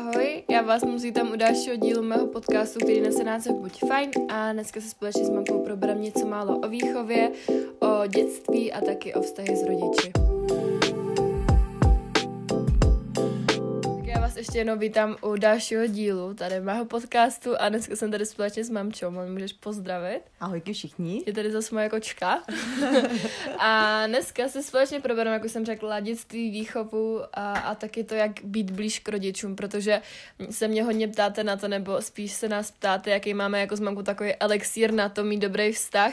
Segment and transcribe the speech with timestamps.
[0.00, 4.10] Ahoj, já vás moc vítám u dalšího dílu mého podcastu, který nese název Buď fajn
[4.28, 7.30] a dneska se společně s mamkou proberám něco málo o výchově,
[7.78, 10.29] o dětství a taky o vztahy s rodiči.
[14.40, 18.70] Ještě jednou vítám u dalšího dílu tady mého podcastu a dneska jsem tady společně s
[18.70, 19.10] mamčou.
[19.10, 20.20] Mami, můžeš pozdravit?
[20.40, 21.22] Ahojky všichni.
[21.26, 22.42] Je tady zase moje kočka.
[23.58, 28.30] a dneska si společně probereme, jak jsem řekla, dětství, výchovu a, a taky to, jak
[28.44, 30.02] být blíž k rodičům, protože
[30.50, 33.80] se mě hodně ptáte na to, nebo spíš se nás ptáte, jaký máme jako s
[33.80, 36.12] mamkou takový elixír na to mít dobrý vztah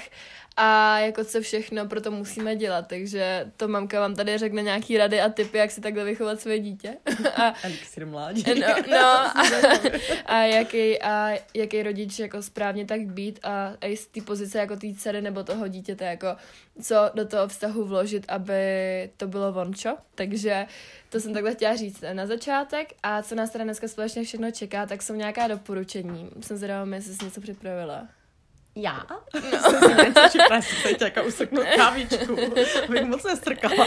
[0.57, 4.97] a jako co všechno pro to musíme dělat, takže to mamka vám tady řekne nějaký
[4.97, 6.97] rady a tipy, jak si takhle vychovat své dítě.
[7.35, 8.43] a, Elixir mládí.
[8.61, 9.33] No, no a,
[10.25, 14.75] a, jaký, a jaký rodič jako správně tak být a, a z té pozice jako
[14.75, 16.27] té dcery nebo toho dítěte, jako
[16.81, 18.53] co do toho vztahu vložit, aby
[19.17, 19.97] to bylo vončo.
[20.15, 20.65] Takže
[21.09, 24.85] to jsem takhle chtěla říct na začátek a co nás teda dneska společně všechno čeká,
[24.85, 26.29] tak jsou nějaká doporučení.
[26.41, 28.07] Jsem zvědavá, jestli jsi něco připravila.
[28.79, 29.05] Já?
[29.09, 29.41] No.
[29.59, 32.37] Jsem si něco připravit, teď jako useknout kávičku,
[32.87, 33.85] abych moc nestrkala.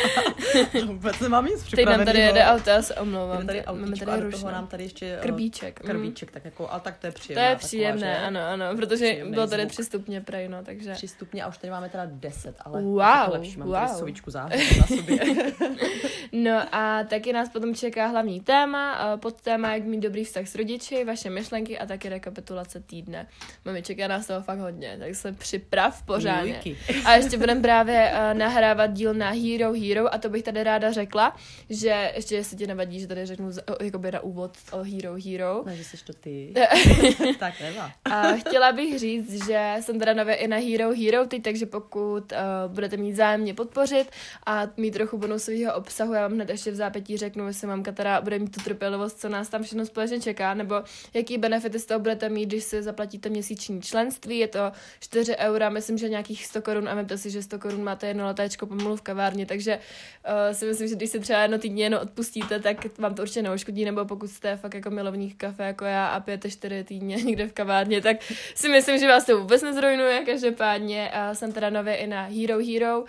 [0.86, 1.98] Vůbec nemám nic připraveného.
[1.98, 3.46] Teď nám tady jede auto, já se omlouvám.
[3.46, 5.82] Tady Máme tady a do toho nám tady ještě eh, krbíček.
[5.82, 5.90] Mm.
[5.90, 7.44] Krbíček, tak jako, ale tak to je příjemné.
[7.44, 10.92] To je příjemné, taková, ano, ano, protože bylo tady tři stupně prej, no, takže.
[10.92, 13.76] Tři stupně a už tady máme teda deset, ale wow, lepší, mám wow.
[13.76, 14.50] tady sovičku na
[14.96, 15.18] sobě.
[16.32, 20.54] no a taky nás potom čeká hlavní téma, pod téma, jak mít dobrý vztah s
[20.54, 23.26] rodiči, vaše myšlenky a taky rekapitulace týdne.
[23.64, 26.52] Máme čeká nás toho fakt hodně hodně, tak se připrav pořádně.
[26.52, 26.76] Jujky.
[27.04, 30.92] A ještě budeme právě uh, nahrávat díl na Hero Hero a to bych tady ráda
[30.92, 31.36] řekla,
[31.70, 33.50] že ještě jestli ti nevadí, že tady řeknu
[33.82, 35.62] jakoby na úvod o Hero Hero.
[35.66, 36.54] No, že jsi to ty.
[37.38, 37.92] tak nemá.
[38.04, 42.32] a chtěla bych říct, že jsem teda nově i na Hero Hero teď, takže pokud
[42.32, 42.38] uh,
[42.74, 44.10] budete mít zájem mě podpořit
[44.46, 48.20] a mít trochu bonusového obsahu, já vám hned ještě v zápětí řeknu, jestli mamka teda
[48.20, 50.74] bude mít tu trpělivost, co nás tam všechno společně čeká, nebo
[51.14, 54.38] jaký benefity z toho budete mít, když si zaplatíte měsíční členství.
[54.38, 54.69] Je to
[55.00, 58.26] 4 eura, myslím, že nějakých 100 korun a vemte si, že 100 korun máte jedno
[58.26, 62.00] letéčko pomalu v kavárně, takže uh, si myslím, že když si třeba jedno týdně jenom
[62.02, 66.06] odpustíte, tak vám to určitě neuškodí, nebo pokud jste fakt jako milovník kafe jako já
[66.06, 68.16] a pijete 4 týdně někde v kavárně, tak
[68.54, 72.58] si myslím, že vás to vůbec nezrujnuje, každopádně uh, jsem teda nově i na Hero
[72.58, 73.06] Hero, uh,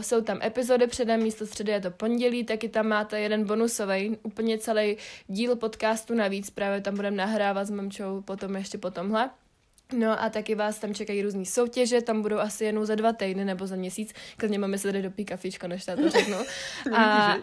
[0.00, 4.58] jsou tam epizody předem, místo středy je to pondělí, taky tam máte jeden bonusový, úplně
[4.58, 4.96] celý
[5.28, 9.30] díl podcastu navíc, právě tam budeme nahrávat s mamčou potom ještě po tomhle.
[9.92, 13.44] No a taky vás tam čekají různé soutěže, tam budou asi jenom za dva týdny
[13.44, 16.36] nebo za měsíc, klidně máme se tady dopí kafičko, než to řeknu.
[16.96, 17.36] a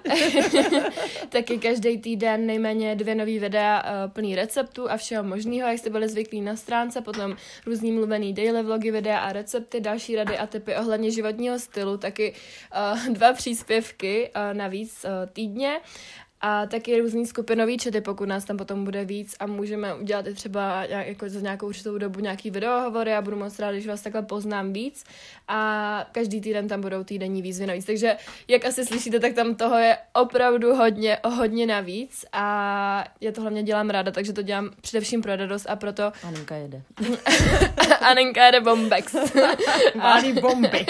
[1.29, 5.89] taky každý týden nejméně dvě nový videa uh, plný receptů a všeho možného, jak jste
[5.89, 7.35] byli zvyklí na stránce, potom
[7.65, 12.33] různý mluvený daily vlogy, videa a recepty, další rady a typy ohledně životního stylu, taky
[12.93, 15.79] uh, dva příspěvky uh, navíc uh, týdně
[16.41, 20.33] a taky různý skupinový čety, pokud nás tam potom bude víc a můžeme udělat i
[20.33, 24.21] třeba jako za nějakou určitou dobu nějaký videohovory a budu moc rád, když vás takhle
[24.21, 25.03] poznám víc
[25.47, 27.85] a každý týden tam budou týdenní výzvy navíc.
[27.85, 33.41] Takže jak asi slyšíte, tak tam toho je opravdu hodně, hodně navíc a já to
[33.41, 36.11] hlavně dělám ráda, takže to dělám především pro radost a proto...
[36.23, 36.81] Aninka jede.
[38.01, 39.15] Aninka jede bombex.
[39.95, 40.85] Válí bomby.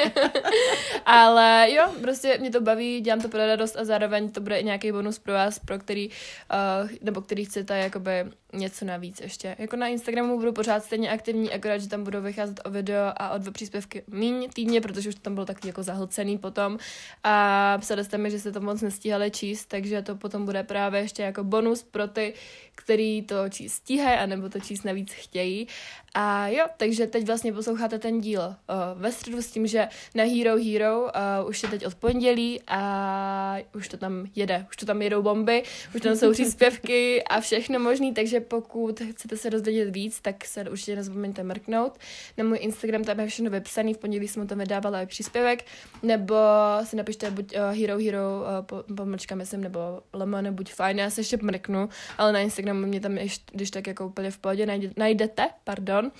[1.06, 4.64] Ale jo, prostě mě to baví, dělám to pro radost a zároveň to bude i
[4.64, 9.56] nějaký bonus pro vás, pro který, uh, nebo který chcete jakoby něco navíc ještě.
[9.60, 13.30] Jako na Instagramu budu pořád stejně aktivní, akorát, že tam budou vycházet o video a
[13.30, 16.78] o dva příspěvky míň týdně, protože už to tam bylo taky jako zahlcený potom
[17.24, 21.02] a psali jste mi, že se to moc nestíhali číst, takže to potom bude právě
[21.02, 22.34] ještě jako bonus pro ty,
[22.76, 25.68] který to číst stíhají, anebo to číst navíc chtějí.
[26.14, 30.24] A jo, takže teď vlastně posloucháte ten díl uh, ve středu s tím, že na
[30.24, 34.86] Hero Hero uh, už je teď od pondělí a už to tam jede, už to
[34.86, 35.64] tam jedou bomby,
[35.96, 40.70] už tam jsou příspěvky a všechno možný, takže pokud chcete se dozvědět víc, tak se
[40.70, 41.98] určitě nezapomeňte mrknout.
[42.38, 45.66] Na můj Instagram tam je všechno vypsaný, v pondělí jsem tam vydávala i příspěvek,
[46.04, 46.36] nebo
[46.84, 49.80] si napište buď uh, Hero Hero, uh, pomlčka myslím, nebo
[50.14, 53.88] Lemon, buď fajn, já se ještě mrknu, ale na Instagramu mě tam, ještě, když tak
[53.88, 54.68] jako úplně v pohodě
[54.98, 56.12] najdete, pardon.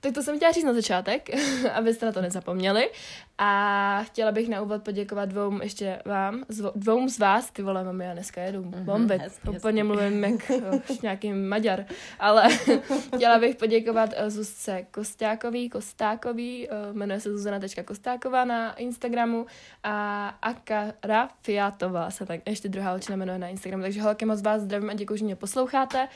[0.00, 1.30] Tak to jsem chtěla říct na začátek,
[1.74, 2.90] abyste na to nezapomněli.
[3.38, 6.44] A chtěla bych na úvod poděkovat dvou ještě vám,
[6.74, 9.92] dvou z vás, ty vole, mami, já dneska jedu mm-hmm, bomby, hezky, úplně hezky.
[9.92, 11.84] mluvím jak nějaký Maďar,
[12.18, 12.48] ale
[13.16, 19.46] chtěla bych poděkovat uh, Zuzce Kostákový, Kostákový, uh, jmenuje se Zuzana.Kostáková na Instagramu
[19.82, 24.62] a Akara Fiatová se tak ještě druhá holčina jmenuje na Instagramu, takže holky moc vás
[24.62, 26.08] zdravím a děkuji, že mě posloucháte.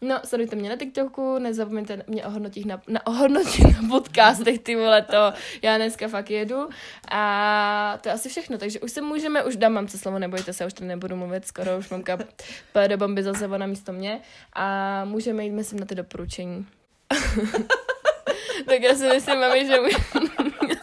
[0.00, 5.02] No, sledujte mě na TikToku, nezapomeňte mě ohodnotit na, na, ohodnotit na podcastech, ty vole,
[5.02, 6.68] to já dneska fakt jedu.
[7.10, 10.52] A to je asi všechno, takže už se můžeme, už dám mám co slovo, nebojte
[10.52, 12.18] se, už to nebudu mluvit, skoro už mamka
[12.88, 14.20] do bomby zase na místo mě.
[14.52, 16.66] A můžeme jít, myslím, na ty doporučení.
[18.66, 19.90] tak já si myslím, mami, že můj...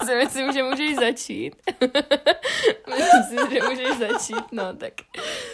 [0.05, 1.55] si myslím, že můžeš začít.
[2.87, 4.93] myslím si, že můžeš začít, no tak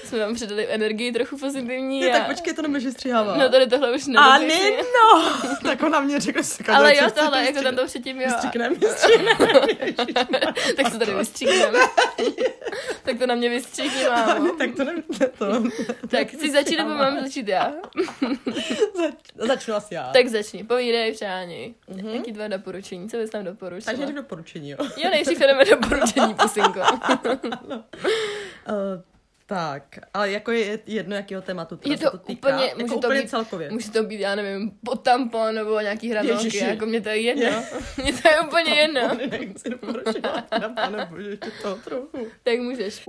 [0.06, 2.02] jsme vám předali energii trochu pozitivní.
[2.02, 2.18] Je, a...
[2.18, 3.38] tak počkej, to nemůžeš stříhávat.
[3.38, 4.60] No tady tohle už A nebude.
[4.60, 5.34] ne, no!
[5.64, 8.28] tak ona mě řekla, že se Ale jo, tohle, to jako tam to předtím, jo.
[8.28, 9.36] Vystříkneme, vystříkneme.
[10.76, 11.80] tak se tady vystříkneme.
[13.04, 14.50] tak to na mě vystříkni, mámo.
[14.58, 15.04] tak to nevím,
[15.38, 15.64] to.
[16.08, 17.74] Tak chci začít, nebo mám začít já?
[18.94, 20.12] Zač, začnu asi já.
[20.14, 21.76] Tak začni, povídej přání.
[21.90, 22.16] Mm-hmm.
[22.16, 23.86] Jaký tvoje doporučení, co bys tam doporučila?
[23.86, 24.78] Takže jdem doporučení, jo.
[25.04, 26.80] Jo, nejdřív jdeme doporučení, pusinko.
[28.70, 29.02] Uh,
[29.46, 29.84] tak,
[30.14, 32.48] ale jako je jedno, jakého tématu Je to to týká.
[32.50, 33.72] úplně- jako může to úplně být- celkově.
[33.72, 36.66] Může to být, já nevím, pod tampon nebo nějaký hranolky, Ježiši.
[36.66, 37.44] jako mě to je jedno.
[37.44, 37.64] Je.
[38.04, 39.02] Mně to je úplně jedno.
[39.02, 42.28] Tampony nechci doporučovat, na pane bože, ještě toho trochu.
[42.44, 43.08] Tak můžeš.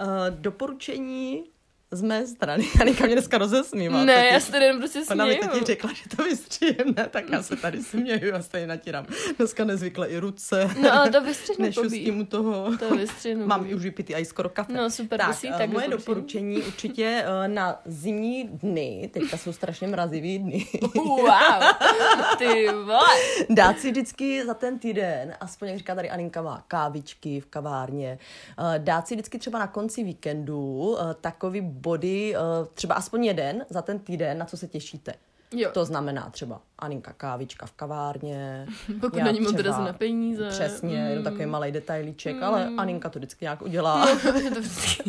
[0.00, 1.44] Uh, doporučení
[1.92, 2.64] z mé strany.
[2.80, 4.04] Anika mě dneska rozesmívá.
[4.04, 5.52] Ne, já se tady jenom prostě Ona mi směju.
[5.58, 9.06] teď řekla, že to vystříhne, tak já se tady směju a stejně natírám.
[9.38, 10.70] Dneska nezvykle i ruce.
[10.82, 12.76] No ale to vystřihnu, Nešustím u toho.
[12.78, 13.46] To vystřihnu.
[13.46, 14.72] Mám už vypitý i skoro kafe.
[14.72, 16.54] No super, tak, musí, eh, tak moje doporučení.
[16.54, 21.62] doporučení určitě eh, na zimní dny, teďka jsou strašně mrazivý dny, Wow,
[22.38, 23.00] ty vole.
[23.50, 28.18] dát si vždycky za ten týden, aspoň jak říká tady Aninka má kávičky v kavárně,
[28.74, 32.38] eh, dát si vždycky třeba na konci víkendu takový body, eh,
[32.74, 35.14] třeba aspoň jeden za ten týden, na co se těšíte.
[35.52, 38.66] Jo, To znamená třeba Aninka kávička v kavárně.
[39.00, 40.48] pokud není moc odrazu na peníze.
[40.48, 41.24] Přesně, jenom Mm.
[41.24, 42.44] takový malý detailíček, mm.
[42.44, 44.08] ale Aninka to vždycky nějak udělá.
[44.44, 45.02] Je to vždycky.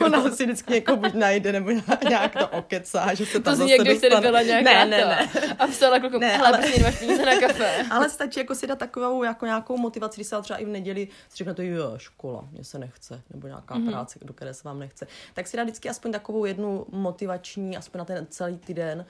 [0.04, 1.70] Ona si vždycky někoho buď najde, nebo
[2.08, 5.28] nějak to okecá, že se tam To zní, zase jak byla nějaká ne, ne, ne.
[5.58, 7.84] A psala klukům, Ne, ne, ale- prostě nemáš peníze na kafe.
[7.90, 11.08] Ale stačí jako si dát takovou jako nějakou motivaci, když se třeba i v neděli
[11.28, 13.86] si řeknete, jo, škola, mě se nechce, nebo nějaká Mhm.
[13.86, 13.90] mm-hmm.
[13.90, 15.06] práce, do které se vám nechce.
[15.34, 19.04] Tak si dá vždycky aspoň takovou jednu motivační, aspoň na ten celý týden,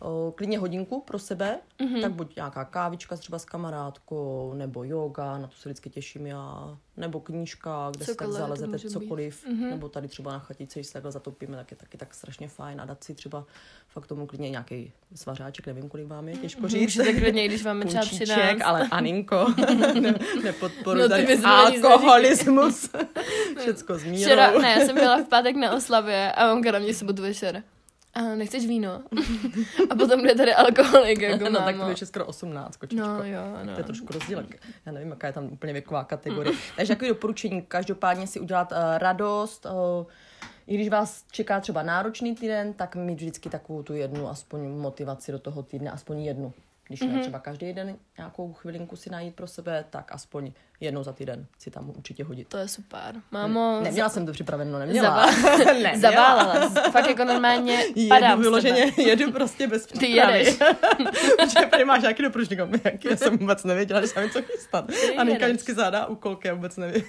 [0.00, 1.94] o, klidně hodinku pro sebe, Mhm.
[1.94, 2.00] mm-hmm.
[2.02, 6.76] tak buď nějaká kávička třeba s kamarádkou, nebo yoga, na to se vždycky těším já,
[6.96, 8.84] nebo knížka, kde si tak zalezete být.
[8.84, 8.92] Mhm.
[8.92, 9.70] cokoliv, mm-hmm.
[9.70, 12.80] nebo tady třeba na chatici, když se takhle zatopíme, tak je taky tak strašně fajn
[12.80, 13.44] a dát si třeba
[13.88, 16.80] fakt tomu klidně nějaký svařáček, nevím, kolik vám je, těžko říct.
[16.96, 18.60] Můžete klidně, když vám je třeba Punčíček, 13.
[18.64, 19.46] ale Aninko,
[20.00, 20.14] ne,
[20.44, 22.90] nepodporuji No, tady alkoholismus.
[23.58, 24.22] Všecko s mírou.
[24.24, 27.62] Včera, ne, já jsem byla v pátek na oslavě a mamka na mě sobotu večer.
[28.14, 29.02] A nechceš víno?
[29.90, 33.06] A potom jde tady alkoholik, jako no, tak to je skoro 18, kočičko.
[33.06, 33.72] No jo, no.
[33.74, 34.62] To je trošku rozdílek.
[34.86, 36.56] Já nevím, jaká je tam úplně věková kategorie.
[36.76, 40.06] Takže takové doporučení, každopádně si udělat uh, radost, uh,
[40.66, 45.32] i když vás čeká třeba náročný týden, tak mít vždycky takovou tu jednu aspoň motivaci
[45.32, 46.52] do toho týdne, aspoň jednu.
[46.88, 47.14] Když Mhm.
[47.14, 51.46] ne třeba každý den nějakou chvilinku si najít pro sebe, tak aspoň jednou za týden
[51.58, 52.48] si tam určitě hodit.
[52.48, 53.14] To je super.
[53.30, 55.26] Mámo, Neměla jsem to připraveno, neměla.
[55.32, 55.98] Zavá- Neměla.
[55.98, 56.68] Zaválala.
[56.90, 60.38] Fakt jako normálně Jedu padám z vyloženě, jedu prostě bez Ty přípravy.
[60.38, 60.58] jedeš.
[61.60, 64.90] Že tady máš nějaký doporučník, jaký já jsem vůbec nevěděla, že jsem něco chystat.
[65.18, 67.02] A Nika vždycky zadá úkolky, já vůbec nevím.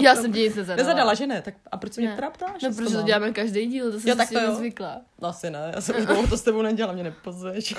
[0.00, 0.76] Já jsem ti nic nezadala.
[0.88, 1.42] Nezadala, že ne?
[1.42, 2.62] Tak a proč se mě teda ptáš?
[2.62, 5.00] No, protože to děláme každý díl, to jsem Jo, si tak to zvykla.
[5.22, 7.74] Asi ne, já jsem už dlouho to s tebou nedělala, mě nepozveš.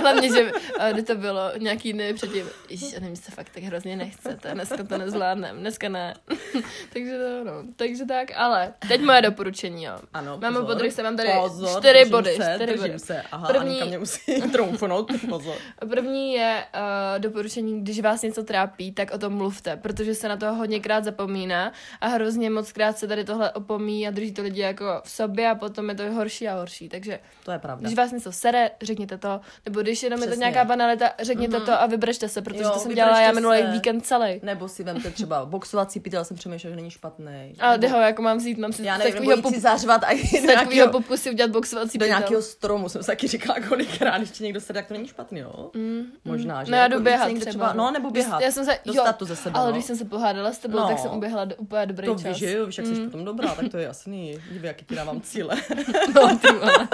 [0.00, 0.52] Hlavně, že
[0.92, 4.84] kdy to bylo nějaký dny předtím, Ježiš, a nevím, se fakt tak hrozně nechcete, dneska
[4.84, 6.14] to nezvládnem, dneska ne.
[6.92, 9.98] takže to, no, takže tak, ale teď moje doporučení, jo.
[10.14, 10.66] Ano, Mám pozor.
[10.68, 12.98] podruh, jsem mám tady pozor, čtyři držím body, Se, čtyři držím body.
[12.98, 13.22] se.
[13.32, 15.54] Aha, První- mě musí troufnout, pozor.
[15.88, 20.36] První je uh, doporučení, když vás něco trápí, tak o tom mluvte, protože se na
[20.36, 24.60] to hodněkrát zapomíná a hrozně moc krát se tady tohle opomíjí a drží to lidi
[24.60, 26.88] jako v sobě a potom je to horší a horší.
[26.88, 27.82] Takže To je pravda.
[27.86, 30.40] když vás něco sere, řekněte to, nebo když jenom je to Přesně.
[30.40, 33.66] nějaká banalita, řekněte to a vybržte se, protože Jo, to jsem dělala já minulý se.
[33.84, 34.40] Víkend celý.
[34.42, 37.54] Nebo si vemte třeba boxovací pytel, jsem přemýšlela, že není špatný.
[37.60, 40.04] A kde ho jako mám vzít, mám si Já nevím, nebo jít si pop, zařvat
[40.04, 40.08] a
[40.40, 42.08] do nějakého, popu si udělat boxovací do pytel.
[42.18, 42.88] nějakého stromu.
[42.88, 45.70] Jsem se taky říkala kolikrát, když ti někdo se tak to není špatný, jo?
[45.74, 46.70] Mm, Možná, že?
[46.72, 47.72] No já Jako jdu se běhat někde třeba.
[47.72, 48.40] No, nebo běhat.
[48.42, 49.72] Já jsem se, Dostat jo, to ze sebe, ale no.
[49.72, 50.88] když jsem se pohádala s tebou, No.
[50.88, 52.22] tak jsem uběhla do, úplně dobrý To čas.
[52.24, 54.38] víš, že jo, víš, jak jsi potom dobrá, tak to je jasný.
[54.52, 55.56] Dívej, jaký ti dávám cíle.
[56.14, 56.88] No, ty vole.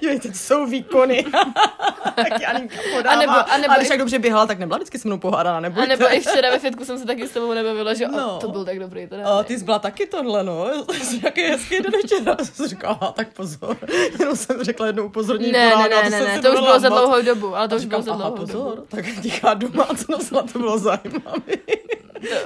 [0.00, 1.24] Dívej, teď jsou výkony.
[2.14, 3.16] taky Aninka podává.
[3.16, 5.60] A nebo- a nebo a když tak dobře běhala, tak nebyla vždycky se mnou pohádaná,
[5.60, 8.18] nebo A nebo i včera ve fitku jsem se taky s tebou nebavila, že No.
[8.18, 8.38] no.
[8.40, 9.06] to byl tak dobrý.
[9.06, 10.66] Teda, A ty jsi byla taky tohle, no.
[11.02, 12.36] Jsi nějaký hezký den včera.
[12.44, 13.76] Jsem říkala, aha, tak pozor.
[14.20, 15.52] Jenom jsem řekla jedno upozornění.
[15.52, 18.02] ne, ne, ne, ne, ne, to už bylo za dlouhou dobu, ale to už bylo
[18.02, 18.86] za dlouhou pozor, dobu.
[18.88, 21.40] tak tichá domácnost, ale to bylo zajímavé.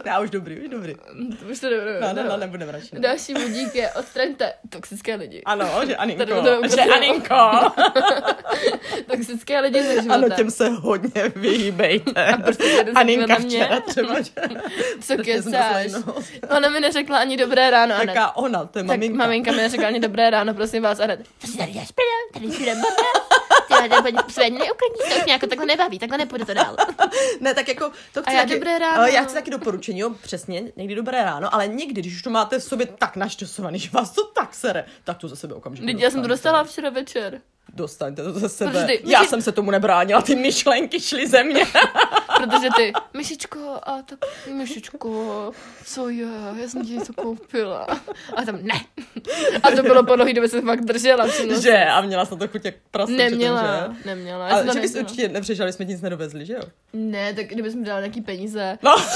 [0.04, 0.94] Ne, už dobrý, už dobrý.
[1.50, 2.00] Už to dobré.
[2.00, 2.88] No, no, no, nebudeme radši.
[2.92, 3.00] ne.
[3.00, 5.42] Další budík je odstraňte toxické lidi.
[5.44, 6.18] Ano, že Aninko.
[6.18, 6.84] Tady to že ukazuje.
[6.84, 7.34] Aninko.
[9.10, 10.14] Toxické lidi ze života.
[10.14, 12.26] Ano, těm se hodně vyhýbejte.
[12.26, 13.67] A prostě Aninka na mě.
[13.80, 14.30] včera třeba, že...
[15.00, 15.92] Co kecáš?
[16.56, 17.94] Ona mi neřekla ani dobré ráno.
[17.94, 18.08] Anet.
[18.08, 19.16] Jaká ona, to je Tak maminka.
[19.18, 21.20] maminka mi neřekla ani dobré ráno, prosím vás, Anet.
[21.38, 21.88] Prostě tady děláš
[22.32, 22.78] tady si jdem
[23.68, 26.76] paní neuklidní, to už mě jako takhle nebaví, takhle nepůjde to dál.
[27.40, 28.98] Ne, tak jako to chci já taky, dobré ráno.
[28.98, 32.30] ale Já chci taky doporučení, jo, přesně, někdy dobré ráno, ale někdy, když už to
[32.30, 35.86] máte v sobě tak naštosovaný, že vás to tak sere, tak to ze sebe okamžitě
[35.86, 37.40] Teď já jsem to dostala včera večer.
[37.74, 38.84] Dostaňte to ze sebe.
[38.86, 41.64] Ty- Já myši- jsem se tomu nebránila, ty myšlenky šly ze mě.
[42.36, 44.18] Protože ty, myšičko, a tak,
[44.52, 45.52] myšičko,
[45.84, 46.26] co je,
[46.62, 47.86] já jsem ti něco koupila.
[48.36, 48.74] A tam, ne.
[49.62, 51.26] A to bylo po dlouhý době, jsem fakt držela.
[51.26, 51.84] všimla že?
[51.84, 53.12] A měla jsem to chuť jak prase.
[53.12, 54.08] Neměla, že?
[54.08, 54.48] neměla.
[54.48, 55.04] Já Ale že bys neměla.
[55.04, 56.60] určitě nepřežali, jsme nic nedovezli, že jo?
[56.92, 58.78] Ne, tak kdybych mi dala nějaký peníze.
[58.82, 58.96] No,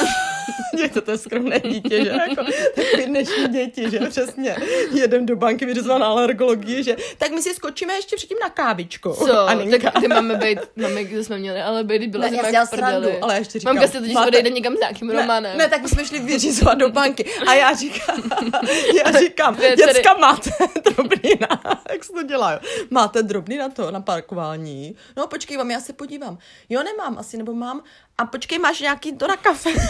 [0.77, 2.09] dějte to je skromné dítě, že?
[2.29, 2.45] Jako,
[2.75, 3.99] takový dnešní děti, že?
[3.99, 4.57] Přesně.
[4.93, 6.97] Jedem do banky vyřizovat na alergologii, že?
[7.19, 9.13] Tak my si skočíme ještě předtím na kávičku.
[9.13, 9.39] Co?
[9.49, 9.91] Aninka.
[9.91, 13.09] Tak ty máme být, máme, kde jsme měli, ale být, byla Ne, jsem jak srandu,
[13.23, 15.59] ale ještě říkám, Mamka se totiž máte- odejde někam s nějakým Ne, romanem.
[15.59, 18.23] ne, tak my jsme šli vyřizovat do banky a já říkám,
[19.05, 20.51] já říkám, Dvě děcka máte
[20.85, 22.59] drobný na, jak se to dělá, jo?
[22.91, 24.97] Máte drobný na to, na parkování?
[25.17, 26.39] No počkej, vám, já se podívám.
[26.69, 27.83] Jo, nemám asi, nebo mám.
[28.23, 29.71] A počkej, máš nějaký to na kafe?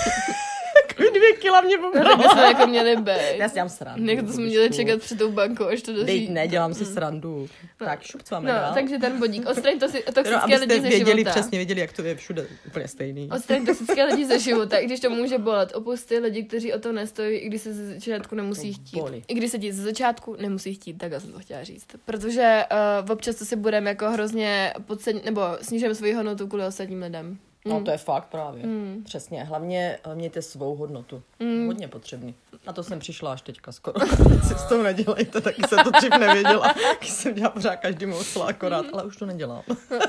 [0.89, 2.17] Takový dvě kila mě No, tak pobrala.
[2.17, 3.37] bychom jako měli být.
[3.37, 4.27] Já si dělám srandu.
[4.27, 6.29] To jsme měli čekat před tou bankou, až to doří.
[6.31, 7.49] ne, dělám si srandu.
[7.79, 8.75] Tak, šup, co máme No, dál?
[8.75, 9.49] takže ten bodík.
[9.49, 11.31] Odstraň to si toxické lidi abyste ze věděli, života.
[11.31, 13.31] přesně věděli, jak to je všude úplně stejný.
[13.37, 15.73] Odstraň toxické lidi ze života, i když to může bolet.
[15.75, 19.01] Opusty lidi, kteří o to nestojí, i když se ze začátku nemusí To chtít.
[19.01, 19.25] bolí.
[19.29, 21.87] I když se ti ze začátku nemusí chtít, tak já jsem to chtěla říct.
[22.05, 22.65] Protože
[23.05, 27.39] uh, občas to si budeme jako hrozně podceň, nebo snižujeme svoji hodnotu kvůli ostatním lidem.
[27.65, 28.67] No to je fakt právě.
[28.67, 29.03] Mm.
[29.05, 29.45] Přesně.
[29.45, 31.23] Hlavně eh, mějte svou hodnotu.
[31.41, 31.67] Mm.
[31.67, 32.35] Hodně potřebný.
[32.67, 34.07] Na to jsem přišla až teďka skoro.
[34.49, 36.75] si s toho nedělejte, taky jsem to dřív nevěděla.
[36.91, 39.63] Taky jsem dělala pořád každý musela akorát, ale už to nedělám.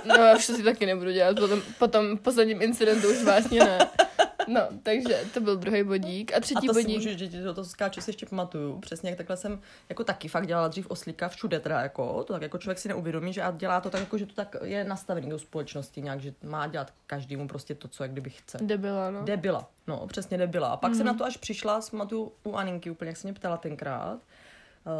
[0.05, 3.79] No já už to si taky nebudu dělat, potom, potom posledním incidentu už vlastně ne.
[4.47, 6.33] No, takže to byl druhý bodík.
[6.33, 6.97] A A třetí to si bodík.
[6.97, 8.79] můžu říct, že do toho skáču si ještě pamatuju.
[8.79, 12.41] Přesně jak takhle jsem jako taky fakt dělala dřív oslíka všude teda jako, to tak
[12.41, 15.29] jako člověk si neuvědomí, že a dělá to tak jako, že to tak je nastavený
[15.29, 18.57] do společnosti nějak, že má dělat každému prostě to, co jak kdyby chce.
[18.61, 19.23] Debila, no.
[19.23, 20.67] Debila, no, přesně debila.
[20.67, 20.97] A pak mm.
[20.97, 24.19] jsem na to až přišla, pamatuju u Aninky úplně, jak se mě ptala tenkrát.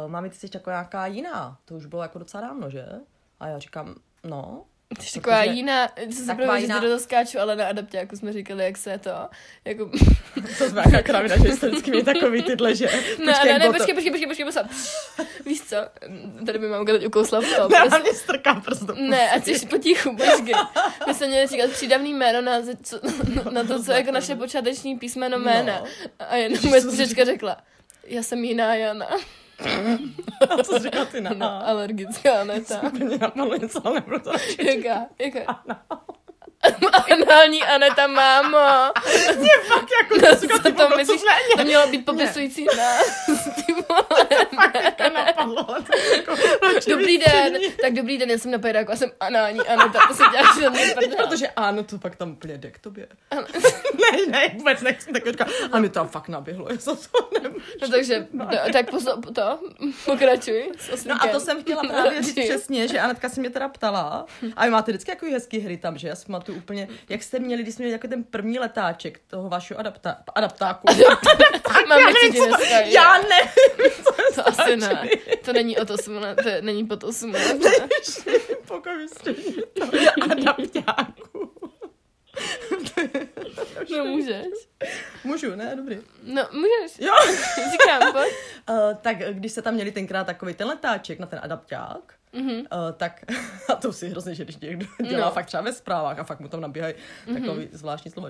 [0.04, 2.86] Uh, máme ty jsi jako nějaká jiná, to už bylo jako docela dávno, že?
[3.40, 4.64] A já říkám, no,
[4.98, 7.66] Ty jsi taková jiná, co se pravda, že jiná- ty do toho skáču, ale na
[7.66, 9.10] adaptáku jsme říkali, jak se to,
[9.64, 9.90] jako,
[10.58, 12.86] to jsme jaká kravina, že jste vždycky měli takový tyhle, že?
[13.18, 14.64] ne, ne, jak ne, to- počkej, počkej, počkej, počkej, počkej,
[15.46, 15.76] víš co,
[16.46, 18.96] tady by mamka teď ukousla v tom, Ne, prostě- mě strká prstom.
[19.10, 20.54] Ne, ať jsi potichu, počkej.
[21.06, 23.00] My jsme měli říkat přídavný jméno na, co,
[23.50, 25.78] na to, co je jako naše počáteční písmeno jména.
[25.80, 25.86] No.
[26.28, 27.56] A jenom moje sestřička řekla,
[28.06, 29.06] já jsem jiná Jana.
[30.50, 32.82] A co jsi říkala ty na No, alergická Aneta.
[32.82, 34.32] Úplně napadlo něco, ale nebudu to
[34.62, 35.06] Jaká?
[35.18, 35.62] Jaká?
[37.12, 38.58] Anální Aneta, mámo.
[39.38, 41.20] Mě fakt jako ty to to myslíš?
[41.56, 43.28] To mělo být popisující nás.
[45.14, 46.34] Napadlo, to jako
[46.88, 47.56] Dobrý den.
[47.80, 50.00] Tak dobrý den, já jsem na pejdáku a jsem anální Aneta.
[50.08, 51.26] To se děláš na mě Teď, prdel.
[51.26, 53.08] protože ano, to pak tam úplně jde k tobě.
[53.32, 55.48] ne, ne, vůbec nechci tak říkat.
[55.72, 57.64] A mi tam fakt naběhlo, já jsem to nemůžu.
[57.82, 59.58] No takže, no, tak posl- to,
[60.04, 60.72] pokračuj
[61.06, 64.26] No a to jsem chtěla právě říct přesně, že Anetka si mě teda ptala.
[64.56, 66.08] A vy máte vždycky jako hezký hry tam, že?
[66.08, 69.48] Já si pamatuju úplně, jak jste měli, když jsme měli jako ten první letáček toho
[69.48, 70.86] vašeho adapta, adaptáku.
[71.88, 72.06] Mám já
[72.56, 73.44] to, já je
[74.34, 75.08] To asi ne.
[75.44, 77.56] To není od 8 let, to je- není pod 8 let.
[78.68, 79.84] Pokud střední to
[80.32, 81.52] adaptáku.
[83.96, 84.46] No můžeš.
[85.24, 85.76] Můžu, ne?
[85.76, 85.98] Dobrý.
[86.22, 86.98] No můžeš.
[86.98, 87.12] Jo.
[87.72, 88.32] Říkám, pojď.
[88.70, 92.50] Uh, tak když se tam měli tenkrát takový ten letáček na ten adapták, Mhm.
[92.58, 92.64] uh,
[92.96, 93.24] tak
[93.68, 95.32] a to si hrozně, že když někdo dělá No.
[95.34, 96.94] fakt třeba ve zprávách a fakt mu tam nabíhají
[97.34, 98.28] takový zvláštní slovo.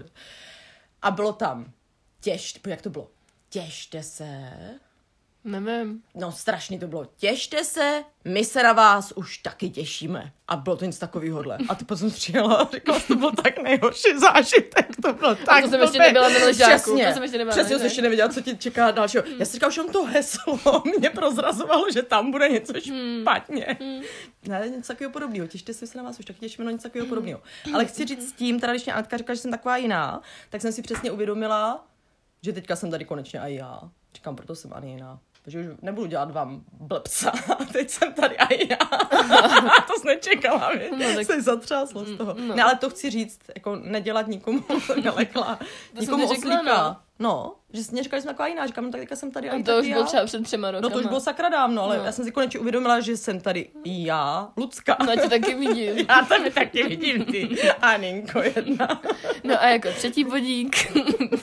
[1.03, 1.73] A bylo tam
[2.21, 3.11] těž, jak to bylo?
[3.49, 4.51] Těšte se.
[5.45, 6.03] Nevím.
[6.15, 7.07] No strašně to bylo.
[7.17, 10.33] Těšte se, my se na vás už taky těšíme.
[10.49, 11.59] A bylo to nic takovýhodle.
[11.69, 14.87] A ty potom přijela a říkala, že to byl tak nejhorší zážitek.
[15.03, 17.77] To bylo tak to jsem ještě nebyla na ležáku, Přesně, to jsem ještě nebyla přesně
[17.77, 19.25] jsem ještě nevěděla, co ti čeká dalšího.
[19.39, 20.59] Já si říkala, že on to heslo
[20.99, 23.79] mě prozrazovalo, že tam bude něco špatně.
[24.49, 25.47] Ne, něco takového podobného.
[25.47, 27.43] Těšte se, se na vás už taky těšíme, no něco takového podobného.
[27.75, 30.21] Ale chci říct s tím, teda když mě Anetka říkala, že jsem taková jiná,
[30.51, 31.87] tak jsem si přesně uvědomila,
[32.43, 33.81] že teďka jsem tady konečně a já.
[34.15, 35.21] Říkám, proto jsem ani jiná.
[35.45, 37.33] Takže už nebudu dělat vám blbca.
[37.73, 38.77] Teď jsem tady a já.
[39.87, 40.91] to jsi nečekala, vy.
[40.93, 42.35] No, tak- Jsi zatřásla z toho.
[42.39, 42.55] No.
[42.55, 44.65] Ne, ale to chci říct, jako nedělat nikomu,
[45.03, 45.59] nelekla,
[46.01, 46.63] nikomu oslíka.
[46.63, 46.97] no.
[47.19, 49.51] No, že jsi mě říkali, že jsem taková jiná, říkám, no tak teďka jsem tady
[49.51, 49.95] a, A to už já.
[49.95, 50.89] bylo třeba před třema rokama.
[50.89, 52.05] No to už bylo sakra dávno, ale No.
[52.05, 54.97] já jsem si konečně uvědomila, že jsem tady i já, Lucka.
[55.07, 55.99] No, tě taky vidím.
[56.09, 57.49] Já tady taky vidím ty,
[57.83, 59.03] Aninko jedna.
[59.45, 60.93] No a jako třetí bodík,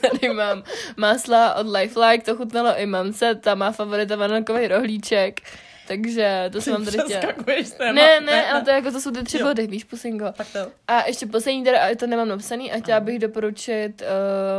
[0.00, 0.62] tady mám
[0.96, 5.40] másla od Lifelike, to chutnalo i mamce, ta má favorita vanilkový rohlíček,
[5.88, 7.32] takže to jsem vám tady chtěla.
[7.76, 7.92] Téma.
[7.92, 9.46] Ne, ne, ale to, jako, to jsou ty tři Jo.
[9.46, 10.32] body, víš, pusingo.
[10.32, 10.58] Tak to.
[10.88, 14.02] A ještě poslední, teda, a to nemám napsaný, a chtěla bych doporučit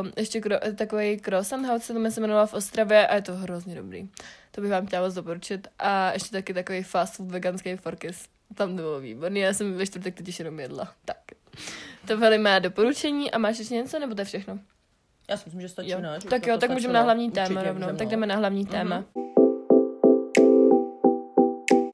[0.04, 3.36] uh, ještě kro, takový croissant house, se to se jmenovala v Ostravě a je to
[3.36, 4.10] hrozně dobrý.
[4.52, 5.68] To bych vám chtěla moc doporučit.
[5.80, 8.26] A ještě taky takový fast food veganský forkis.
[8.56, 10.92] Tam to bylo výborný, já jsem ve čtvrtek totiž jenom jedla.
[11.06, 11.18] Tak.
[12.08, 14.60] To byly mé doporučení a máš ještě něco, nebo to je všechno?
[15.30, 16.00] Já si myslím, že stačí, Jo.
[16.02, 16.20] ne?
[16.30, 17.88] Tak jo, tak můžeme na hlavní téma rovnou.
[17.96, 18.72] Tak jdeme na hlavní Mhm.
[18.72, 19.04] téma.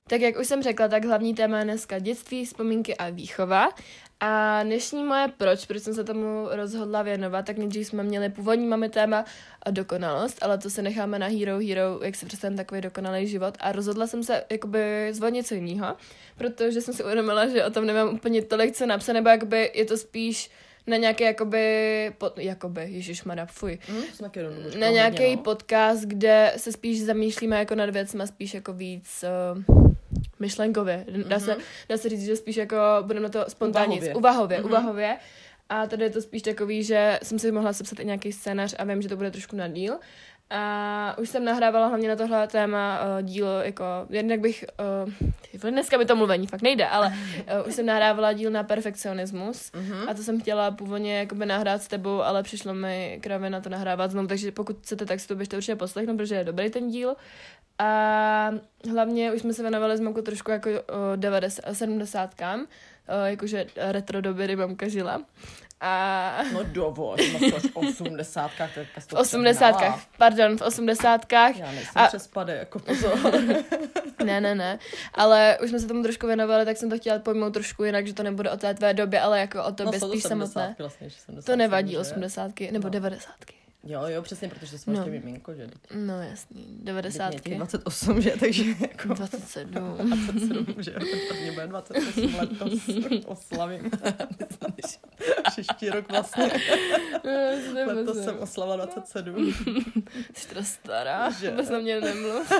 [0.09, 3.69] Tak jak už jsem řekla, tak hlavní téma je dneska dětství, vzpomínky a výchova.
[4.19, 8.67] A dnešní moje proč, proč jsem se tomu rozhodla věnovat, tak nejdřív jsme měli původní
[8.67, 9.25] máme téma
[9.63, 13.57] a dokonalost, ale to se necháme na Hero Hero, jak se představím takový dokonalý život.
[13.59, 15.95] A rozhodla jsem se jakoby zvolit něco jiného,
[16.37, 19.85] protože jsem si uvědomila, že o tom nemám úplně tolik co napsat, nebo jakoby je
[19.85, 20.51] to spíš
[20.87, 23.79] na nějaké jakoby, pod, jakoby, ježišmarja, fuj,
[24.35, 25.41] jenom na nějaký no.
[25.41, 29.25] podcast, kde se spíš zamýšlíme jako nad věcmi, spíš jako víc
[29.67, 29.88] uh,
[30.39, 31.05] myšlenkově.
[31.27, 31.57] Dá, se,
[31.89, 34.15] dá se říct, že spíš jako budeme na to spontánně, Uvahově.
[34.15, 34.65] uvahově, Mhm.
[34.65, 35.17] uvahově.
[35.69, 38.83] A tady je to spíš takový, že jsem si mohla sepsat i nějaký scénář a
[38.83, 39.99] vím, že to bude trošku na díl.
[40.51, 44.65] A už jsem nahrávala hlavně na tohle téma uh, dílo, jako, jednak bych,
[45.63, 47.13] uh, dneska by to mluvení fakt nejde, ale uh,
[47.67, 50.09] už jsem nahrávala díl na perfekcionismus Mhm.
[50.09, 53.69] a to jsem chtěla původně jakoby nahrát s tebou, ale přišlo mi kravě na to
[53.69, 56.87] nahrávat znovu, takže pokud chcete, tak si to běžte určitě poslechnout, protože je dobrý ten
[56.89, 57.15] díl.
[57.79, 58.51] A
[58.91, 62.35] hlavně už jsme se věnovali s mamkou trošku jako o 90, 70
[63.25, 65.21] jakože retro doby, kdy mamka žila.
[65.81, 71.57] A No to až v osmdesátkách, to je v osmdesátkách, pardon, v osmdesátkách.
[71.57, 73.13] Já nejsem A- přes pade, jako pozor.
[74.25, 74.79] Ne, ne, ne.
[75.13, 78.13] Ale už jsme se tomu trošku věnovali, tak jsem to chtěla pojmout trošku jinak, že
[78.13, 80.47] to nebude o té tvé době, ale jako o tobě to spíš samotné.
[80.61, 82.89] 70, vlastně, že 70, To nevadí, osmdesátky, nebo No.
[82.89, 83.53] devadesátky.
[83.83, 84.99] Jo, jo, přesně, protože jsme No.
[84.99, 85.69] ještě miminko, že?
[85.95, 87.55] No jasný, Teď mě je těch devadesátky.
[87.55, 88.31] 28, že?
[88.39, 89.71] Takže jako 27.
[89.71, 90.91] 27, že?
[91.29, 92.73] Prvně bude 28 letos,
[93.25, 93.91] oslavím.
[95.51, 96.51] Příští rok vlastně,
[97.85, 99.53] letos jsem oslava 27.
[100.33, 101.49] Jsi to stará, Že?
[101.49, 102.51] vůbec na mě nemluv.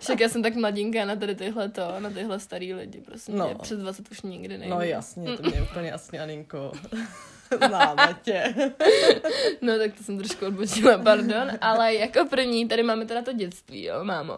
[0.00, 3.46] Však já jsem tak mladinká na tady tyhle to, na tyhle starý lidi, prostě No.
[3.46, 4.74] mě přes 20 už nikdy nejde.
[4.74, 6.72] No jasně, to mě je úplně jasně, Aninko.
[7.68, 8.54] Známe tě.
[9.60, 13.84] No tak to jsem trošku odbočila, pardon, ale jako první tady máme teda to dětství,
[13.84, 14.32] jo, mámo.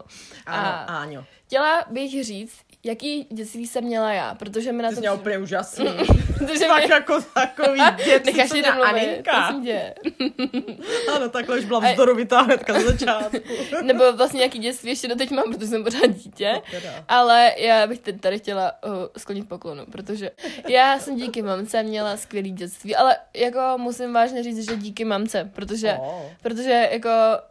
[0.45, 1.25] A Ano, Áňo.
[1.45, 4.95] chtěla bych říct, jaký dětství jsem měla já, protože mi na Ty to...
[4.95, 5.85] jsi měla úplně úžasný.
[6.37, 6.93] protože Fakt mě...
[6.93, 9.31] jako takový dětství, Necháš co mě domluvit, Aninka.
[9.41, 9.93] prosím tě.
[11.15, 13.37] Ano, takhle už byla vzdorovitá hnedka ze začátku.
[13.83, 16.61] Nebo vlastně nějaký dětství ještě doteď mám, protože jsem pořád dítě.
[17.07, 20.31] Ale já bych tady chtěla uh, sklonit poklonu, protože
[20.67, 25.51] já jsem díky mamce měla skvělý dětství, ale jako musím vážně říct, že díky mamce,
[25.55, 26.21] protože, Oh.
[26.41, 27.09] protože jako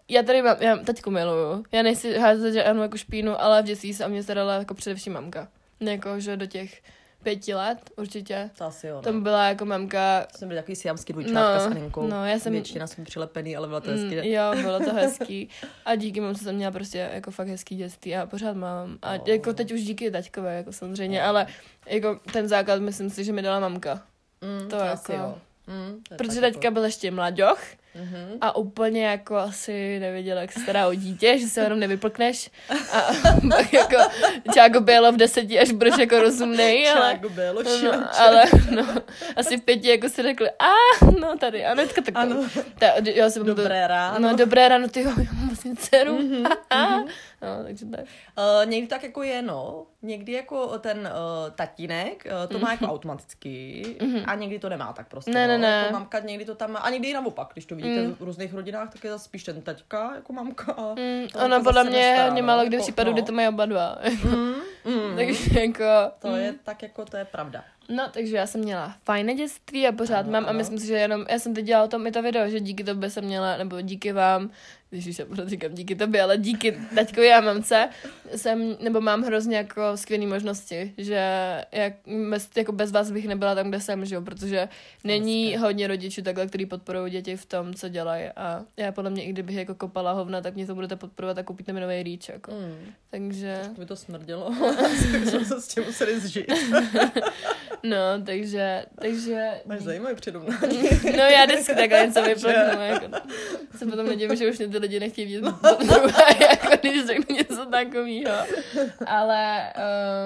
[0.08, 3.64] já tady mám, já teďku miluju, já nejsi házet, že ano jako špínu, ale v
[3.64, 5.48] dětství se o mě starala jako především mamka.
[5.80, 6.80] Jako, že do těch
[7.24, 8.50] pěti let určitě.
[8.58, 9.00] To asi jo.
[9.02, 9.20] Tam No.
[9.20, 12.06] byla jako mamka, Jsem byl takový siamský dvojčátka No, s Aninkou.
[12.06, 14.30] no, já jsem- Většina jsme přilepený, ale bylo to Mm, hezky.
[14.32, 15.48] jo, bylo to hezký.
[15.84, 18.98] A díky mamce jsem měla prostě jako fakt hezký dětství a pořád mám.
[19.02, 19.28] A Oh.
[19.28, 21.46] jako teď už díky taťkové, jako samozřejmě, ale
[21.86, 24.02] jako ten základ myslím si, že mi dala mamka.
[24.40, 25.38] Mm, to to jako- asi jo.
[25.66, 27.60] Mm, to je Protože teďka byl ještě mlaďoch
[27.94, 28.38] Mhm.
[28.40, 32.50] a úplně jako asi nevěděla, jak se stará o dítě, že se jenom nevyplkneš.
[32.92, 33.00] A
[33.50, 33.96] pak jako
[34.54, 37.12] Čágo bylo v deseti, až budeš jako rozumnej, ale...
[37.12, 38.86] Čágo bylo, No, ale no,
[39.36, 40.70] asi v pěti jako si řekli, a
[41.20, 42.36] no tady, Anetka tak Ano.
[42.78, 44.18] ta, já jsem Dobré ráno.
[44.18, 46.18] No dobré ráno, ty jo, já mám vlastně dceru.
[46.18, 46.44] Mhm,
[47.42, 48.00] no, takže tak.
[48.00, 49.86] Uh, někdy tak jako je, no.
[50.02, 53.82] Někdy jako ten uh, tatínek uh, to má jako automaticky
[54.26, 55.30] a někdy to nemá tak prostě.
[55.30, 55.40] Mhm.
[55.40, 55.52] Ne, no.
[55.52, 55.78] ne, ne.
[55.78, 57.48] Jako mamka někdy to tam má a někdy i naopak.
[57.52, 58.14] Když to vidíte Mm.
[58.14, 60.72] v různých rodinách, tak je zase spíš ten taťka jako mamka.
[60.72, 63.14] A Mm, ono jako podle mě je hodně málo kdy jako, případů, no.
[63.14, 63.98] kdy to mají oba dva.
[64.24, 65.16] Mm, mm.
[65.16, 65.84] takže jako...
[66.18, 67.64] To je tak jako, to je pravda.
[67.88, 70.56] No, takže já jsem měla fajné dětství a pořád Ano, mám a ano.
[70.58, 72.84] myslím si, že jenom, já jsem teď dělala o tom i to video, že díky
[72.84, 74.50] tobě jsem měla, nebo díky vám,
[74.90, 77.88] když já pořád říkám díky tobě, ale díky taťkovi a mamce
[78.36, 81.20] jsem, nebo mám hrozně jako skvělé možnosti, že
[81.72, 81.92] jak,
[82.30, 84.68] bez, jako bez vás bych nebyla tam, kde jsem, že jo, protože
[85.04, 85.58] není Hezké.
[85.60, 89.32] hodně rodičů takhle, který podporují děti v tom, co dělají a já podle mě, i
[89.32, 92.50] kdybych jako kopala hovna, tak mě to budete podporovat a koupíte mi nový rýč, jako.
[92.52, 92.92] Mm.
[93.10, 94.54] Takže, To by to smrdělo.
[95.28, 96.52] jsme se s tím museli zžít.
[97.84, 99.50] No, takže, takže...
[99.66, 100.88] Máš zajímavý přirovnání.
[101.16, 103.06] No já vždycky takhle něco vyplknu, jako,
[103.76, 105.44] se potom nedím, že už mě ty lidi nechtějí vidět
[105.86, 108.34] druhé, jako když řeknu něco takového.
[109.06, 109.72] Ale,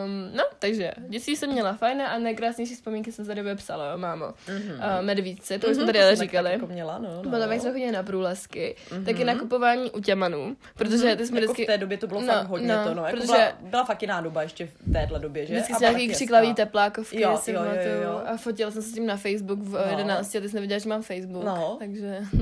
[0.05, 4.27] um, no, takže, dětství jsem měla fajné a nejkrásnější vzpomínky jsem tady vypsala, jo, mámo.
[4.27, 4.99] Mm-hmm.
[4.99, 6.53] Uh, medvídce, to už jsme tady ale říkali.
[6.53, 7.23] Jako měla, no, no.
[7.23, 9.05] Potom, jak jsme chodili na průlesky, mm-hmm.
[9.05, 11.65] taky nakupování u těmanů, protože ty jsme jako vždycky...
[11.65, 13.05] v té době to bylo No, fakt hodně no, to, no.
[13.05, 15.55] Jako protože- byla, byla fakt jiná doba ještě v téhle době, že?
[15.55, 18.03] Vždycky jsme nějaký křiklavý teplákovky, Jo, si jo, jo, pamatuju.
[18.03, 18.23] jo.
[18.27, 19.91] A fotila jsem se s tím na Facebook v No.
[19.91, 21.45] 11 a ty jsi nevěděla, že mám Facebook.
[21.45, 21.77] No.
[21.79, 22.21] Takže,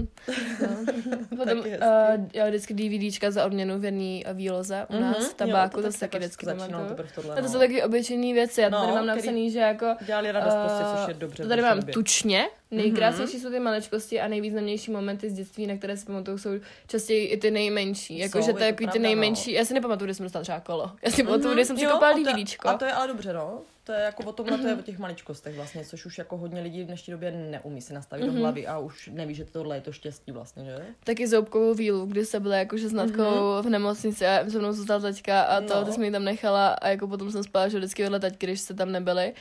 [0.60, 0.68] no.
[1.28, 5.34] Potom Taky uh, jo, vždycky DVDčka za odměnu v jedné výloze u nás, Mhm, v
[5.34, 7.08] tabáku, jo, to, to tak taky vždycky začínalo pamatuju.
[7.14, 7.48] tohle, A to no.
[7.48, 9.86] jsou taky obyčejné věci, já No, tady mám napsaný, že jako...
[10.06, 11.42] Dělali radost prostě, což je eh, dobře.
[11.42, 12.44] To tady mám tučně.
[12.70, 16.50] Nejkrásnější jsou ty maličkosti a nejvýznamnější momenty z dětství, na které si pamatuju, jsou
[16.86, 18.18] častěji i ty nejmenší.
[18.18, 19.02] Jakože to to takový ty no.
[19.02, 19.52] nejmenší.
[19.52, 20.90] Já si nepamatuju, kde jsem dostala třeba kolo.
[21.02, 22.68] Já si pamatuju, kde jsem si Jo, koupila a to je- DVDčko.
[22.68, 23.58] A to je ale dobře, no.
[23.84, 26.60] To je jako o tomhle, to je o těch maličkostech vlastně, což už jako hodně
[26.60, 28.34] lidí v dnešní době neumí si nastavit Mhm.
[28.34, 30.78] do hlavy a už neví, že tohle je to štěstí vlastně, že?
[31.04, 35.00] taky zoubkovou vílu, kdy se byla jakože s Natkou v nemocnici a se mnou zůstal
[35.00, 35.84] taťka a to, No.
[35.84, 38.60] ty jsme ji tam nechala a jako potom jsem spala, že vždycky vedle taťky, když
[38.60, 39.32] se tam nebyli.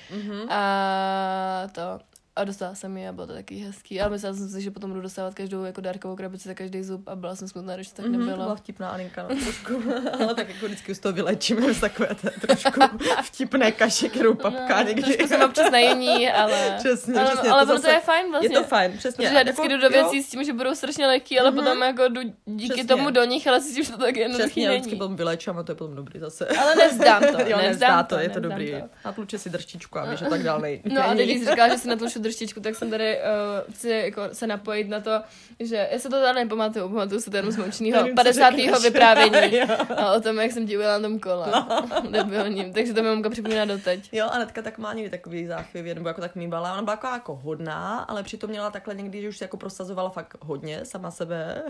[0.49, 1.99] A to.
[2.37, 4.01] A dostala jsem ji a bylo to taky hezký.
[4.01, 7.07] Ale myslela jsem si, že potom budu dostávat každou jako dárkovou krabici za každý zub
[7.07, 8.43] a byla jsem smutná, když to tak Mhm, to nebylo.
[8.43, 9.83] byla vtipná Aninka, no, trošku.
[10.19, 12.79] ale tak jako vždycky už to vylečíme z takové té trošku
[13.23, 15.01] vtipné kaše, kterou papká někdy.
[15.01, 17.99] No, Trošku jsem občas najení, ale, Přesně, ale, přesně, ale to ono to zase- je
[17.99, 18.57] fajn Je vlastně.
[18.57, 19.25] to fajn, přesně.
[19.25, 21.51] Protože já vždycky Jako, jdu do jo, věcí s tím, že budou strašně lehký, ale
[21.51, 22.87] potom jako jdu díky Přesně.
[22.87, 24.89] tomu do nich, ale cítím, že to tak jednoduchý Přesně, není.
[24.89, 26.47] potom vylečám a to je potom dobrý zase.
[26.47, 28.71] Ale nevzdám to, jo, nevzdám nevzdá to, to, je to dobrý.
[28.71, 28.77] to.
[29.05, 30.81] Natluče si drštičku a víš, že tak dál nej.
[30.85, 34.47] No a jsi říkala, že si natluču drštičku, tak jsem tady uh, chci jako se
[34.47, 35.21] napojit na to,
[35.59, 38.49] že já se to teda nepamatuju, pamatuju se to jenom z co 50.
[38.49, 38.83] řekneš.
[38.83, 39.61] vyprávění
[39.97, 41.47] a o tom, jak jsem ti na tom kole.
[41.51, 41.87] No.
[42.09, 44.09] Debilním, takže to mi mamka připomíná doteď.
[44.11, 46.73] Jo, Anetka tak má někdy takový záchvěvy, nebo jako tak mývala.
[46.73, 50.09] Ona byla jako, jako hodná, ale přitom měla takhle někdy, že už se jako prosazovala
[50.09, 51.63] fakt hodně sama sebe.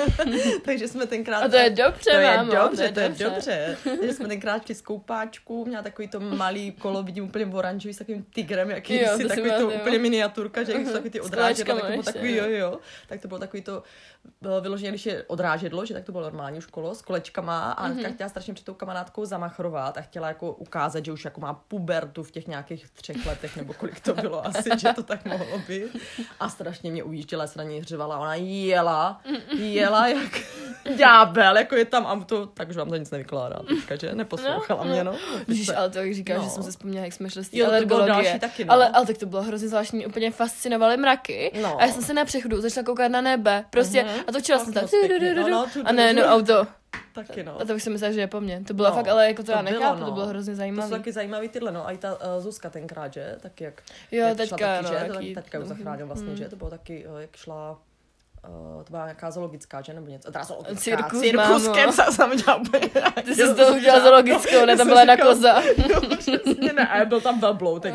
[0.64, 1.38] Takže jsme tenkrát...
[1.38, 1.44] Mm.
[1.44, 3.76] A to je dobře, to je mámo, dobře, to je dobře.
[3.84, 8.24] Takže jsme tenkrát šli koupáčku, měla takový to malý kolo, vidím úplně oranžový s takovým
[8.34, 9.70] tigrem, jaký Jo, si takový to.
[9.88, 12.44] Úplně miniaturka, že jsou takový ty S odrážedla, kolečkama tak to bylo takový, jo.
[12.48, 12.78] jo.
[13.08, 13.82] Tak to bylo takový to,
[14.40, 17.82] bylo vyloženě, když je odrážedlo, že tak to bylo normální už kolo s kolečkama a
[17.88, 17.92] Mhm.
[17.92, 21.54] Anetka chtěla strašně před tou kamarádkou zamachrovat a chtěla jako ukázat, že už jako má
[21.54, 25.58] pubertu v těch nějakých třech letech nebo kolik to bylo asi, že to tak mohlo
[25.68, 25.96] být.
[26.40, 29.20] A strašně mě ujížděla, se na něj hřevala, ona jela,
[29.58, 30.40] jela jak
[30.96, 34.14] ďábel, jako je tam auto, takže vám to nic nevykládá teďka, že?
[34.14, 35.14] Neposlouchala No, mě, no.
[35.48, 36.44] Víš, ale to jak říkáš, No.
[36.44, 38.14] že jsem se vzpomněla, jak jsme šli z té alergologie.
[38.14, 38.72] další taky, no.
[38.72, 41.52] ale, ale tak to bylo hrozně zvláštní, úplně fascinovaly mraky.
[41.62, 41.80] No.
[41.80, 43.64] A já jsem se na přechodu začala koukat na nebe.
[43.70, 44.20] Prostě, Mhm.
[44.28, 44.84] a točila jsem Tak.
[45.36, 46.66] No, no, A ne, no auto.
[47.14, 47.60] Taky no.
[47.60, 48.62] A to už jsem myslela, že je po mně.
[48.66, 50.06] To bylo No, fakt, ale jako to, to já bylo, nechápu, no.
[50.06, 50.90] to bylo hrozně To jsou zajímavé.
[50.90, 53.36] taky zajímavý tyhle, no a i ta uh, Zuzka tenkrát, že?
[53.40, 55.12] Taky jak, Jo, jak teďka, šla taky, no, že?
[55.12, 56.36] Taky teďka už no, zachránil vlastně, hmm.
[56.36, 56.48] že?
[56.48, 57.78] To bylo taky, uh, jak šla
[58.48, 59.92] Uh, to byla nějaká zoologická, že?
[59.94, 60.32] Nebo něco.
[60.32, 60.80] Teda zoologická.
[60.80, 61.92] Cirkus, Cirkuskem mámo.
[62.12, 62.90] jsem úplně.
[63.24, 65.62] Ty jsi to udělala zoologickou, ne, tam byla jedna koza.
[65.90, 67.40] Jo, přesně, ne, a byl tam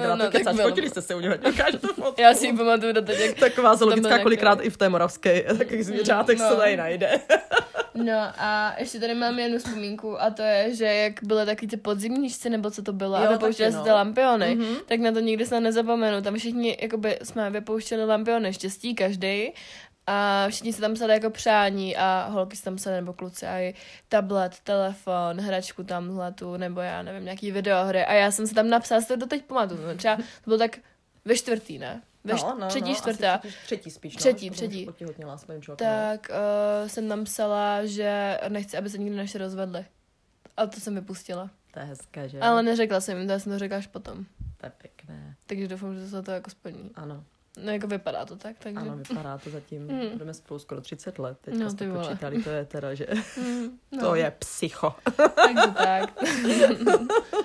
[0.09, 0.69] No, no, tak to byl.
[0.69, 1.35] fotili jste se u něho,
[1.77, 2.21] to fotku.
[2.21, 5.85] Já si ji pamatuju do teď, jak Taková zoologická kolikrát i v té moravské, takových
[5.85, 6.49] zvířátek No.
[6.49, 7.11] se tady najde.
[7.95, 11.77] No a ještě tady mám jednu vzpomínku a to je, že jak byly taky ty
[11.77, 13.83] podzimníčci, nebo co to bylo, Jo, a vypouštěli se no.
[13.83, 14.75] ty lampiony, Mhm.
[14.85, 16.21] tak na to nikdy se nezapomenu.
[16.21, 19.51] Tam všichni, jakoby jsme vypouštěli lampiony štěstí každý
[20.07, 23.59] a všichni se tam psali jako přání a holky se tam psali, nebo kluci a
[23.59, 23.73] i
[24.09, 28.69] tablet, telefon, hračku tamhle tu, nebo já nevím, nějaký videohry a já jsem se tam
[28.69, 30.77] napsala, si to doteď pamatuju, no, třeba to bylo tak
[31.25, 32.01] ve čtvrtý, ne?
[32.23, 33.37] Ve št- třetí, asi čtvrtá.
[33.37, 34.87] Třetí, třetí spíš, Třetí, no, třetí.
[35.49, 35.75] Mým člověkem.
[35.77, 39.85] tak uh, jsem tam psala, že nechci, aby se nikdy naše rozvedli.
[40.57, 41.49] A to jsem vypustila.
[41.73, 42.39] To je hezké, že?
[42.39, 44.25] Ale neřekla jsem jim, to já jsem to řekla až potom.
[44.57, 45.35] To je pěkné.
[45.45, 46.91] Takže doufám, že se to jako splní.
[46.95, 47.23] Ano,
[47.57, 48.79] No jako vypadá to tak, takže...
[48.79, 49.87] ano, vypadá to zatím.
[49.93, 50.09] Mm.
[50.11, 51.37] Budeme spolu skoro 30 let.
[51.41, 53.07] Teďka No, no, ty jste počítali, to je teda, že
[53.41, 54.95] Mm, no, to je psycho.
[55.15, 56.13] Takže tak.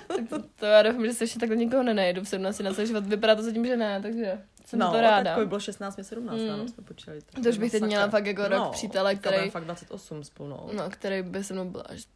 [0.08, 2.86] tak to, to, já doufám, že se ještě takhle nikoho nenajdu v 17 na celý
[2.86, 3.06] život.
[3.06, 5.36] Vypadá to zatím, že ne, takže jsem no, to ráda.
[5.36, 6.50] tak bylo 16, mě 17, Mm.
[6.50, 7.20] ano, jsme počítali.
[7.42, 9.50] To už bych teď měla fakt jako rok přítele, který...
[9.50, 10.68] fakt 28 spolu, no.
[10.72, 12.06] no, který by se mnou byl až...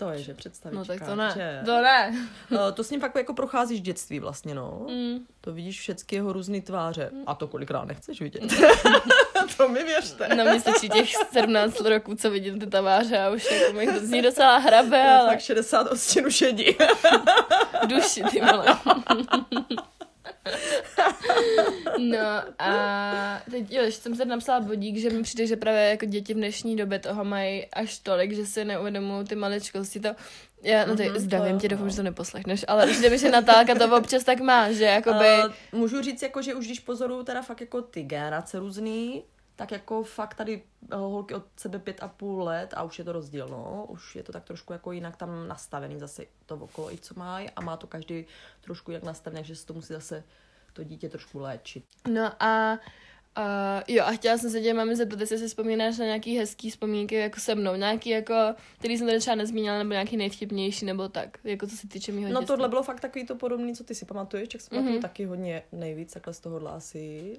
[0.00, 0.78] To je, že představička.
[0.78, 1.60] No tak to ne, Že...
[1.64, 2.28] to ne.
[2.50, 4.86] Uh, to s ním fakt jako procházíš dětství vlastně, no.
[4.88, 5.18] Mm.
[5.40, 7.10] To vidíš všechny jeho různé tváře.
[7.26, 8.42] A to kolikrát nechceš vidět.
[9.56, 10.28] to mi věřte.
[10.28, 14.06] Na mě stačí těch 17 roků, co vidím ty taváře a už jako mi to
[14.06, 15.28] zní docela hrabe, Ale...
[15.28, 16.76] Fakt 60 ostěnů šedí.
[17.86, 18.66] duši, ty vole.
[21.98, 22.18] No
[22.58, 26.34] a teď, jo, ještě jsem se napsala bodík, že mi přijde, že právě jako děti
[26.34, 30.08] v dnešní době toho mají až tolik, že si neuvědomují ty maličkosti, to
[30.62, 31.90] já, no ty, Mhm, zdravím to tě, jo, doufám, no.
[31.90, 35.26] že to neposlechneš, ale přijde mi, že Natálka to občas tak má, že jakoby...
[35.46, 39.22] Uh, můžu říct, jako, že už když pozoruju teda fakt jako ty generace různý,
[39.60, 43.04] tak jako fakt tady eh, holky od sebe pět a půl let a už je
[43.04, 43.84] to rozdíl, no.
[43.88, 47.50] Už je to tak trošku jako jinak tam nastavený zase to okolo i co mají
[47.50, 48.24] a má to každý
[48.60, 50.24] trošku jinak nastavené, že se to musí zase
[50.72, 51.84] to dítě trošku léčit.
[52.12, 52.78] No a
[53.38, 56.70] Uh, jo, a chtěla jsem se tě, máme zeptat, jestli si vzpomínáš na nějaký hezký
[56.70, 58.34] vzpomínky jako se mnou, nějaký jako,
[58.78, 62.28] který jsem tady třeba nezmínila, nebo nějaký nejvtipnější, nebo tak, jako co se týče mýho
[62.28, 62.46] No dětství.
[62.46, 65.00] tohle bylo fakt takový to podobný, co ty si pamatuješ, tak si Mhm.
[65.00, 67.36] taky hodně nejvíc, takhle z tohohle asi.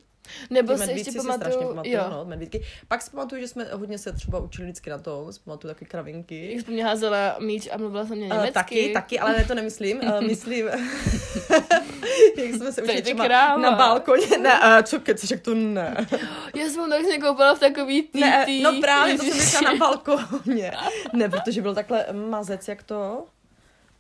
[0.50, 2.64] Nebo si medvídci ještě si strašně pamatuju, pamatuju, jo, no, medvídky.
[2.88, 5.86] Pak si pamatuju, že jsme hodně se třeba učili vždycky na tom, si pamatuju taky
[5.86, 6.54] kravinky.
[6.56, 8.54] jak jsi mě házela míč a mluvila jsem mě Uh, německy.
[8.54, 10.00] taky, taky, ale ne, to nemyslím.
[10.04, 10.66] Uh, myslím,
[12.38, 13.62] jak jsme se učili třeba kráva.
[13.62, 14.38] na balkoně.
[14.38, 16.08] Ne, uh, co keceš, jak to ne.
[16.56, 19.78] Já jsem tak se koupala v takový tý, ne no právě, to jsem myslela na
[19.78, 20.72] balkoně.
[21.14, 23.26] Ne, protože byl takhle mazec, jak to...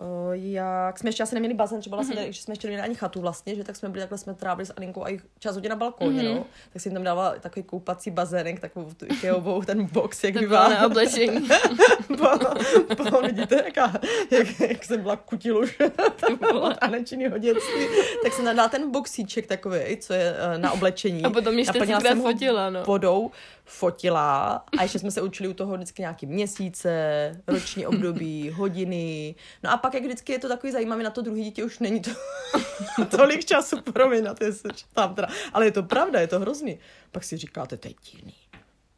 [0.01, 2.29] Uh, jak jsme ještě asi neměli bazén, třeba vlastně, mm-hmm.
[2.29, 4.73] že jsme ještě neměli ani chatu vlastně, že tak jsme byli takhle, jsme trávili s
[4.77, 6.35] Aninkou a jich čas hodně na balkóně, mm-hmm.
[6.35, 6.45] no.
[6.73, 10.69] Tak jsem jim tam dala takový koupací bazének, takovou tu Ikeovou, ten box, jak bylo
[10.69, 11.47] na oblečení.
[12.07, 12.29] po,
[13.09, 13.93] po, vidíte, jaká,
[14.31, 15.77] jak, jak jsem byla kutiluš
[16.53, 17.87] od Anečinýho dětství,
[18.23, 21.23] tak jsem nadala ten boxíček takový, co je eh, na oblečení.
[21.23, 22.83] A potom Naplnila čtyřikrát jsem fotila, no.
[22.83, 23.31] vodou,
[23.71, 26.91] fotila a ještě jsme se učili u toho vždycky nějaký měsíce,
[27.47, 29.35] roční období, hodiny.
[29.63, 32.01] No a pak, jak vždycky je to takový zajímavý, na to druhý dítě už není
[32.01, 32.11] to
[33.17, 35.27] tolik času, promiň, na to se tam teda.
[35.53, 36.79] Ale je to pravda, je to hrozný.
[37.11, 38.33] Pak si říkáte, to je divný.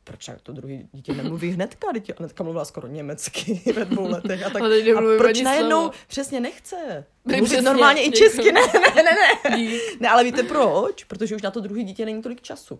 [0.03, 1.91] Proč to druhý dítě nemluví hnedka?
[1.91, 4.45] Dítě hnedka mluvila skoro německy ve dvou letech.
[4.45, 5.93] A, tak, teď nemluví a proč najednou slovo.
[6.07, 7.05] přesně nechce?
[7.27, 8.51] Přesně, Mluvit normálně i česky.
[8.51, 9.57] Ne, ne, ne, ne.
[9.57, 9.81] Dík.
[9.99, 11.03] Ne, ale víte proč?
[11.03, 12.79] Protože už na to druhý dítě není tolik času.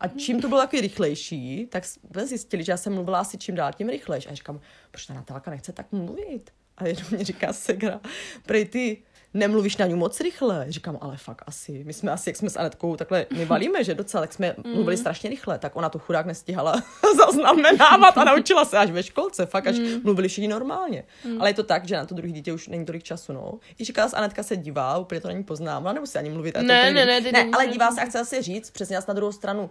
[0.00, 3.54] A čím to bylo takový rychlejší, tak jsme zjistili, že já jsem mluvila asi čím
[3.54, 4.26] dál tím rychlejš.
[4.26, 6.50] A říkám, proč ta Natálka nechce tak mluvit?
[6.76, 8.00] A jednou mě říká Segra,
[8.46, 9.02] prej ty
[9.38, 10.66] nemluvíš na ní moc rychle.
[10.68, 11.84] Říkám, ale fakt asi.
[11.84, 14.96] My jsme asi, jak jsme s Anetkou takhle, my valíme, že docela, tak jsme mluvili
[14.96, 16.82] strašně rychle, tak ona to chudák nestihala
[17.16, 21.04] zaznamenávat a naučila se až ve školce, fakt až mluvili všichni normálně.
[21.40, 23.58] Ale je to tak, že na to druhý dítě už není tolik času, no.
[23.78, 26.56] I říká, Anetka se dívá, úplně to není poznám, ona nemusí ani mluvit.
[26.56, 29.32] Ne, ne, ne, ne nemusíš ale dívá se a chce zase říct, přesně na druhou
[29.32, 29.70] stranu,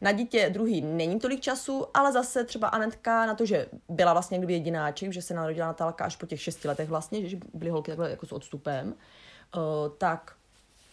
[0.00, 4.38] na dítě druhý není tolik času, ale zase třeba Anetka na to, že byla vlastně
[4.38, 7.90] kdyby jedináček, že se narodila Natálka až po těch šesti letech vlastně, že byly holky
[7.90, 8.94] takhle jako s odstupem,
[9.56, 9.62] uh,
[9.98, 10.32] tak.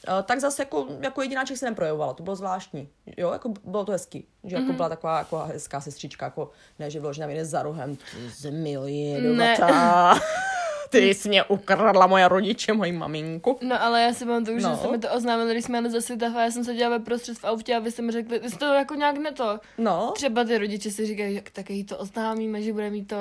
[0.07, 3.91] Uh, tak zase jako, jako jedináček se neprojevovala, to bylo zvláštní, jo, jako bylo to
[3.91, 7.95] hezký, že jako byla taková jako hezká sestřička, jako ne, že vyložená jde za rohem,
[7.95, 10.13] ty zemil jedovatá,
[10.89, 13.59] ty jsi mě ukradla moje rodiče, moji maminku.
[13.61, 14.77] No ale já si pamatuju, že No.
[14.77, 17.37] jste mi to oznámili, když jsme jeli ze Svitafa, já jsem se dělala ve prostřed
[17.37, 19.59] v autě a vy jste mi řekli, jste to jako nějak ne to.
[19.77, 23.15] No, Třeba ty rodiče si říkají, jak tak jí to oznámíme, že bude mít to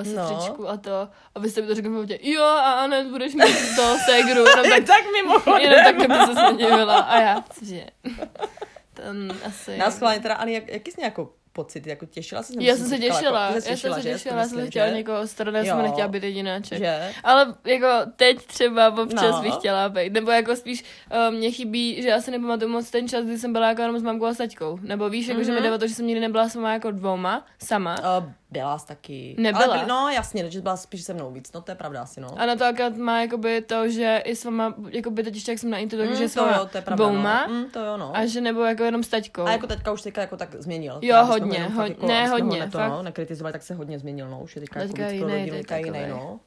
[0.00, 1.08] uh, sestřičku a to.
[1.34, 4.44] A vy jste mi to řekli v autě, jo a hned budeš mít to ségru.
[4.46, 5.60] Jenom tak, tak mimochodem.
[5.60, 6.98] jenom tak by se směnila.
[7.00, 7.86] A já, cože.
[8.94, 9.76] Ten asi...
[9.76, 12.52] Nás schválně teda, Ani, jak, jaký jsi jako pocit, jako těšila jsi?
[12.60, 13.62] Já jsem se těšila, Jako, já jsem
[13.94, 14.94] se těšila, já jsem chtěla že?
[14.94, 16.78] někoho starat, já jsem nechtěla být jedináček.
[16.78, 17.12] Že?
[17.24, 17.86] Ale jako
[18.16, 19.42] teď třeba občas No.
[19.42, 20.84] bych chtěla být, nebo jako spíš
[21.28, 23.98] uh, mě chybí, že já si nepamatuju moc ten čas, kdy jsem byla jako jenom
[23.98, 24.78] s mamkou a s taťkou.
[24.82, 25.68] Nebo víš, jako, že mi Mhm.
[25.68, 27.96] jde o to, že jsem nikdy nebyla sama jako dvoma, sama.
[28.18, 29.34] Uh, byla jsi taky.
[29.38, 29.64] Nebyla.
[29.64, 32.28] Ale, no jasně, že byla spíš se mnou víc, no to je pravda asi, no.
[32.38, 35.70] A na to akorát má jakoby to, že i s váma, jakoby teď jak jsem
[35.70, 37.54] na intu, takže Mm, s to váma jo, to je pravda, dvouma, no.
[37.54, 38.16] Mm, to jo, no.
[38.16, 39.42] a že nebo jako jenom s taťkou.
[39.42, 40.98] A jako teďka už teďka jako tak změnil.
[41.02, 42.90] Jo, hodně, jenom ho- fakt jako, ne, abychom ho hodně, Ne, to, fakt.
[42.90, 44.40] no, nekritizovali, tak se hodně změnil, no.
[44.40, 46.40] Už je teďka, Teďka jako je pro jiný, teďka jiný, no.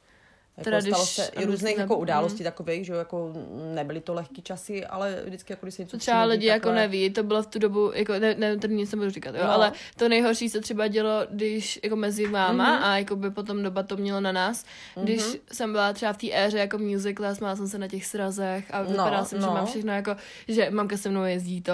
[0.56, 3.32] Jako Teda stalo když- se i různých když jako ne- událostí takových, že jo, jako
[3.74, 6.80] nebyly to lehký časy, ale vždycky jako když se něco To třeba lidi jako takhle-
[6.82, 9.52] neví, to bylo v tu dobu, jako ne, ne tady nic nebudu říkat, jo, No.
[9.52, 12.84] ale to nejhorší se třeba dělo, když jako mezi váma Mhm.
[12.84, 14.64] a jako by potom doba to mělo na nás,
[15.02, 18.64] když jsem byla třeba v té éře jako musical, smála jsem se na těch srazech
[18.74, 19.52] a vypadala No, jsem, že no.
[19.52, 20.16] mám všechno jako,
[20.48, 21.72] že mamka se mnou jezdí to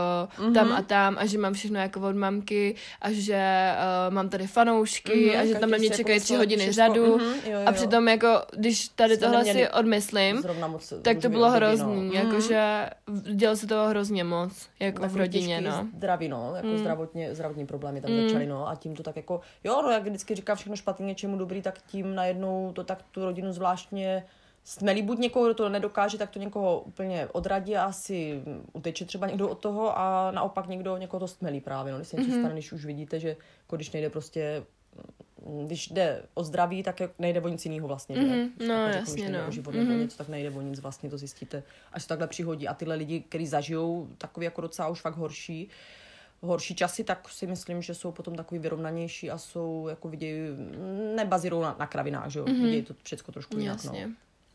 [0.55, 3.71] tam a tam a že mám všechno jako od mamky a že
[4.09, 7.17] uh, mám tady fanoušky Mhm, a že tam na mě jako čekají tři hodiny řadu
[7.19, 7.35] Mhm,
[7.67, 12.13] a přitom jako, když tady Jsme tohle si odmyslím, moc tak to bylo hrozný, no.
[12.13, 12.91] jakože
[13.35, 15.89] dělo se toho hrozně moc, jako Tak v rodině, no.
[15.97, 16.79] Zdraví, no, jako Mm.
[16.79, 18.23] zdravotně, zdravotní problémy tam Mm.
[18.29, 21.37] začaly, no, a tím to tak jako, jo, no, jak vždycky říká všechno špatný, něčemu
[21.39, 24.25] dobrý, tak tím najednou to tak tu rodinu zvláštně
[24.65, 25.03] stmelí.
[25.03, 29.49] Buď někoho, kdo to nedokáže, tak to někoho úplně odradí a asi uteče třeba někdo
[29.49, 32.41] od toho a naopak někdo někoho to stmelí právě, no, když se něco Mhm.
[32.41, 33.29] stane, když už vidíte, že
[33.63, 34.63] jako když nejde prostě
[35.67, 38.17] když jde o zdraví, tak nejde o nic jiného vlastně.
[38.17, 39.49] Mhm, Když no, takhle jasně, když no.
[39.49, 40.01] O život nebo Mhm.
[40.01, 42.69] něco, tak nejde o nic vlastně, to zjistíte, až se takhle přihodí.
[42.69, 45.69] A tyhle lidi, kteří zažijou takový jako docela už fakt horší,
[46.41, 50.41] horší časy, tak si myslím, že jsou potom takový vyrovnanější a jsou, jako vidějí,
[51.17, 52.63] nebazirou na, na kravinách, že jo, mm-hmm.
[52.63, 54.07] vidějí to všechno trošku jinak, Jasně.
[54.07, 54.13] no.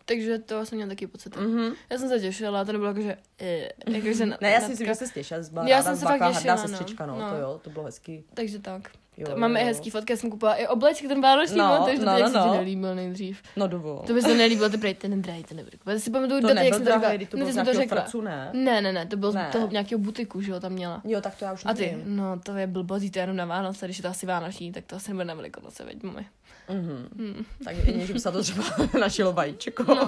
[0.08, 1.36] Takže to jsem měla taky pocit.
[1.38, 1.74] Mhm.
[1.90, 3.18] Já jsem se těšila, to nebylo jako, že...
[3.40, 6.34] eh, Jako, že na, Ne, já si myslím, že se těšila, Já jsem se fakt
[6.34, 6.62] těšila, no.
[6.68, 7.20] sestřička, no.
[7.20, 7.30] No.
[7.30, 8.24] to jo, to bylo hezký.
[8.34, 8.92] Takže tak.
[9.18, 11.78] Jo, To Máme jo, i hezký fotky, já jsem kupovala i oblečky, ten vánoční No,
[11.80, 12.54] no, takže no, no, jak no, se ti no.
[12.54, 13.42] nelíbil nejdřív.
[13.56, 14.04] No dovol.
[14.08, 15.78] To by se nelíbilo, ty prej, ten drahý, ten nebudu.
[15.86, 17.10] Já si pamatuju to daty, jak jsem to řekla.
[17.30, 18.02] to Ne, jsi mi to řekla.
[18.02, 18.50] fracu, ne?
[18.54, 19.48] Ne, ne, ne, to byl Ne.
[19.50, 21.02] z toho nějakého butiku, že jo, tam měla.
[21.04, 22.16] Jo, tak to já už A ty, nevím.
[22.16, 24.86] no to je blbozí, to je jenom na Vánoce, když je to asi Vánoční, tak
[24.86, 26.26] to asi nebude na Velikonoce, veď mami.
[26.70, 27.08] Mhm.
[27.18, 27.46] Hmm.
[27.66, 27.76] Tak
[28.14, 28.64] by se to třeba
[29.00, 29.84] našilo vajíčko.
[29.84, 30.08] No,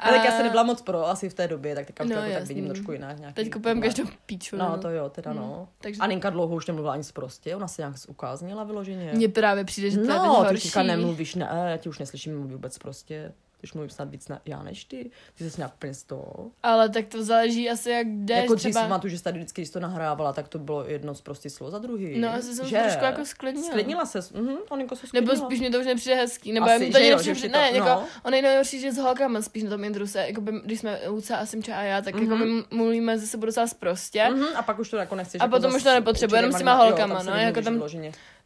[0.00, 2.38] Ale tak já se nebyla moc pro asi v té době, tak teďka No, jako
[2.38, 3.18] tak vidím trošku jinak.
[3.18, 4.56] Nějaký, Teď kupujeme každou píču.
[4.56, 5.54] No, to jo, teda no.
[5.56, 5.66] Hmm.
[5.80, 9.12] Takže A Ninka dlouho už nemluvila nic prostě, ona se nějak ukáznila vyloženě.
[9.14, 12.34] mně právě přijde, že to je teď no, ty nemluvíš, ne, já tě už neslyším
[12.38, 13.32] mluvit vůbec prostě.
[13.64, 15.10] Už mluvím snad víc na, já než ty.
[15.34, 16.50] Ty jsi nějak úplně z toho.
[16.62, 18.82] Ale tak to záleží asi, jak jdeš jako dřív třeba...
[18.82, 21.50] si pamatuju, že jsi tady vždycky, když to nahrávala, tak to bylo jedno z prostý
[21.50, 22.18] slovo za druhý.
[22.18, 22.78] No, asi jsem se že?
[22.78, 23.68] trošku jako sklidnila.
[23.68, 25.48] Sklidnila se, mhm, Oninko se Nebo sklidnila.
[25.48, 27.48] spíš mě to už nepřijde hezký, nebo Asi, Asi, to že ani jo, nepřijde, že
[27.48, 28.06] ne, to- jako, no.
[28.22, 31.00] ono je nejhorší, že s holkama spíš na tom intru se, jako by, když jsme
[31.06, 32.22] Luca a Simča a já, tak mm-hmm.
[32.22, 34.28] jako my mluvíme ze sebou docela sprostě.
[34.30, 35.40] Mhm, a pak už to jako nechceš.
[35.40, 37.82] A jako potom už to nepotřebuji, jenom s těma holkama, no, se jako tam-.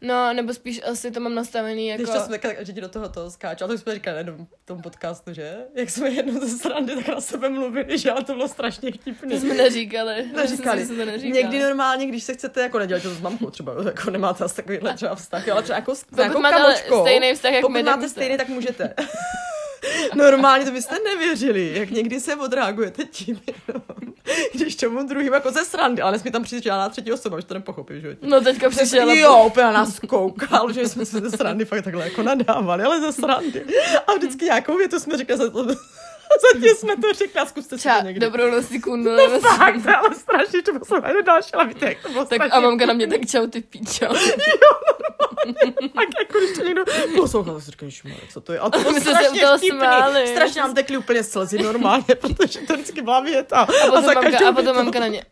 [0.04, 2.02] No, nebo spíš asi to mám nastavený jako...
[2.02, 4.46] Když to jsme, že ti do toho to skáču, a to jsme říkali na jednom
[4.64, 5.56] tom podcastu, že?
[5.74, 8.98] Jak jsme jednou ze srandy tak na sebe mluvili, že ale to bylo strašně To
[8.98, 9.40] vtipný.
[9.40, 10.26] jsme neříkali.
[10.36, 10.86] Neříkali.
[10.86, 11.42] Jsme to neříkali.
[11.42, 14.94] Někdy normálně, když se chcete, jako nedělat to s mamkou třeba, jako nemáte asi takovýhle
[14.94, 17.00] třeba vztah, ale třeba jako s Pokud nějakou máte ale kamočkou.
[17.00, 18.94] stejný vztah, jak Pokud my, tak máte stejný, tak můžete.
[20.14, 23.82] Normálně to byste nevěřili, jak někdy se odreagujete tím, jenom,
[24.54, 27.54] když tomu druhým jako ze srandy, ale nesmí tam přijít žádná třetí osoba, už to
[27.54, 28.14] nepochopím, že jo.
[28.22, 29.10] No teďka přišel.
[29.10, 33.00] Jo, úplně na nás koukal, že jsme se ze srandy fakt takhle jako nadávali, ale
[33.00, 33.64] ze srandy.
[34.06, 35.66] A vždycky nějakou větu jsme řekli, za to,
[36.54, 38.20] zatím jsme to řekli, a zkuste si to někdy.
[38.20, 41.98] dobrou noci kundu, nebo Fakt, ale strašně, že to jsem ani další, ale víte, jak
[42.02, 44.06] to bylo tak strašně a mamka na mě tak čau, ty píčo.
[45.94, 46.84] tak jako když to někdo
[47.16, 48.58] poslouchal, tak si říkal, "Ježišmarja, co to je?
[48.58, 49.68] A to bylo se strašně vtipný.
[49.78, 50.26] smáli.
[50.28, 53.56] Strašně nám tekly úplně slzy normálně, protože to vždycky byla věta.
[53.56, 55.24] A potom, za mamka, každou a potom mamka na mě,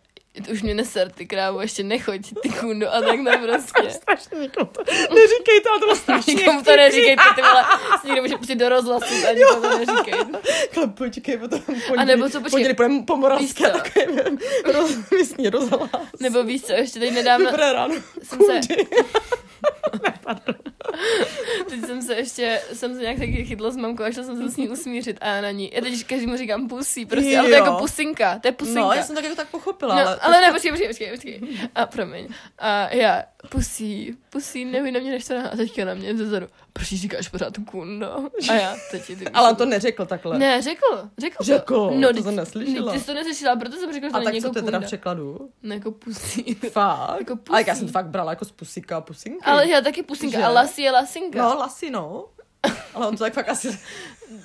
[0.53, 3.90] už mě neser, ty krávo, ještě nechoď, ty kundo, a tak ne prostě.
[3.90, 4.83] Strašně nikomu to
[5.16, 7.64] neříkejte, ale to bylo strašně Nikomu to neříkejte, ty vole,
[8.01, 10.33] si někdo může přijít do rozhlasu, a nikomu to neříkejte.
[10.64, 12.51] Takhle počkej, potom pondělí, A nebo co, počkej.
[12.51, 13.79] pondělí půjdeme po Moravské, co?
[13.79, 14.18] takový
[14.64, 15.90] roz, místní rozhlas.
[16.21, 18.61] Nebo víš co, ještě teď nedávno, Dobré ráno, jsem se-
[21.68, 24.51] teď jsem se ještě, jsem se nějak taky chytla s mamkou a šla jsem se
[24.51, 25.70] s ní usmířit a já na ní.
[25.75, 28.81] Já teď každému říkám pusí, prostě, ale to je jako pusinka, to je pusinka.
[28.81, 30.16] No, já jsem tak jako tak pochopila, No, ale...
[30.16, 31.40] ale ne, počkej, počkej, počkej, počkej.
[31.75, 32.29] A promiň.
[32.59, 36.88] A já, pusí, pusí, neví na mě než to A teďka na mě zezadu, proč
[36.88, 38.12] říkáš pořád kundo?
[38.50, 40.38] A já, teď ty Ale on to neřekl takhle.
[40.38, 41.44] Ne, řekl, řekl.
[41.44, 42.92] Řekl, no, to jsem neslyšela.
[42.92, 44.58] Ty jsi to neslyšela, proto jsem řekla, že A to tak není co jako to
[44.58, 44.87] je teda v kunda.
[44.87, 45.50] překladu?
[45.62, 46.54] No, jako pusí.
[46.54, 47.18] Fakt?
[47.18, 47.78] Jako Ale já pusí.
[47.78, 49.44] jsem to fakt brala jako z pusika a pusinky.
[49.44, 50.44] Ale já taky pusinka, Že?
[50.44, 51.42] a lasy je lasinka.
[51.42, 52.24] No, lasy, no.
[52.94, 53.79] Ale on to tak fakt asi...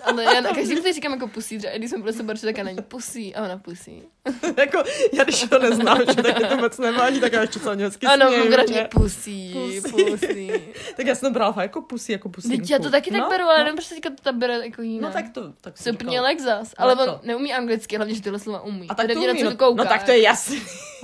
[0.04, 2.64] Ale já na každým to říkám jako pusí, třeba když jsem prostě barču, tak já
[2.64, 4.04] na ní pusí a ona pusí.
[4.58, 8.08] jako, já když to neznám, že tak to moc nevadí, tak já ještě co hezky
[8.08, 10.04] Ano, konkrétně pusí, Pusí.
[10.06, 10.52] pusí.
[10.98, 12.58] Tak já jsem to brala fakt jako pusy, jako pusinku.
[12.58, 13.62] Teď já to taky tak no, beru, ale no.
[13.62, 15.14] jenom prostě teďka to tam bere jako jinak.
[15.14, 16.28] No tak to, tak úplně říkala.
[16.28, 17.20] Lexas, ale No on to.
[17.24, 18.88] neumí anglicky, hlavně, že tyhle slova umí.
[18.90, 19.84] A tak to na umí, no, to kouká.
[19.84, 20.62] no tak to je jasný.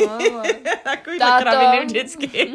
[0.10, 0.44] Ale-
[0.84, 2.54] Takový kraviny vždycky.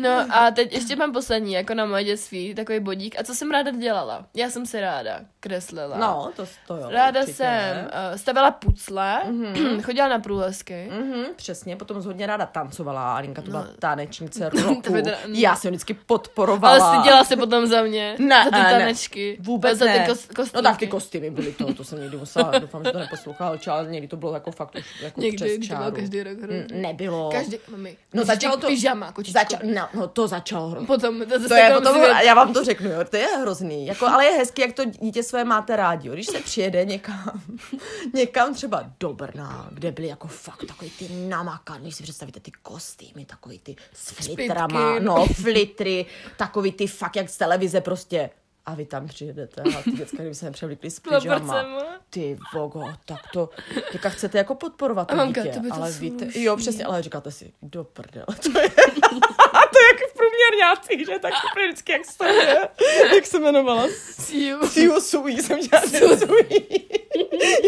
[0.00, 3.20] No a teď ještě mám poslední, jako na moje dětství, takový bodík.
[3.20, 4.26] A co jsem ráda dělala?
[4.34, 5.98] Já jsem si ráda kreslila.
[5.98, 6.90] No, to, to jo.
[6.90, 7.36] Ráda určitě.
[7.36, 9.80] jsem uh, stavila pucle, mm-hmm.
[9.82, 10.88] chodila na průlesky.
[11.00, 13.68] Mhm, přesně, potom jsem hodně ráda tancovala, Alinka to byla No.
[13.78, 14.92] tanečnice To roku.
[14.92, 16.86] teda- Já jsem vždycky podporovala.
[16.88, 18.16] Ale styděla se potom za mě.
[18.18, 18.70] Ne, za ty ne, ne.
[18.70, 19.36] tanečky.
[19.40, 20.06] Vůbec za ty ne.
[20.08, 20.56] kos- kostýmky.
[20.56, 23.88] No tak ty kostýmy byly to, to jsem někdy musela, doufám, že to neposlouchal, ale
[23.90, 25.96] někdy to bylo jako fakt už jako Někdy, přes když to bylo čáru.
[25.96, 26.66] každý rok hrozně.
[26.72, 27.30] Nebylo.
[27.32, 27.96] Každý, mami.
[28.14, 29.12] No začalo to- Pyžama.
[29.50, 30.86] Začal, no, no, to začalo hrozně.
[30.86, 33.86] Potom, to, To je potom, já vám to řeknu, jo, to je hrozný.
[33.86, 36.08] Jako, ale je hezky, jak to dítě své máte rádi.
[36.08, 36.14] Jo.
[36.14, 37.42] Když se přijede někam,
[38.14, 42.50] někam třeba do Brna, kde byly jako fakt takový ty namakaný, když si představíte ty
[42.62, 45.04] kostýmy, takový ty s flitrama, Špitky.
[45.04, 48.30] no flitry, takový ty fakt jak z televize prostě.
[48.66, 51.64] A vy tam přijedete a ty děcka, kdyby se nepřevlíkli s pyžama.
[52.10, 53.50] Ty vogo, tak to,
[53.92, 56.42] teďka chcete jako podporovat to mamka, dítě, to by to ale víte, sluší.
[56.42, 58.70] jo přesně, ale říkáte si, do prdele, to je
[59.92, 62.68] jak v průměrňácích, že tak úplně vždycky, jak se to je,
[63.14, 63.88] jak se jmenovala,
[64.20, 64.66] Siu.
[64.68, 66.46] Siu Sui, jsem dělala ten Sui,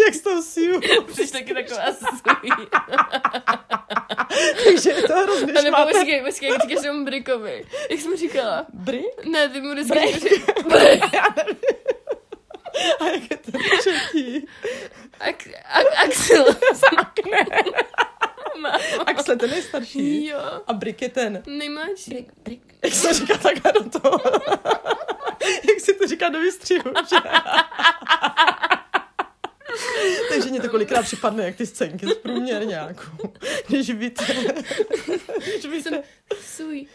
[0.06, 0.80] jak s tou Siu,
[1.14, 2.66] Jsi taky taková sují.
[4.64, 7.64] Takže je to hrozně A nebo počkej, počkej, jak říkáš tomu Brikovi.
[7.90, 8.66] Jak jsem říkala?
[8.72, 9.04] Bry?
[9.24, 11.02] Ne, ty mu vždycky říkáš Brek.
[13.00, 14.46] A jak je to třetí?
[15.20, 16.44] Ak, ak, Axel.
[18.56, 18.78] Mámo.
[19.06, 20.26] Axel, ten nejstarší.
[20.26, 20.38] Jo.
[20.66, 21.42] A Brick je ten.
[21.46, 22.26] Nejmladší.
[22.44, 22.62] Brick.
[22.84, 24.20] Jak se říká takhle do toho?
[25.40, 27.16] jak si to říká do výstřihu, že?
[30.28, 33.32] Takže mě to kolikrát připadne, jak ty scénky z průměrňáku.
[33.68, 34.24] Když víte,
[35.36, 36.02] když víte,
[36.40, 36.86] Suj.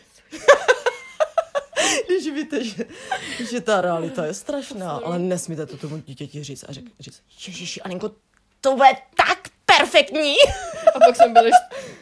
[2.07, 2.85] když víte že,
[3.49, 7.81] že ta realita je strašná, ale nesmíte to tomu dítěti říct a řek, říct, Ježiši,
[7.81, 8.11] Aninko,
[8.61, 9.40] to bude tak
[9.81, 10.35] perfektní.
[10.95, 11.51] A pak jsme byli,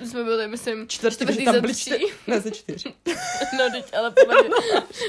[0.05, 1.81] jsme byli, myslím, Čtvrtý, čtvrtý že tam ze byli tří.
[1.91, 2.05] čtyři.
[2.27, 2.93] Ne, ze čtyři.
[3.57, 4.49] No, teď, ale pohodě.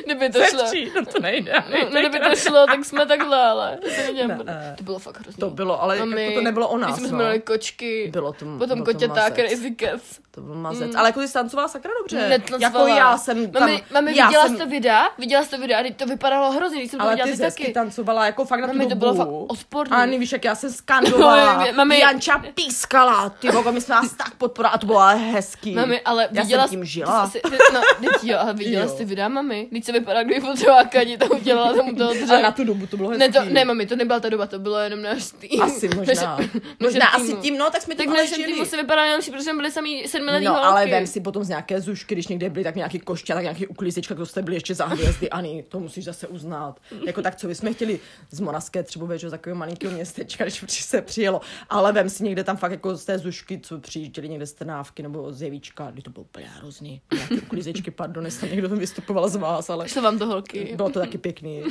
[0.05, 0.63] Kdyby to Ze šlo.
[0.63, 1.53] tří, no to nejde.
[1.71, 4.39] No, no, kdyby to šlo, tak jsme takhle, ale to se nedělám.
[4.39, 4.75] Ne, ne.
[4.79, 5.41] To bylo fakt hrozný.
[5.41, 7.17] To bylo, ale Mami, jako to nebylo o My nás, jsme no.
[7.17, 9.35] měli kočky, Bylo to, potom bylo to koťata, mazec.
[9.35, 10.19] crazy cats.
[10.31, 10.95] To byl mazec.
[10.97, 12.29] Ale jako ty stancovala sakra dobře.
[12.29, 12.89] Netlancovala.
[12.89, 13.61] Jako já jsem tam...
[13.63, 15.09] Mami, mami já viděla jsem, jsi to videa?
[15.19, 15.83] Viděla jsi to videa?
[15.83, 17.73] Teď to vypadalo hrozně, když jsem to ale viděla ty ty zesky taky.
[17.75, 18.99] tancovala jako fakt na tu Mami, to dobu.
[19.01, 19.93] bylo fakt odporný.
[19.97, 21.55] A víš, jak já jsem skandovala.
[21.55, 23.29] Mami, mami- Janča pískala.
[23.31, 25.75] Ty vogo, my jsme vás tak podporovala a to bylo ale hezký.
[25.75, 27.29] Mami, ale já viděla jsem tím žila.
[27.31, 28.91] Jsi- ty, no, teď jo, ale viděla Jo.
[28.91, 29.69] jsi ty videa, mami?
[29.73, 32.33] Teď se vypadá, kdyby potřebovala kani, to udělala tomu toho dřeva.
[32.35, 33.19] Ale na tu dobu to bylo hezký.
[33.21, 35.63] Ne, to, ne, mami, to nebyla ta doba, to bylo jenom náš tým.
[35.63, 36.37] Asi možná.
[36.37, 36.51] Naše-
[36.81, 37.43] možná naše asi týmu.
[37.43, 38.45] tím, no, tak jsme Tak tím v ale žili.
[38.45, 40.67] týmu se vypadalo nejlepší, protože jsme byli samý sedmiletý No, holky.
[40.67, 43.67] ale vem si potom z nějaké zušky, když někde byly tak nějaký koště, tak nějaký
[43.67, 46.77] uklízečka, to jste byli ještě za hvězdy, Ani, to musíš zase uznat.
[47.07, 48.01] Jako tak, co by jsme chtěli
[48.31, 51.41] z Moravské třeba že takového malinkého městečka, když se přijelo,
[51.71, 55.03] ale vem si někde tam fakt jako z té zušky, co přijížděli někde z Trnávky
[55.03, 57.01] nebo z Jevíčka, kdy to bylo úplně hrozný.
[57.15, 60.73] Nějaké uklízečky, pardon, jestli tam někdo tam vystupoval z vás, ale Šlo vám to holky.
[60.77, 61.63] bylo to taky pěkný.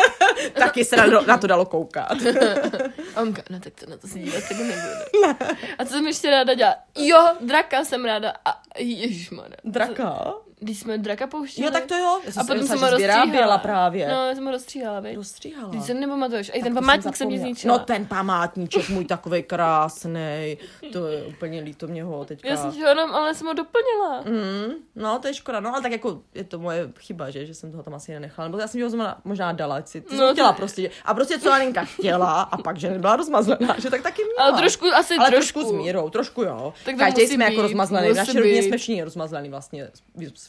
[0.58, 2.12] taky se na, na to dalo koukat.
[3.16, 5.38] A Onka, no tak to na to se dívat taky nebudu.
[5.78, 6.76] A co jsem ještě ráda dělala?
[6.98, 8.32] Jo, draka jsem ráda.
[8.44, 9.56] A ježišmarja.
[9.64, 10.34] Draka?
[10.62, 11.64] Když jsme draka pouštěli.
[11.66, 12.20] Jo, tak to jo.
[12.24, 13.58] Já A potom jsem ho rozstříhala.
[13.58, 14.08] právě.
[14.08, 15.16] No, já jsem ho rozstříhala, viď?
[15.16, 15.68] Rozstříhala.
[15.68, 16.48] Když se nepamatuješ.
[16.50, 17.78] A i ten památník jsem mě zničila.
[17.78, 20.58] No ten památníček můj takový krásný.
[20.92, 22.48] To je úplně líto mě ho teďka.
[22.48, 24.20] Já jsem ho jenom, ale jsem ho doplnila.
[24.24, 27.54] Mm, no, to je škoda, no, ale tak jako je to moje chyba, že, že
[27.54, 30.52] jsem toho tam asi nenechala, nebo já jsem ho možná dala, si, ty No, chtěla
[30.52, 34.22] to- prostě, a prostě co Aninka chtěla, a pak, že nebyla rozmazlená, že tak taky
[34.24, 34.50] měla.
[34.50, 35.60] Ale trošku, asi ale trošku.
[35.60, 36.74] trošku s mírou, trošku jo.
[36.84, 39.90] Tak Každý jsme jako rozmazlený, naší rodině jsme všichni rozmazlený vlastně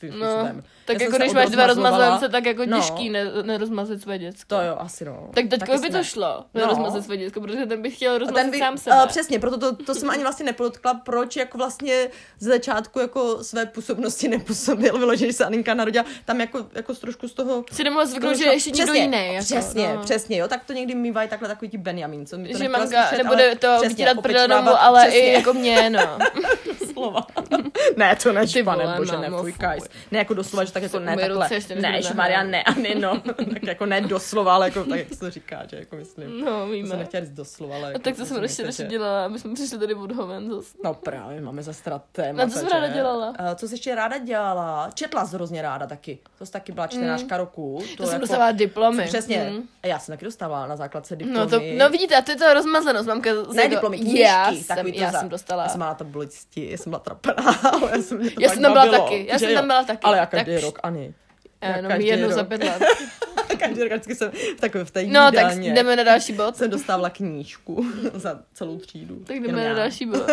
[0.10, 0.64] svým No, způsobem.
[0.86, 2.78] tak Já jako když máš dva rozmazlence, tak jako No.
[2.78, 4.56] těžký ne, nerozmazlit své děcko.
[4.56, 5.30] To jo, asi no.
[5.34, 6.62] Tak teďko by to šlo, No.
[6.62, 8.95] nerozmazlit své děcko, protože ten by chtěl ten by, sám sebe.
[8.95, 12.08] Uh, přesně, proto to, to jsem ani vlastně nepodotkla, proč jako vlastně
[12.39, 16.99] z začátku jako své působnosti nepůsobil, vyloženě, že se Aninka narodila, tam jako, jako z
[16.99, 17.64] trošku z toho...
[17.72, 19.34] Si nemohla zvyknout, že ještě někdo jiný.
[19.34, 20.01] Jako, přesně, no.
[20.01, 23.24] přesně, jo, tak to někdy mývají takhle takový ti Benjamin, co mi to Že slyšet,
[23.24, 26.18] nebude to vytírat prdel popečovávat, domů, ale i jako mě, no.
[26.94, 27.28] slova.
[27.98, 29.60] ne, to ne, pane vole, bože, mámo, ne, fuj, fuj.
[29.60, 29.84] kajs.
[30.12, 31.50] Ne, jako doslova, že tak jako ne, takhle.
[31.76, 32.44] ne, nahá.
[32.44, 33.22] ne, ani no,
[33.54, 36.39] tak jako ne doslova, ale jako tak, jak se to říká, že jako myslím.
[36.39, 36.96] No, To jsem víme.
[36.98, 39.80] nechtěla říct doslova, ale A jako tak to jsem ještě ještě dělala, aby jsme přišli
[39.80, 40.78] tady od Hoven zase.
[40.84, 42.44] No právě, máme zase teda téma.
[42.44, 43.30] A co jsi ráda dělala?
[43.30, 44.89] Uh, co jsi ještě ráda dělala?
[44.94, 46.20] Četla jsi hrozně ráda taky.
[46.39, 47.80] To jsi taky byla čtenářka roku.
[47.89, 47.96] Mm.
[47.98, 49.06] To jsem dostala jako- diplomy.
[49.06, 49.50] Přesně.
[49.52, 49.64] Mm.
[49.84, 51.39] A já jsem taky dostala na základce diplomy.
[51.39, 53.30] No, to, no vidíte, a to je to rozmazlenost, mamka.
[53.54, 54.20] ne diplomy, knížky.
[54.20, 55.64] Já jsem, takový to já za- jsem dostala.
[55.64, 58.86] Já jsem tabulečky, já jsem byla trapená, ale já jsem, to Já jsem tam byla
[58.86, 59.56] bavilo, taky, já jsem jo.
[59.56, 60.00] tam byla taky.
[60.04, 61.14] Ale já každý Tak- rok, ani.
[61.62, 62.36] Já Já jenom jednou rok.
[62.36, 62.82] za pět let.
[63.60, 66.56] každý rok vždycky jsem v takové v té No, tak jdeme na další bod.
[66.58, 69.16] jsem dostávala knížku za celou třídu.
[69.20, 69.74] Tak Jenom jdeme na já.
[69.76, 70.24] další bod.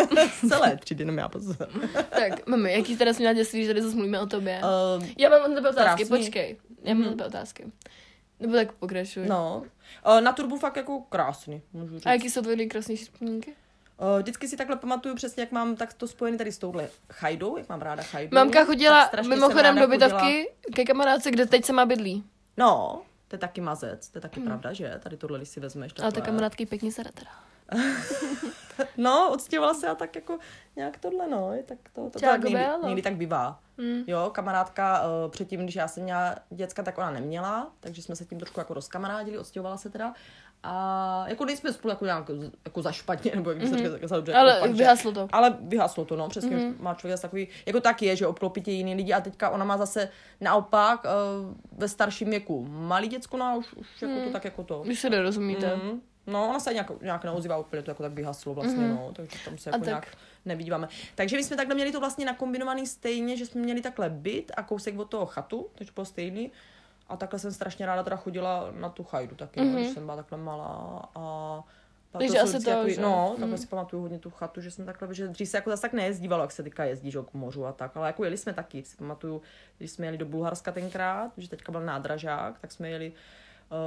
[0.41, 1.55] Z celé třídy, jenom já pozor.
[2.09, 4.61] tak, mami, jaký teda jsi měla dětství, že tady zase mluvíme o tobě?
[4.97, 6.17] Uh, Já mám na tebe otázky, krásný.
[6.25, 6.57] počkej.
[6.83, 7.65] Já mám na tebe otázky.
[8.39, 9.23] Nebo tak pokračuj.
[9.27, 9.63] No,
[10.17, 12.05] Eh, na turbu fakt jako krásný, můžu říct.
[12.05, 13.53] A jaký jsou tvoje nejkrásnější vzpomínky?
[14.01, 17.57] Eh, Vždycky si takhle pamatuju přesně, jak mám tak to spojený tady s touhle chajdou,
[17.57, 18.35] jak mám ráda chajdu.
[18.35, 22.23] Mamka chodila mimochodem do bytovky ke kamarádce, kde teď se má bydlí.
[22.57, 24.99] No, to je taky mazec, to je taky pravda, že?
[25.03, 25.91] Tady tohle, když si vezmeš.
[25.91, 26.25] Ale ta takhle.
[26.25, 27.31] kamarádky pěkně se teda.
[28.97, 30.39] No, odstěhovala se a tak jako
[30.75, 31.53] nějak tohle, no.
[31.53, 33.59] Je tak to, to, to tak někdy, někdy, tak bývá.
[33.77, 34.03] Hmm.
[34.07, 38.25] Jo, kamarádka uh, předtím, když já jsem měla děcka, tak ona neměla, takže jsme se
[38.25, 40.13] tím trošku jako rozkamarádili, odstěhovala se teda.
[40.63, 42.25] A jako nejsme spolu jako nějak
[42.65, 43.93] jako za špatně, nebo jak by se Mhm.
[43.95, 44.33] říká, za dobře.
[44.33, 45.27] Ale jako vyhaslo to.
[45.31, 46.71] Ale vyhaslo to, no, přesně, Mhm.
[46.71, 46.81] mm-hmm.
[46.81, 49.65] má člověk zase takový, jako tak je, že obklopí tě jiný lidi a teďka ona
[49.65, 50.09] má zase
[50.41, 51.09] naopak uh,
[51.79, 54.23] ve starším věku malý děcko, no a už, už jako Mhm.
[54.23, 54.81] to tak jako to.
[54.85, 55.75] Když se nerozumíte.
[55.75, 56.01] Mm.
[56.27, 58.91] No, ona se nějak, nějak neozývá úplně, to jako tak vyhaslo vlastně, Mhm.
[58.97, 58.99] mm-hmm.
[59.07, 60.07] no, takže tam se jako tak- nějak
[60.45, 60.87] nevidíváme.
[61.15, 64.63] Takže my jsme takhle měli to vlastně nakombinovaný stejně, že jsme měli takhle byt a
[64.63, 66.51] kousek od toho chatu, takže bylo stejný.
[67.11, 69.65] A takhle jsem strašně ráda teda chodila na tu chajdu taky, mm-hmm.
[69.65, 69.75] Mhm.
[69.75, 71.09] když jsem byla takhle malá.
[71.15, 71.63] A
[72.19, 73.01] Takže to asi to, takový, že?
[73.01, 73.57] No, takhle Mm.
[73.57, 76.43] si pamatuju hodně tu chatu, že jsem takhle, že dřív se jako zase tak nejezdívalo,
[76.43, 78.97] jak se teďka jezdí, že k mořu a tak, ale jako jeli jsme taky, si
[78.97, 79.41] pamatuju,
[79.77, 83.13] když jsme jeli do Bulharska tenkrát, že teďka byl nádražák, tak jsme jeli,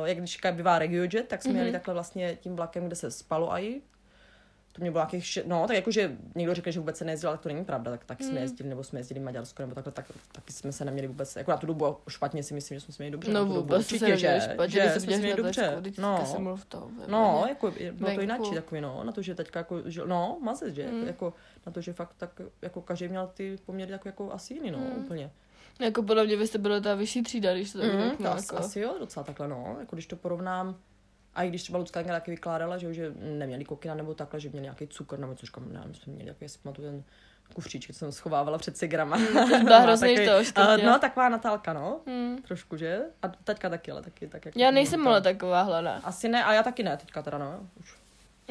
[0.00, 1.58] uh, jak když bývá RegioJet, tak jsme Mhm.
[1.60, 3.82] jeli takhle vlastně tím vlakem, kde se spalo i.
[4.76, 7.38] To mě bylo nějakých, še- no, tak jakože někdo řekne, že vůbec se nejezdil, ale
[7.38, 8.30] to není pravda, tak taky Mhm.
[8.32, 11.50] jsme jezdili, nebo jsme jezdili Maďarsko, nebo takhle, tak, taky jsme se neměli vůbec, jako
[11.50, 13.32] na tu dobu špatně si myslím, že jsme se měli dobře.
[13.32, 15.42] No na tu dobu, vůbec se určitě, neměli že, špatně, že se jsme se měli
[15.42, 15.82] dobře.
[15.98, 16.18] No,
[16.68, 16.90] tom.
[17.06, 20.74] No, jako bylo to jináčí takový, no, na to, že teďka jako, že, no, mazec,
[20.74, 21.06] že, Mm.
[21.06, 21.34] jako,
[21.66, 24.78] na to, že fakt tak, jako každý měl ty poměry jako, jako asi jiný, no,
[24.78, 25.04] Mm.
[25.04, 25.30] úplně.
[25.80, 28.56] Jako podle mě vy jste byla ta vyšší třída, když to tak Mm, řeknu, jako.
[28.56, 30.76] asi jo, docela takhle, no, jako když to porovnám,
[31.34, 34.48] a i když třeba Lucka tenkrát taky vykládala, že, že neměli kokina nebo takhle, že
[34.48, 37.02] měli nějaký cukr nebo co říkám, ne, my jsme měli jaký, si pamatuju ten
[37.54, 39.18] kufříček, co jsem schovávala před cigrama.
[39.64, 40.84] byla hrozný to, uh.
[40.84, 42.38] No, taková Natálka, no, Hmm.
[42.42, 43.00] trošku, že?
[43.22, 46.00] A teďka taky, ale taky, tak jako Já nejsem ale taková hlada.
[46.04, 48.03] Asi ne, a já taky ne, teďka teda, no, už.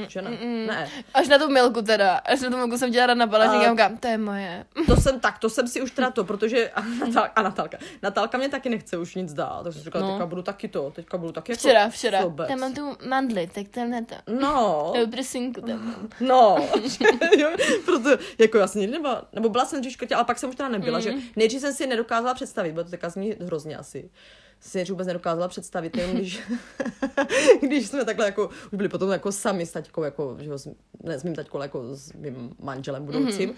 [0.08, 0.32] Že ne?
[0.32, 0.68] Mm-mm.
[0.68, 0.90] Ne.
[1.14, 3.72] Až na tu milku teda, až na tu milku jsem dělala na balažník A- a
[3.72, 4.66] říkám, to je moje.
[4.88, 8.38] To jsem tak, to jsem si už teda to, protože a, Natál, a Natálka, Natálka
[8.38, 10.12] mě taky nechce už nic dát, tak jsem říkala, No.
[10.14, 12.20] teďka budu taky to, teďka budu taky jako Včera, včera.
[12.48, 14.16] Tam mám tu mandli, tak tam na to.
[14.42, 16.10] No, Jo, prsinku tam mám.
[16.20, 16.58] no,
[17.86, 20.70] proto, jako já jsem nikdy nebyla, nebo byla jsem škrtě, ale pak jsem už teda
[20.70, 21.02] nebyla, Mm.
[21.04, 24.10] že nejdřív jsem si nedokázala představit, bo to teďka zní hrozně asi,
[24.64, 26.42] si vůbec nedokázala představit, jenom když,
[27.62, 30.70] když jsme takhle jako, už byli potom jako sami s taťkou, jako, že jo, s,
[31.04, 33.56] ne s mým taťkou, ale jako s mým manželem budoucím, mm.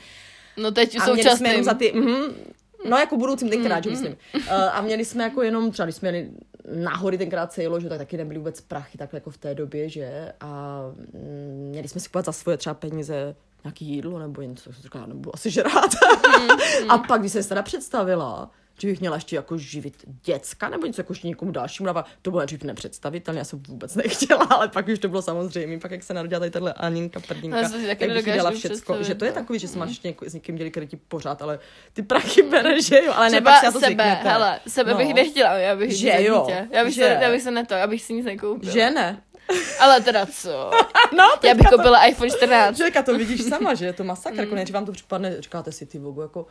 [0.58, 1.64] No teď A měli jsme jenom současným.
[1.64, 2.54] za ty, mm,
[2.90, 4.18] no jako budoucím tenkrát, Mm, že myslím.
[4.36, 6.32] Uh, a měli jsme jako jenom, třeba když jsme jeli
[6.76, 9.90] nahory tenkrát se jelo, že tak taky nebyly vůbec prachy, tak jako v té době,
[9.90, 10.82] že a
[11.14, 14.84] mm, měli jsme si kupovat za svoje třeba peníze nějaký jídlo nebo něco, tak jsem
[14.84, 15.92] říkala, nebudu asi žrát.
[16.40, 18.52] Mm, a pak, když jsem se teda představila,
[18.82, 22.32] že bych měla ještě jako živit děcka nebo něco jako ještě někomu dalšímu dávat, to
[22.32, 26.04] bylo dřív nepředstavitelné, já jsem vůbec nechtěla, ale pak už to bylo samozřejmé, pak jak
[26.04, 29.36] se narodila tady tahle Aninka Prdinka, taky jak bych dala všecko, že to je no.
[29.36, 31.60] takový, že se máš ještě něko, s někým dělit kredit pořád, ale
[31.94, 34.30] ty prachy bereš, že jo, ale ne, pak na to sebe, zvyknete.
[34.30, 34.98] hele, sebe No.
[34.98, 36.68] bych nechtěla, já bych Že jo, dítě.
[36.72, 37.02] Já bych, že.
[37.02, 38.72] se, já bych se na to, já bych si nic nekoupila.
[38.74, 39.22] Že ne?
[39.80, 40.72] Ale teda co?
[41.18, 42.78] No, Já bych koupila iPhone 14.
[42.78, 44.58] to, Želka, to vidíš sama, že je to masakr, Mm.
[44.58, 46.48] jako vám to připadne, říkáte si ty vogu, jako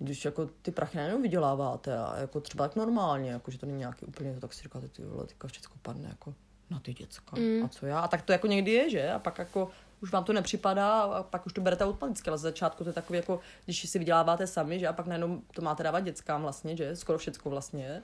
[0.00, 3.78] když jako ty prachy najednou vyděláváte a jako třeba tak normálně, jako že to není
[3.78, 6.34] nějaký úplně, to tak si říkáte, ty vole, teďka všechno padne jako
[6.70, 7.36] na ty děcka.
[7.36, 7.64] Mm.
[7.64, 8.00] A co já?
[8.00, 9.12] A tak to jako někdy je, že?
[9.12, 9.70] A pak jako
[10.02, 12.94] už vám to nepřipadá a pak už to berete automaticky, ale z začátku to je
[12.94, 14.88] takový jako, když si vyděláváte sami, že?
[14.88, 16.96] A pak najednou to máte dávat dětskám vlastně, že?
[16.96, 18.02] Skoro všecko vlastně.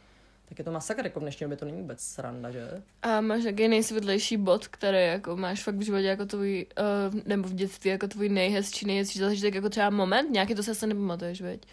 [0.49, 2.83] Tak je to masakr, jako v dnešní době to není vůbec sranda, že?
[3.03, 6.67] A máš jaký nejsvětlejší bod, který jako máš fakt v životě jako tvůj,
[7.13, 10.71] uh, nebo v dětství jako tvůj nejhezčí, nejhezčí zážitek, jako třeba moment, nějaký to se
[10.71, 11.67] asi nepamatuješ, veď?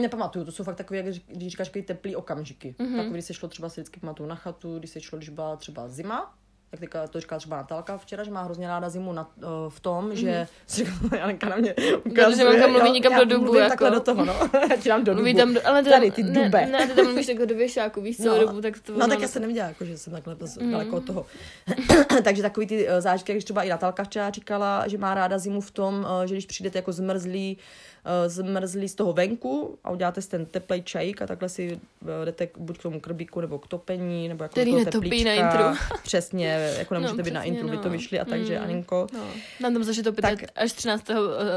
[0.00, 2.74] Nepamatuju, to jsou fakt takové, jak když říkáš, teplý okamžiky.
[2.78, 2.88] Mhm.
[2.88, 2.96] Mm-hmm.
[2.96, 5.56] Takový, když se šlo třeba si vždycky pamatuju na chatu, když se šlo, když byla
[5.56, 6.34] třeba zima,
[6.70, 9.80] tak teďka to říkala třeba Natálka včera, že má hrozně ráda zimu na, uh, v
[9.80, 10.12] tom, mm-hmm.
[10.12, 11.74] že si říkala, Janka na mě
[12.04, 13.70] ukazuje, mamka mluví jo, někam já do dubu, mluvím jako.
[13.70, 14.34] takhle do toho, no.
[14.70, 15.40] já ti dám do Mluví dubu.
[15.40, 16.66] tam, do, ale teda, Tady, ty ne, dube.
[16.66, 19.28] ne, ty tam mluvíš jako do věšáku, víš celou dobu, tak to No tak já
[19.28, 20.48] jsem neviděla, jako, že jsem takhle mm.
[20.60, 20.72] Mhm.
[20.72, 21.26] daleko od toho.
[22.24, 25.60] Takže takový ty uh, zážitky, když třeba i Natálka včera říkala, že má ráda zimu
[25.60, 27.58] v tom, uh, že když přijdete jako zmrzlí,
[28.04, 32.08] uh, zmrzlí z toho venku a uděláte si ten teplej čajík a takhle si uh,
[32.24, 35.32] jdete k- buď k tomu krbíku nebo k topení, nebo jako Který do toho na
[35.32, 35.64] intru.
[36.02, 37.90] Přesně, jako nemůžete být na přesně, intru, vy to no.
[37.90, 38.64] vyšli a takže, Mm.
[38.64, 39.06] Aninko.
[39.12, 39.20] No,
[39.60, 41.04] mám tam zažít to Tak- až 13.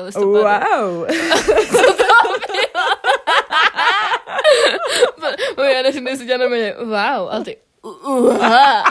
[0.05, 0.31] listopadu.
[0.31, 1.07] Wow!
[5.57, 7.57] Moje já než si dělá na mě, wow, a ty,
[8.07, 8.83] uha.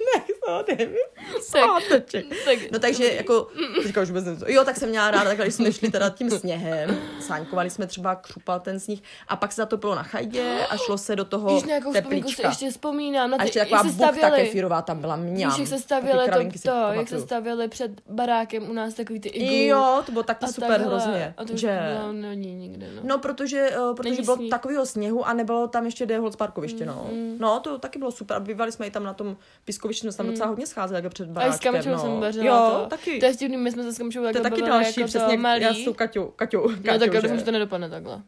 [0.00, 0.96] ne, to nevím.
[2.44, 3.48] Tak- No takže jako,
[3.82, 4.42] teďka už vůbec nevím.
[4.46, 8.14] Jo, tak jsem měla ráda, takhle, když jsme šli teda tím sněhem, sáňkovali jsme třeba,
[8.14, 11.64] křupal ten sníh a pak se zatopilo na chajdě a šlo se do toho Víš,
[11.64, 12.48] na jakou vzpomínku si teplíčka.
[12.48, 14.42] ještě vzpomínám, na A ty, ještě jak taková stavěli.
[14.42, 15.50] kefírová tam byla mňam.
[15.50, 19.20] Víš, jak se kravinky to, si to jak se stavěli před barákem u nás takový
[19.20, 19.56] ty iglu.
[19.56, 20.86] Jo, to bylo taky a super takhle.
[20.88, 21.34] hrozně.
[21.36, 21.78] A to že...
[21.98, 23.00] bylo není nikde, no.
[23.04, 24.50] No, protože, uh, protože Není bylo sníh.
[24.50, 27.06] takového sněhu a nebylo tam ještě Deholc parkoviště, no.
[27.12, 27.36] mm.
[27.40, 28.36] No, to taky bylo super.
[28.36, 31.14] A bývali jsme i tam na tom pískovišti, jsme se tam docela hodně scházeli, jako
[31.14, 31.98] před A i s baráčkem, Kamčou no.
[31.98, 32.86] jsem vařila Jo, to.
[32.86, 33.18] taky.
[33.18, 35.08] To je vtipný, my jsme se s Kamčou To je takhle taky bavili další, jako
[35.08, 35.62] přesně, malý.
[35.62, 37.22] já s tou Kaťou, Kaťou, Kaťou, No tak já že?
[37.22, 38.22] doufám, že to nedopadne takhle.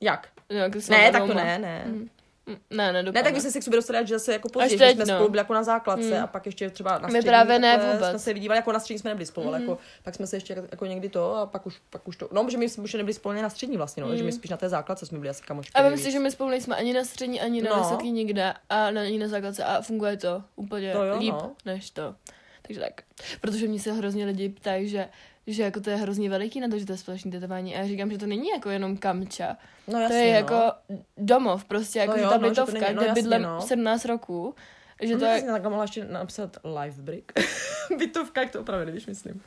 [0.00, 0.28] Jak?
[0.50, 1.82] No, jak Ne, tak to ne, ne.
[1.86, 2.08] Mm.
[2.46, 3.20] Mm, Ne, nedopadne.
[3.20, 5.14] Ne, tak my jsme se k sobě dostali, že zase jako později, že jsme no.
[5.14, 6.24] spolu byli jako na základce Mm.
[6.24, 8.08] a pak ještě třeba na My střední právě ne vůbec.
[8.10, 9.64] jsme se vidívali, jako na střední jsme nebyli spolu, ale Mm.
[9.64, 12.46] jako, pak jsme se ještě jako, někdy to a pak už, pak už to, no,
[12.50, 14.68] že my jsme už nebyli spolu na střední vlastně, no, že my spíš na té
[14.68, 15.72] základce jsme byli asi kamošky.
[15.76, 15.80] Mm.
[15.80, 16.04] A nejvíc.
[16.04, 17.82] si, že my spolu nejsme ani na střední, ani na No.
[17.82, 21.52] vysoký nikde a na, ani na základce a funguje to úplně To jo, líp no.
[21.64, 22.14] než to.
[22.62, 23.00] Takže tak.
[23.40, 25.08] Protože mě se hrozně lidi ptají, že
[25.46, 27.76] že jako to je hrozně veliký na to, že to je společné tetování.
[27.76, 29.56] A já říkám, že to není jako jenom kamča.
[29.88, 30.36] No jasně, to je no.
[30.38, 30.72] jako
[31.16, 33.60] domov, prostě jako No jo, ta no, bytovka, není- no kde jasně, bydlím no.
[33.60, 34.54] 17 roků,
[35.02, 35.42] Že to To je...
[35.42, 37.22] takhle mohla ještě napsat live break.
[37.98, 39.42] Bytovka, jak to opravdu, víš, myslím.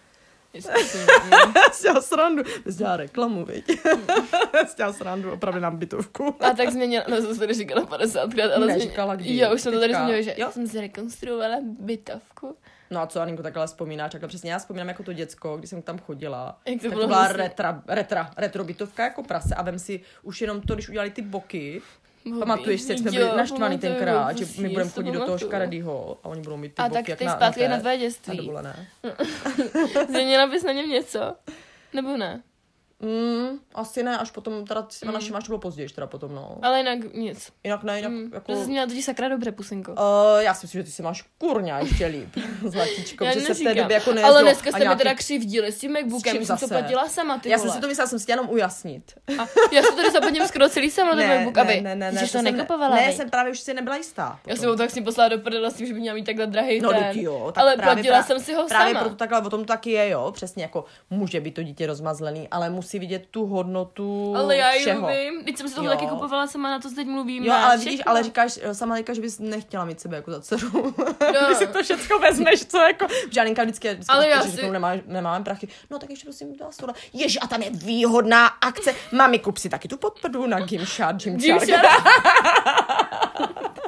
[1.71, 2.43] Stěla srandu.
[2.65, 3.79] Jsi dělala reklamu, viď?
[4.67, 6.35] Stěla srandu, opravdu nám bytovku.
[6.39, 9.37] A tak změnila, no jsem tady říkala 50krát, ale Neříkala změnila- kdy.
[9.37, 10.03] Jo, už jsme to tady Teďka.
[10.03, 10.51] změnili, že Jo.
[10.51, 12.55] jsem si rekonstruovala bytovku.
[12.91, 14.11] No a co, Aninko, takhle vzpomínáš?
[14.11, 16.59] Takhle přesně já vzpomínám jako to děcko, když jsem tam chodila.
[16.65, 17.37] Jak to bylo hnusný.
[17.37, 21.21] retra, retra, retro bytovka jako prase a vem si už jenom to, když udělali ty
[21.21, 21.81] boky,
[22.39, 26.17] Pamatuješ si, jak jsme byli naštvaný pamatuju, tenkrát, že my budeme chodit do toho škaredýho
[26.23, 27.81] a oni budou mít ty A boky tak jak ty na, zpátky na, na té-
[27.81, 28.37] tvé na dětství.
[28.37, 28.87] dovolené.
[30.09, 31.35] Změnila bys na něm něco?
[31.93, 32.43] Nebo ne?
[32.99, 35.13] Mm, asi ne, až potom, teda s těma Mm.
[35.13, 36.57] našima až to bylo později, teda potom, no.
[36.61, 37.51] Ale jinak nic.
[37.63, 38.31] Jinak ne, jinak Mm.
[38.33, 38.51] jako...
[38.51, 39.91] To jsi měla totiž sakra dobře, pusinko.
[39.91, 39.97] Uh,
[40.39, 42.29] já si myslím, že ty si máš kurňa ještě líp,
[42.65, 45.13] zlatíčko, že se v té době jako Ale nejezdilo dneska a jste mi nějaký- teda
[45.15, 46.67] křivdili s tím MacBookem, jsem to zase?
[46.67, 47.69] platila sama, ty Já vole.
[47.69, 49.13] jsem si to myslela, jsem si jenom ujasnit.
[49.39, 51.81] A já jsem tady zaplatím skoro celý sama ten MacBook, aby...
[51.81, 54.39] ne, ne, ne, jsi to jsem nekupovala, Ne, jsem právě už si nebyla jistá.
[54.47, 56.25] Já jsem ho tak s ním poslala do prdela s tím, že by měla mít
[56.25, 57.03] takhle drahý No, ten.
[57.13, 58.99] jo, tak ale právě platila jsem si ho Právě sama.
[59.03, 62.69] proto takhle o tom taky je, jo, přesně jako může být to dítě rozmazlený, ale
[62.85, 65.07] musí vidět tu hodnotu Ale já ji všeho.
[65.07, 65.93] vím, teď jsem si toho Jo.
[65.93, 67.43] taky kupovala sama, na to teď mluvím.
[67.43, 70.93] Jo, ale vidíš, ale říkáš, sama říkáš, že bys nechtěla mít sebe jako za dceru.
[71.33, 71.45] No.
[71.47, 73.07] Když si to všechno vezmeš, co jako...
[73.31, 75.67] Žádnýka vždycky, vždycky Ale já si- nemá, nemáme prachy.
[75.89, 76.93] No tak ještě prosím, dá tohle.
[77.13, 78.93] Ježi, a tam je výhodná akce.
[79.11, 81.65] Mami, kup si taky tu podprdu na Gymshark, Gymshark.
[81.65, 82.03] Gymshark.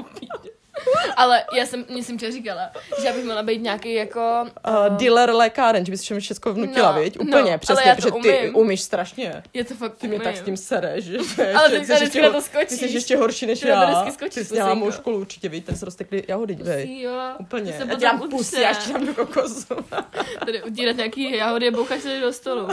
[1.17, 2.69] ale já jsem, mě jsem tě říkala,
[3.01, 4.45] že já bych měla být nějaký jako...
[4.67, 7.17] Uh, dealer lékáren, že bys všem všechno vnutila, No, viď?
[7.17, 8.55] no, Úplně, ale přesně, protože ty umím.
[8.55, 9.43] umíš strašně.
[9.53, 11.17] Je to fakt Ty mě tak s tím sereš, že
[11.53, 12.67] Ale ty tady ještě na to skočíš.
[12.79, 13.85] Ty jsi ještě horší než Ty já.
[13.85, 17.01] vždycky skočíš, Ty jsi mou školu určitě, víš, tady se roztekli jahody, dívej.
[17.01, 17.79] Jo, Úplně.
[18.01, 18.27] Já utře.
[18.29, 19.75] pusy, já ještě do kokosu.
[20.45, 22.67] Tady utírat nějaký jahody a bouchat se do stolu.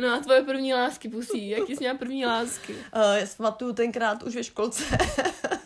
[0.00, 1.48] No a tvoje první lásky, pusí.
[1.50, 2.72] Jaký jsi měla první lásky?
[2.72, 4.84] Uh, já si pamatuju tenkrát už ve školce.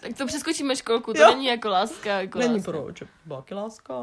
[0.01, 1.31] Tak to přeskočíme školku, to Jo.
[1.31, 2.21] není jako láska.
[2.21, 2.73] Jako Není láska.
[2.73, 3.95] proč, byla láska.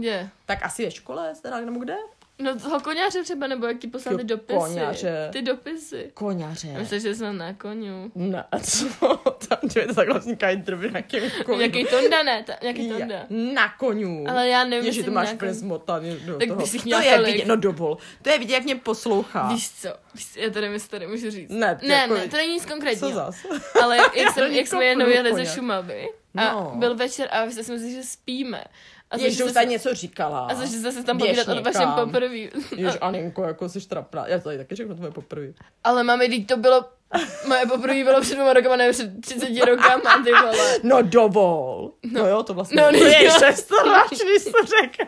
[0.00, 0.30] Tě.
[0.46, 1.96] Tak asi ve škole, teda nebo kde?
[2.38, 4.58] No toho koněře třeba, nebo jak ti poslal ty dopisy.
[4.58, 5.28] koněře.
[5.32, 6.10] Ty dopisy.
[6.14, 6.68] Koněře.
[6.78, 8.12] Myslím, že jsem na koniu.
[8.14, 8.86] Ne, co?
[9.48, 11.58] Tam, že to takhle vznikají drby na nějakým koni.
[11.58, 12.42] Nějaký tonda, ne?
[12.42, 13.26] Ta, nějaký Ja- tonda.
[13.54, 14.24] Na koniu.
[14.28, 16.60] Ale já nevím, Ježi, jestli to máš nějakou- úplně zmotaný do Tak toho.
[16.60, 17.32] bys to je tolik.
[17.32, 17.98] vidět, no dovol.
[18.22, 19.48] To je vidět, jak mě poslouchá.
[19.52, 19.88] Víš co?
[20.14, 21.50] Víš, co, já tady myslím, tady můžu říct.
[21.50, 23.14] Ne, ne, jako- ne, to není nic Co konkrétního.
[23.14, 23.36] zas?
[23.82, 25.46] Ale jak, jsem, jak jsme jednou jeli ze.
[25.54, 26.72] Šumavy a No.
[26.76, 28.64] byl večer a jsme si že spíme.
[29.10, 30.46] A Ježi, už zase, tady něco říkala.
[30.50, 32.36] a zase zase tam povídat o vašem poprvé.
[32.76, 34.26] Jež Aninko, jako jsi trapná.
[34.28, 35.46] Já tady taky řeknu tvoje poprvé.
[35.84, 36.84] Ale mami, teď to bylo,
[37.48, 40.78] moje poprvé bylo před dvěma rokama, ne před 30 rokama, ty vole.
[40.82, 41.92] No dovol.
[42.12, 42.82] No, no jo, to vlastně.
[42.82, 45.06] No, to ne- je ještě strašný, když to řekne.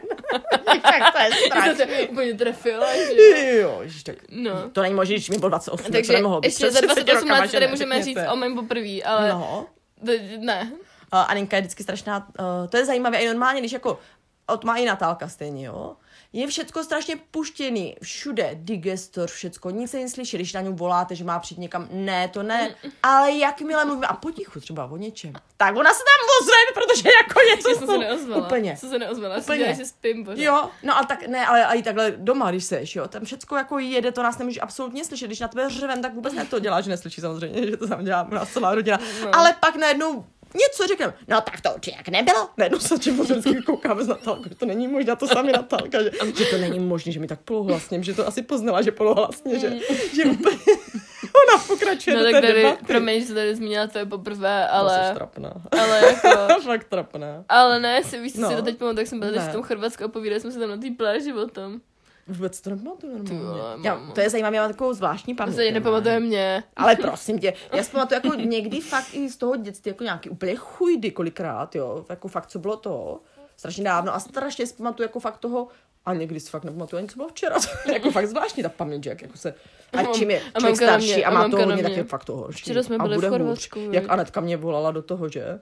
[0.82, 1.76] tak to je strašný.
[1.76, 4.70] se úplně trefila, že Jo, ježiš, tak No.
[4.72, 6.46] to není možné, když mi bylo 28, tak to Takže nemohlo být.
[6.46, 9.66] ještě za 30 28 rokama, let že tady můžeme říct o mém poprvé, ale No.
[10.06, 10.72] to, ne.
[11.12, 13.18] Uh, Aninka je vždycky strašná, uh, to je zajímavé.
[13.18, 13.98] I normálně, když jako,
[14.46, 15.96] od má i Natálka stejně, jo,
[16.32, 21.24] je všecko strašně puštěný, všude, digestor, všecko, nic se neslyší, když na něm voláte, že
[21.24, 25.76] má přijít někam, ne, to ne, ale jakmile mluvíme, a potichu třeba o něčem, tak
[25.76, 28.46] ona se tam ozve, protože jako něco Já jsem se neozvala.
[28.46, 28.76] Úplně.
[28.76, 29.58] Jsem se neozvala, jsem Úplně.
[29.58, 30.42] dělala, že spím pořád.
[30.42, 33.78] Jo, no ale tak ne, ale i takhle doma, když seš, jo, tam všecko jako
[33.78, 36.80] jede, to nás nemůže absolutně slyšet, když na tebe řvem, tak vůbec ne to dělá,
[36.80, 39.34] že neslyší samozřejmě, že to tam dělá nás celá rodina, No.
[39.34, 42.48] ale pak najednou něco řekneme, no tak to určitě jak nebylo.
[42.56, 46.10] Najednou se čím vždycky koukáme z Natálkou, že to není možné, to sami Natálka, že,
[46.38, 49.72] že to není možné, že mi tak polohlasně, že to asi poznala, že polohlasně, že,
[50.14, 50.56] že úplně
[51.52, 52.22] ona pokračuje Mm.
[52.22, 52.84] No do tak té tady, debaty.
[52.86, 55.52] promiň, že se tady zmínila to je poprvé, To ale, jsi trapná.
[55.80, 57.44] ale jako, Fakt trapná.
[57.48, 58.48] ale ne, si víš, co No.
[58.50, 59.30] si to teď pamatuju, tak Ne.
[59.30, 61.80] teď v tom Chorvatsku a povídali jsme se tam na té pláži o tom.
[62.28, 63.40] Vůbec to nepamatuju normálně.
[63.40, 65.56] vole, Já, to je zajímavé, já mám takovou zvláštní To paměť.
[65.56, 65.72] normálně.
[65.72, 66.64] nepamatuje mě.
[66.76, 70.30] Ale prosím tě, já si pamatuju jako někdy fakt i z toho dětství jako nějaký
[70.30, 73.20] úplně chujdy kolikrát, jo, jako fakt co bylo to,
[73.56, 75.68] strašně dávno a strašně si pamatuju jako fakt toho,
[76.06, 77.56] a někdy si fakt nepamatuju ani co bylo včera,
[77.92, 79.54] jako fakt zvláštní ta paměť, jak jako se,
[79.92, 82.62] a čím je člověk starší mě, a má to hodně, tak je fakt to horší.
[82.62, 83.28] Včera jsme byli v.
[83.28, 84.04] Chorvatsku, Jak?
[84.08, 85.60] Anetka mě volala do toho, že?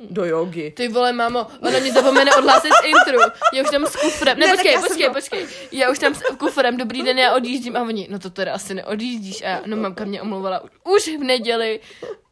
[0.00, 0.70] Do jogy.
[0.70, 3.18] Ty vole, mámo, ona mě zapomene odhlásit z intru.
[3.54, 4.38] Já už tam s kufrem.
[4.38, 5.46] Ne, Ne, počkej, počkej, to- počkej.
[5.72, 7.76] Já už tam s kufrem, dobrý den, já odjíždím.
[7.76, 9.42] A oni, no to teda asi neodjíždíš.
[9.42, 11.80] A já, no mamka mě omlouvala už v neděli.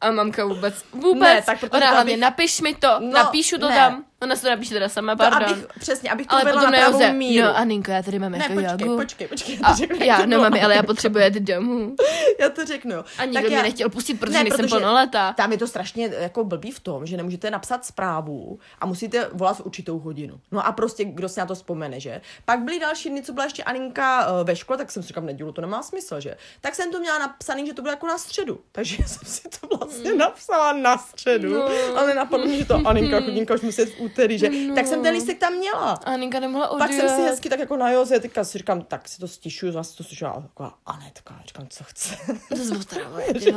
[0.01, 1.21] A mamka vůbec, vůbec.
[1.21, 3.75] Ne, tak protože ona to hlavně, bych- napiš mi to, No, napíšu to ne.
[3.75, 4.03] tam.
[4.21, 5.49] Ona se to napíše teda sama, To, pardon.
[5.49, 7.47] abych, přesně, abych to ale potom na pravou míru.
[7.47, 8.97] no Aninko, já tady mám ne, jako počkej, jogu.
[9.01, 11.95] počkej, počkej, A já to řeknu, já, to no mami, ale já potřebuji jet domů.
[12.39, 12.95] já to řeknu.
[13.17, 15.33] A nikdo Tak mě já- nechtěl pustit, protože Ne, nejsem plnoletá.
[15.33, 19.57] Tam je to strašně jako blbý v tom, že nemůžete napsat zprávu a musíte volat
[19.57, 20.39] v určitou hodinu.
[20.51, 22.21] No a prostě kdo si na to vzpomene, že?
[22.45, 25.23] Pak byly další dny, co byla ještě Aninka eh, ve škole, tak jsem si říkala,
[25.23, 26.37] v nedělu to nemá smysl, že?
[26.61, 28.59] Tak jsem to měla napsaný, že to bylo jako na středu.
[28.71, 31.53] Takže jsem si to vlastně napsala na středu.
[31.53, 31.69] No.
[31.95, 34.49] Ale napadlo mě, že to Aninka chudinka už musí v úterý, že?
[34.75, 35.91] Tak jsem ten lístek tam měla.
[35.91, 36.87] Aninka nemohla odjet.
[36.87, 39.71] Pak jsem si hezky tak jako na Joze, teďka si říkám, tak si to stišuju,
[39.71, 42.15] zase to slyšela taková Anetka, říkám, co chce.
[42.49, 42.55] To
[43.39, 43.49] že,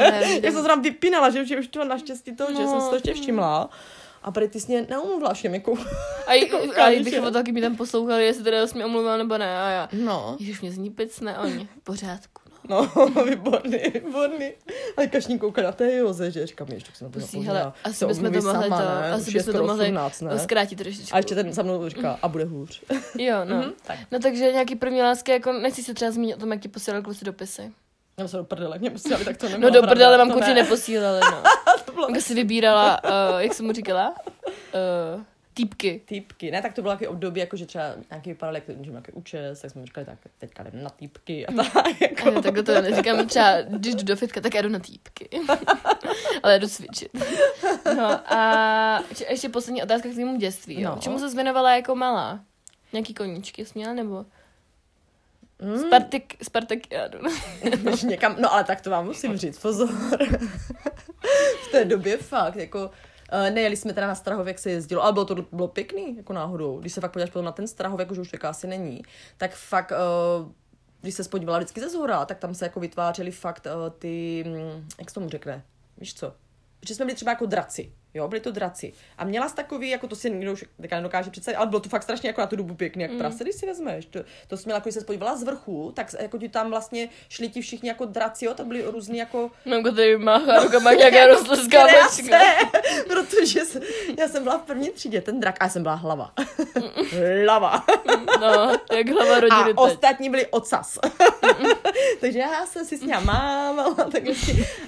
[0.42, 2.70] jak jsem se tam vypínala, že už, už to naštěstí to, že No.
[2.70, 3.70] jsem si to ještě všimla.
[4.22, 5.74] A prý ty jsi mě neumluvila všem, jako...
[6.26, 7.20] A, i, Koukáš, a bych že?
[7.20, 9.58] ho taky mi tam poslouchali, jestli teda jsi mě omluvila nebo ne.
[9.62, 12.42] A já, No, Ježiš, mě zní picne, a oni, v pořádku.
[12.68, 12.90] No.
[13.30, 14.52] výborný, výborný.
[14.96, 18.06] Ale kašní kouká na té Joze, že říkám, ještě jsem na to Pusí, hele, asi
[18.06, 19.12] bychom to mohli sama, to, ne?
[19.12, 20.38] asi bychom to mohli 18, ne?
[20.38, 21.14] zkrátit trošičku.
[21.14, 22.82] A ještě ten za mnou říká, a bude hůř.
[23.18, 23.56] Jo, no.
[23.56, 23.98] Mhm, tak.
[24.12, 27.02] No takže nějaký první lásky, jako nechci se třeba zmínit o tom, jak ti posílali
[27.04, 27.72] kluci dopisy.
[28.18, 30.54] Já se do prdele, mě museli, tak to No do prdele mám kluci ne.
[30.54, 31.42] neposílali, no.
[31.84, 34.14] to bylo Jak si vybírala, uh, jak jsem mu říkala?
[34.46, 35.22] Uh,
[35.54, 36.00] týpky.
[36.04, 36.50] týpky.
[36.50, 39.60] Ne, tak to bylo taky období, jako že třeba nějaký vypadal, jak že nějaký účes,
[39.60, 42.00] tak jsme říkali, tak teďka jdem na týpky a tak.
[42.00, 42.30] Jako.
[42.30, 45.28] Jo, takhle to neříkám třeba, když jdu do fitka, tak já jdu na týpky.
[46.42, 47.12] Ale jdu cvičit.
[47.96, 50.80] No a ještě poslední otázka k tvému dětství.
[50.80, 50.90] Jo.
[50.90, 51.00] No.
[51.00, 52.40] Čemu se věnovala jako malá?
[52.92, 54.24] Nějaký koníčky jsi měla, nebo?
[55.62, 55.78] Mm.
[55.78, 57.18] Spartik, Spartakiádu.
[58.04, 59.88] Někam, no ale tak to vám musím říct, pozor.
[61.62, 62.90] v té době fakt, jako
[63.50, 66.80] nejeli jsme teda na Strahově, jak se jezdilo, ale bylo to bylo pěkný, jako náhodou.
[66.80, 69.02] Když se fakt podíváš potom na ten Strahovek, už už teďka asi není,
[69.36, 70.52] tak fakt, uh,
[71.00, 74.88] když se podívala vždycky ze zhora, tak tam se jako vytvářely fakt uh, ty, mm,
[74.98, 75.64] jak se tomu řekne,
[75.98, 76.34] víš co?
[76.86, 78.92] Že jsme byli třeba jako draci, jo, byli to draci.
[79.18, 81.88] A měla jsi takový, jako to si nikdo už teďka nedokáže představit, ale bylo to
[81.88, 83.18] fakt strašně jako na tu dobu pěkný, jak mm.
[83.18, 84.06] prase, když si vezmeš.
[84.06, 87.08] To, to jsi měla, jako když se podívala z vrchu, tak jako ti tam vlastně
[87.28, 92.22] šli ti všichni jako draci, jo, to byli různý jako Mamko tady máchá rukama, kreace,
[92.22, 92.38] mačka.
[93.08, 93.60] protože
[94.18, 96.32] já jsem byla v první třídě, ten drak, a já jsem byla hlava.
[97.44, 97.84] hlava.
[98.40, 99.76] No, jak hlava rodiny A teď.
[99.76, 100.98] ostatní byli ocas.
[102.20, 104.22] Takže já jsem si s ním mávala, tak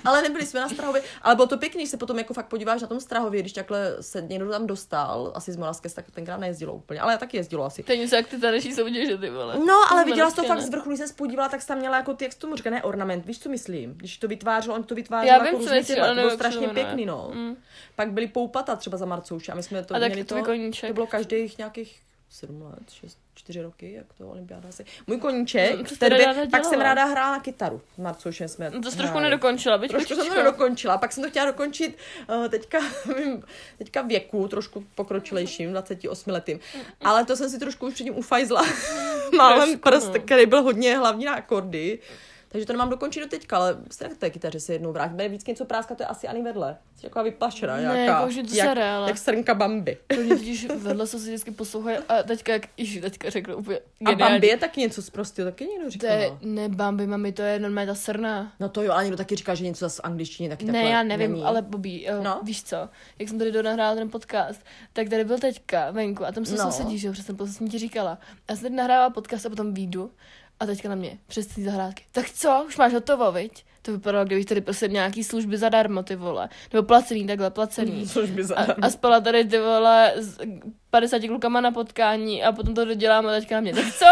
[0.05, 1.03] ale nebyli jsme na Strahově.
[1.23, 3.97] Ale bylo to pěkný, když se potom jako fakt podíváš na tom Strahově, když takhle
[4.01, 7.65] se někdo tam dostal, asi z Moravské se tak tenkrát nejezdilo úplně, ale taky jezdilo
[7.65, 7.83] asi.
[7.83, 9.59] To je něco jak ty taneční soutěže, ty vole.
[9.67, 11.79] No, ale To viděla jsi to fakt z vrchu, když se podívala, tak jsi tam
[11.79, 13.95] měla jako ty, jak se tomu říká, ne ornament, víš, co myslím?
[13.95, 16.75] Když to vytvářelo, on to vytvářel Já jako různý tyhle, to bylo se strašně to
[16.75, 17.31] pěkný, no.
[17.35, 17.57] Mm.
[17.97, 20.43] Pak byly poupata třeba za Marcouše a my jsme to A měli to,
[20.87, 22.06] to bylo každých nějakých
[22.37, 24.85] sedm let, šest, čtyři roky, jak to olympiáda asi.
[25.07, 27.81] Můj koníček, co v té době, pak jsem ráda hrála na kytaru.
[27.95, 31.25] S Marcoušem jsme No to jsi trošku nedokončila, byť Trošku jsem to nedokončila, pak jsem
[31.25, 32.79] to chtěla dokončit uh, teďka,
[33.79, 36.61] teďka věku, trošku pokročilejším, 28 letým.
[37.05, 38.67] Ale to jsem si trošku už předtím ufajzla.
[39.37, 40.21] Málem prst, no.
[40.21, 41.99] který byl hodně hlavní na akordy.
[42.49, 43.77] Takže to nemám dokončit do teďka, ale
[44.15, 45.13] k té kytaře se jednou vrátím.
[45.17, 46.77] Bude vždycky něco práskat, to je asi ani vedle.
[46.97, 48.01] Jsi taková vyplašená Ne, nějaká.
[48.21, 49.99] jako, že to jak, sere, ale- jak srnka Bambi.
[50.07, 53.79] To mě totiž vedle se si vždycky poslouchají a teďka, jak již teďka řeknu úplně
[53.79, 54.33] A geniální.
[54.35, 56.13] Bambi je taky něco z prostého, taky někdo To říká.
[56.13, 58.53] je, ne Bambi, mami, to je normálně ta srna.
[58.61, 61.31] No to jo, ale někdo taky říká, že něco z angličtiny taky Ne, já nevím,
[61.33, 61.45] není.
[61.45, 62.23] ale Bobí, no.
[62.23, 62.41] No.
[62.43, 62.77] víš co,
[63.19, 64.61] jak jsem tady donahrála ten podcast,
[64.93, 66.65] tak tady byl teďka venku a tam se No.
[66.65, 66.73] no.
[66.73, 68.19] sousedí, že jo, přesně to jsem ti říkala.
[68.51, 70.11] Já jsem tady nahrávala podcast a potom výjdu
[70.61, 72.05] a teďka na mě, přes ty zahrádky.
[72.13, 73.65] Tak co, už máš hotovo, viď?
[73.83, 76.49] To vypadalo, kdybych tady prostě nějaký služby zadarmo, ty vole.
[76.73, 78.07] Nebo placený, takhle placený.
[78.07, 78.57] Což by za...
[78.57, 80.39] A, a spala tady ty vole s
[80.91, 83.75] 50 klukama na potkání a potom to dodělám a teďka na mě.
[83.75, 84.07] Tak co?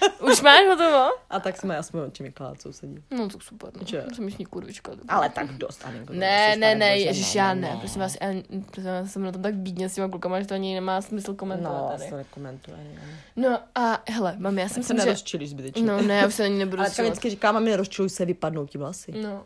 [0.32, 1.10] Už máš hotovo?
[1.30, 3.02] A tak jsme aspoň od těmi klát sousedí.
[3.10, 3.82] No tak super, no.
[3.86, 4.04] Že?
[4.14, 4.90] Jsem již kurvička.
[4.92, 5.00] tak.
[5.08, 6.12] Ale tak dost, Aninko.
[6.12, 8.28] Ne, ne, ne, ježiš, já ne, prosím vás, já,
[8.70, 11.34] prosím vás, jsem na tom tak bídně s těma klukama, že to ani nemá smysl
[11.34, 12.10] komentovat No, tady.
[12.10, 12.76] to nekomentuje.
[13.36, 15.46] No a hele, mám, já jsem se si že...
[15.46, 15.82] zbytečně.
[15.86, 18.78] No ne, já už se ani nebudu Ale vždycky říká, mami, rozčiluj se, vypadnou ti
[18.78, 19.12] vlasy.
[19.22, 19.44] No,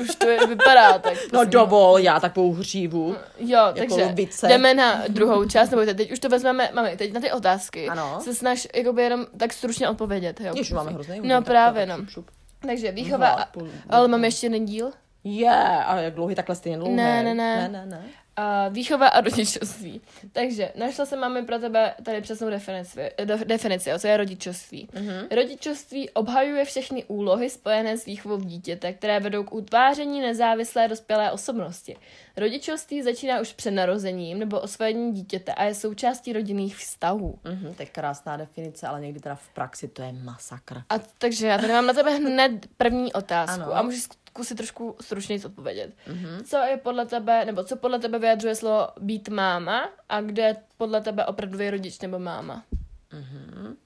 [0.00, 1.14] už to je, vypadá tak.
[1.32, 3.16] No dovol, já takovou hřívu.
[3.38, 4.48] Jo, jako takže lubice.
[4.48, 7.88] jdeme na druhou část, nebo teď už to vezmeme, máme teď na ty otázky.
[7.88, 8.20] Ano.
[8.20, 10.52] Se snaž jakoby jenom tak stručně odpovědět, jo.
[10.56, 11.96] Ježiš, máme hrozný No právě, no.
[11.96, 12.30] Šup, šup.
[12.66, 13.44] Takže výchova,
[13.90, 14.90] ale mám ještě jeden díl.
[15.24, 15.50] Je,
[15.86, 16.94] a jak dlouhý, takhle stejně dlouhý.
[16.94, 17.56] Ne, ne, ne.
[17.56, 18.04] Ne, ne, ne.
[18.36, 20.00] A výchova a rodičovství.
[20.32, 24.88] Takže našla jsem máme pro tebe tady přesnou definici, de- definici o co je rodičovství.
[24.94, 25.26] Mhm.
[25.30, 31.96] Rodičovství obhajuje všechny úlohy spojené s výchovou dítěte, které vedou k utváření nezávislé dospělé osobnosti.
[32.36, 37.38] Rodičovství začíná už před narozením nebo osvojením dítěte a je součástí rodinných vztahů.
[37.44, 40.82] Mhm, to je krásná definice, ale někdy teda v praxi to je masakr.
[40.90, 43.76] A takže já tady mám na tebe hned první otázku Ano.
[43.76, 44.04] a můžeš
[44.34, 45.94] zkusit trošku stručněji odpovědět.
[46.06, 46.42] Mm-hmm.
[46.42, 50.56] Co je podle tebe, nebo co podle tebe vyjadřuje slovo být máma a kde je
[50.76, 52.64] podle tebe opravdu rodič nebo máma?
[53.12, 53.76] Mm-hmm.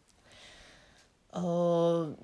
[1.36, 1.44] Uh,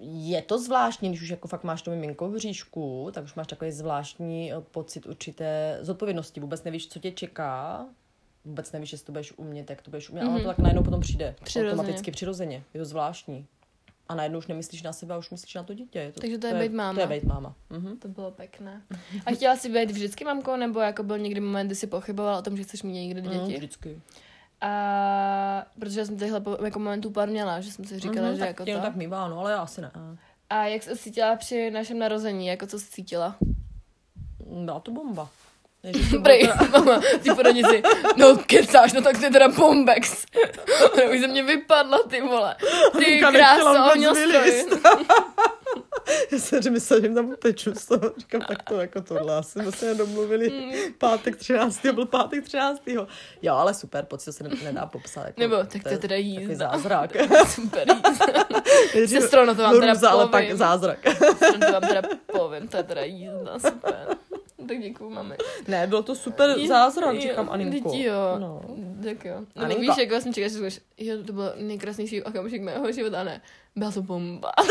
[0.00, 3.46] je to zvláštní, když už jako fakt máš to miminko v bříšku, tak už máš
[3.46, 6.40] takový zvláštní uh, pocit určité zodpovědnosti.
[6.40, 7.86] Vůbec nevíš, co tě čeká,
[8.44, 10.30] vůbec nevíš, jestli to budeš umět, jak to budeš umět, mm-hmm.
[10.30, 11.34] ale to tak najednou potom přijde.
[11.44, 11.72] Přirozeně.
[11.72, 12.62] Automaticky, přirozeně.
[12.74, 13.46] Je to zvláštní.
[14.08, 15.98] A najednou už nemyslíš na sebe, a už myslíš na to dítě.
[15.98, 16.94] Je to, Takže to je být máma.
[16.94, 17.54] To je být máma.
[17.70, 17.96] Mhm.
[17.98, 18.82] To bylo pěkné.
[19.26, 22.42] A chtěla jsi být vždycky mamkou, nebo jako byl někdy moment, kdy jsi pochybovala o
[22.42, 23.56] tom, že chceš mít někdy Mm, děti?
[23.56, 24.00] vždycky.
[24.60, 28.40] A protože jsem těchhle po- jako momentů pár měla, že jsem si říkala, Mhm, že
[28.40, 28.80] tak, jako to.
[28.80, 29.90] tak mývá, no ale já asi ne.
[30.50, 33.36] A jak jsi se cítila při našem narození, jako co jsi cítila?
[34.64, 35.28] Byla to bomba.
[36.22, 37.82] Prej, mama, ty porodnici,
[38.16, 40.26] no kecáš, no tak to je teda bombex.
[40.96, 42.56] No, už ze mě vypadla, ty vole.
[42.98, 44.42] Ty krása, vůbec ohňostroj.
[44.42, 44.68] vylízt.
[46.32, 48.00] Já jsem že myslel, že jim tam peču z toho.
[48.16, 49.36] Říkám, tak to jako tohle.
[49.36, 50.50] Asi jsme se nedomluvili.
[50.50, 50.72] Mm.
[50.98, 51.86] Pátek 13.
[51.86, 52.82] byl pátek 13.
[53.42, 55.26] Jo, ale super, pocit se ne- nedá popsat.
[55.26, 56.70] Jako, Nebo, tak to je teda takový jízda.
[56.70, 57.10] zázrak.
[57.48, 57.86] Super
[58.94, 59.20] jízda.
[59.20, 60.56] Sestro, no to vám teda hrůza, ale pak povím.
[60.56, 60.98] zázrak.
[61.18, 64.06] Sestro, to vám teda povím, to je teda jízda, super.
[64.68, 65.36] Tak děkuju, mami.
[65.68, 67.90] Ne, bylo to super zázrak, říkám Aninko.
[67.90, 68.36] Teď jo.
[68.38, 68.62] No.
[69.04, 69.34] Tak jo.
[69.56, 69.80] No, Aninko.
[69.80, 73.40] víš, jako jsem čekala, že řekneš, jo, to byl nejkrásnější okamžik mého života, ne.
[73.76, 74.52] Byla to bomba.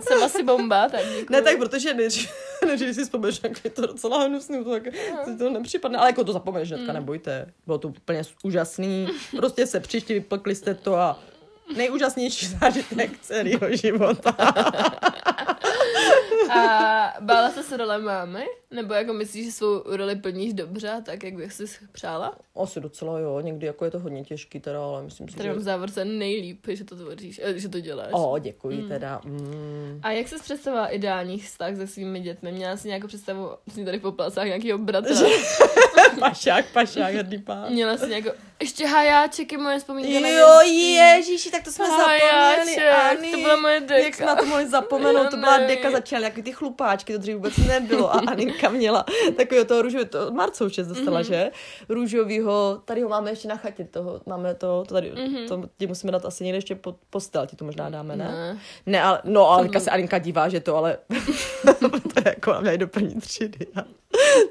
[0.00, 1.26] Jsem asi bomba, tak děkuju.
[1.30, 2.28] Ne, tak protože než,
[2.66, 4.82] než když si vzpomeneš, jak je to docela hnusný, to tak
[5.24, 5.98] si to nepřipadne.
[5.98, 7.46] Ale jako to zapomeneš hnedka, nebojte.
[7.66, 9.08] Bylo to úplně úžasný.
[9.36, 11.18] Prostě se přišli, vyplkli jste to a
[11.76, 14.36] nejúžasnější zážitek celého života.
[16.54, 18.46] A bála jsi se role mámy?
[18.70, 22.36] Nebo jako myslíš, že svou roli plníš dobře, tak jak bych si přála?
[22.62, 25.52] Asi docela jo, někdy jako je to hodně těžký teda, ale myslím si, Tady že...
[25.52, 28.10] mám v závorce nejlíp, že to tvoříš, eh, že to děláš.
[28.12, 29.20] O, děkuji teda.
[29.24, 30.00] Mm.
[30.02, 32.52] A jak jsi představila ideální vztah se svými dětmi?
[32.52, 35.16] Měla jsi nějakou představu, jsi tady po placách nějakého bratra?
[36.20, 37.72] pašák, pašák, hrdý pán.
[37.72, 38.30] Měla jsi nějakou,
[38.60, 43.30] ještě hajáček je moje vzpomínka na Jo, ježíši, tak to jsme zapomněli, Ani.
[43.30, 43.94] to byla moje deka.
[43.98, 47.34] Jak jsme na to mohli zapomenout, to byla deka, začaly jako ty chlupáčky, to dřív
[47.34, 49.04] vůbec nebylo a Aninka měla
[49.36, 51.22] takového toho růžového, to od Marcouše dostala, Mhm.
[51.22, 51.26] mm-hmm.
[51.28, 51.50] že?
[51.88, 55.24] Růžovýho, tady ho máme ještě na chatě, toho, máme to, to tady, Mhm.
[55.34, 55.48] mm-hmm.
[55.48, 58.24] to, ti musíme dát asi někde ještě pod postel, ti to možná dáme, ne?
[58.24, 58.58] Ne.
[58.86, 60.98] Ne, ale, no, ale Aninka se Aninka dívá, že to, ale
[61.80, 61.86] to
[62.16, 63.66] je jako, měli do první třídy.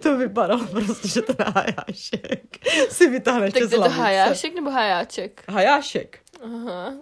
[0.04, 4.56] To vypadalo prostě, že ten hajášek si vytáhne ještě Tak z to je to hajášek
[4.56, 5.44] nebo hajáček?
[5.50, 6.20] Hajášek.
[6.44, 6.94] Aha.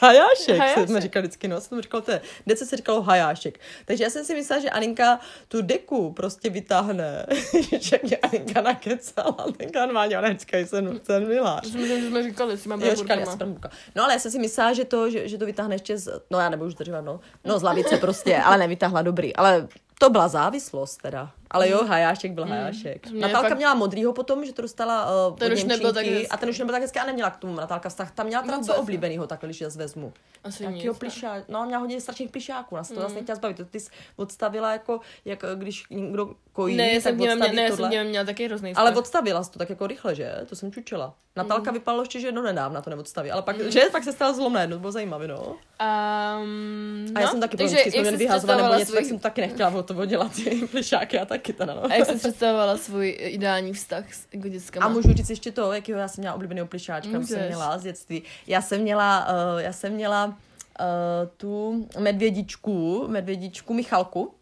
[0.00, 0.88] Hajášek, Hajášek.
[0.88, 3.60] jsme říkali vždycky, no, jsem říkal, to je, dece se říkalo hajášek.
[3.84, 7.26] Takže já jsem si myslela, že Aninka tu deku prostě vytáhne,
[7.80, 11.62] že mě Aninka nakecala, Aninka normálně, ona vždycky jsem, miláš.
[11.62, 13.70] To jsme, že jsme říkali, si mám Jo, říkali, já jsem bramburka.
[13.94, 16.38] No ale já jsem si myslela, že to, že, že to vytáhne ještě z, no
[16.38, 19.68] já nebudu už zdržovat, no, no z lavice prostě, ale nevytáhla dobrý, ale
[19.98, 21.30] to byla závislost teda.
[21.52, 23.02] Ale jo, hajášek byl hajášek.
[23.06, 26.06] To mě Natálka fakt- měla modrýho potom, že to dostala uh, Ten už nebyl tak
[26.06, 26.28] hezký.
[26.28, 28.10] a ten už nebyl tak hezký a neměla k tomu Natálka vztah.
[28.10, 30.12] Tam měla teda Vůbec co oblíbenýho, takhle, když já vezmu.
[30.44, 30.98] Asi Jakýho nic.
[30.98, 33.56] plišá, no měla hodně strašných plišáků, nás to vlastně chtěla zbavit.
[33.56, 37.68] To ty jsi odstavila jako, jak když někdo kojí, Ne, tak jsem měla, ne, já
[37.68, 37.88] jsem tohle.
[37.88, 38.98] měla, měla taky hrozný Ale vztah.
[38.98, 40.32] odstavila jsi to tak jako rychle, že?
[40.48, 41.14] To jsem čučela.
[41.36, 41.74] Natálka Mm.
[41.74, 43.80] vypadalo ještě, že no nedávna to neodstaví, ale pak, že?
[43.92, 45.38] Pak se stala zlomné, no to bylo zajímavé, no.
[45.42, 45.56] Um,
[47.14, 49.82] A já jsem taky takže takže jsme měli vyhazovat nebo něco, tak jsem taky nechtěla
[49.82, 51.84] to dělat ty plišáky a taky teda, no.
[51.84, 54.86] A jak jsi představovala svůj ideální vztah s jako dětskama?
[54.86, 57.46] A můžu říct ještě to, jakýho já jsem měla oblíbeného plišáčka, jsem Můžeš.
[57.46, 58.22] měla z dětství.
[58.46, 60.34] Já jsem měla, uh, já jsem měla uh,
[61.36, 64.34] tu medvědičku, medvědičku Michalku,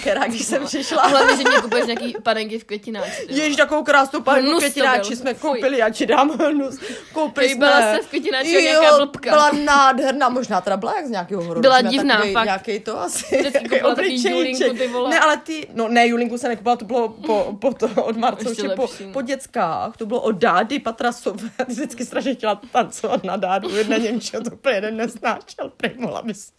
[0.00, 3.26] která když jsem A přišla, hlavně, že mě kupuješ nějaký panenky v květináči.
[3.28, 6.78] Ježíš, takovou krásnou Hnus to květináči jsme koupili, já ti dám hnus.
[7.12, 7.66] Koupili jsme.
[7.66, 9.30] Hejbala se v květináči jak nějaká blbka.
[9.30, 11.60] byla nádherná, možná teda byla jak z nějakého hororu.
[11.60, 12.44] Byla divná, takovej, fakt.
[12.44, 13.36] Nějaký to asi.
[13.38, 14.30] Vždycky takový.
[14.30, 15.10] Julinku, ty vole.
[15.10, 18.50] Ne, ale ty, no ne, Julinku se nekoupila, to bylo po, po to, od Marcouče,
[18.50, 19.12] Ještě po, no.
[19.12, 21.50] po dětskách, to bylo od Dády Patrasové.
[21.68, 26.52] Vždycky strašně chtěla tancovat na Dádu, jedna Němčeho to úplně jeden nesnášel, prý mohla bys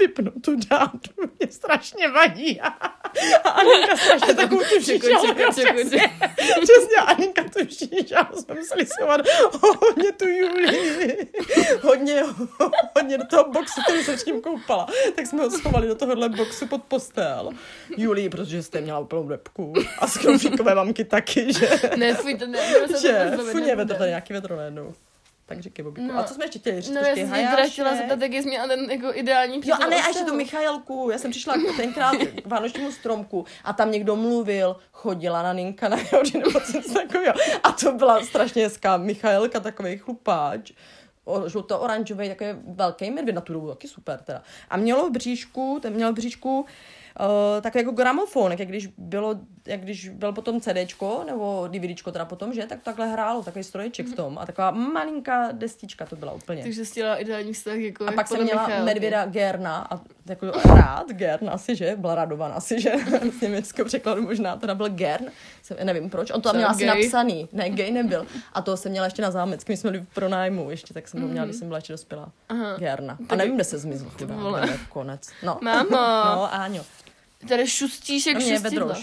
[0.00, 2.60] vypnout tu Dádu, mě strašně vadí.
[3.44, 5.06] A Aninka strašně takovou tu čeku,
[5.50, 6.18] přesně.
[6.62, 9.20] Přesně, Aninka tu šíža, jsme museli schovat
[9.80, 11.28] hodně tu Julii,
[11.82, 12.22] hodně,
[12.96, 16.28] hodně do toho boxu, který jsem s ním koupala, tak jsme ho schovali do tohohle
[16.28, 17.50] boxu pod postel.
[17.96, 20.18] Julii, protože jste měla úplnou lepku a z
[20.74, 22.58] mamky taky, že, Ne, fuj, to ne,
[22.88, 23.76] se že, nebude.
[23.76, 24.94] vetro, tady nějaký vetro najednou.
[25.50, 26.12] Tak říkej, Bobíku.
[26.12, 26.18] No.
[26.18, 26.94] A co jsme ještě chtěli říct?
[26.94, 28.08] No, já jsem se chtěla hajášek.
[28.08, 30.34] zeptat, jak jsi měla ten jako ideální Jo, představu a ne, a ještě tu.
[30.34, 31.08] Michalku.
[31.12, 35.96] Já jsem přišla tenkrát k vánočnímu stromku a tam někdo mluvil, chodila na Ninka na
[35.96, 37.34] jeho nebo něco takového.
[37.62, 40.72] A to byla strašně hezká Michaelka, takový chlupáč.
[41.46, 44.42] žluto-oranžový, takový velký medvěd na tu dobu, taky super teda.
[44.70, 46.66] A mělo v bříšku, ten měl v bříšku
[47.20, 47.26] uh,
[47.62, 49.34] takový jako gramofon, jak když bylo,
[49.66, 54.06] jak když byl potom CDčko, nebo DVDčko teda potom, že, tak takhle hrálo, takový stroječek
[54.06, 56.62] v tom a taková malinká destička to byla úplně.
[56.62, 58.84] Takže jsi dělala ideální vztah jako A pak jsem měla Michalky.
[58.86, 61.94] medvěda Gerna a jako rád Gern asi, že?
[61.96, 62.92] Byla radovaná asi, že?
[63.38, 65.26] Z německého překladu možná teda byl Gern.
[65.62, 66.30] Jsem, nevím proč.
[66.30, 67.02] On to tam měl asi gay?
[67.02, 67.48] napsaný.
[67.52, 68.26] Ne, gay nebyl.
[68.52, 71.22] A to jsem měla ještě na zámeckém, my jsme byli v pronájmu ještě, tak jsem
[71.22, 72.32] ho měla, když jsem byla ještě dospělá.
[72.52, 72.62] Mhm.
[72.62, 72.76] Aha.
[72.78, 73.18] Gerna.
[73.28, 74.10] A nevím, kde se zmizl.
[74.18, 75.28] Chudá, je konec.
[75.42, 75.58] No.
[75.62, 75.90] Mámo.
[76.40, 76.82] No, Áňo.
[77.48, 78.94] Tady šustíš jak šustidlo.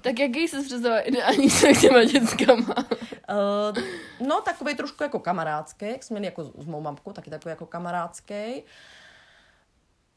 [0.00, 2.74] Tak jaký jsi představila ideální vztah s těma dětskama?
[2.78, 7.50] Uh, no, takový trošku jako kamarádský, jak jsme měli jako s mou mamkou, taky takový
[7.50, 8.62] jako kamarádský.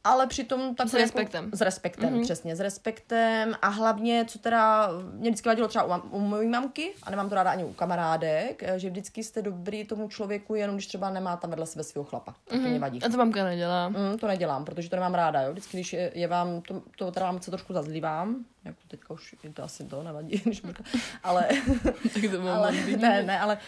[0.08, 1.50] Ale přitom tak S respektem.
[1.52, 2.22] S respektem, mm-hmm.
[2.22, 3.54] přesně, s respektem.
[3.62, 7.28] A hlavně, co teda mě vždycky vadilo třeba u, mam, u mojí mamky, a nemám
[7.28, 11.10] to ráda ani u kamarádek, eh, že vždycky jste dobrý tomu člověku, jenom když třeba
[11.10, 12.34] nemá tam vedle sebe svého chlapa.
[12.44, 13.02] Tak to mě vadí.
[13.02, 13.88] A to mamka nedělá.
[13.88, 15.52] Mm, to nedělám, protože to nemám ráda, jo.
[15.52, 19.34] Vždycky, když je, je vám, to, to teda mám se trošku zazlívám, jako teďka už
[19.42, 20.84] je to asi to nevadí, když budu,
[21.22, 21.48] ale,
[22.14, 23.58] Tak to mám ale ne, ne, ale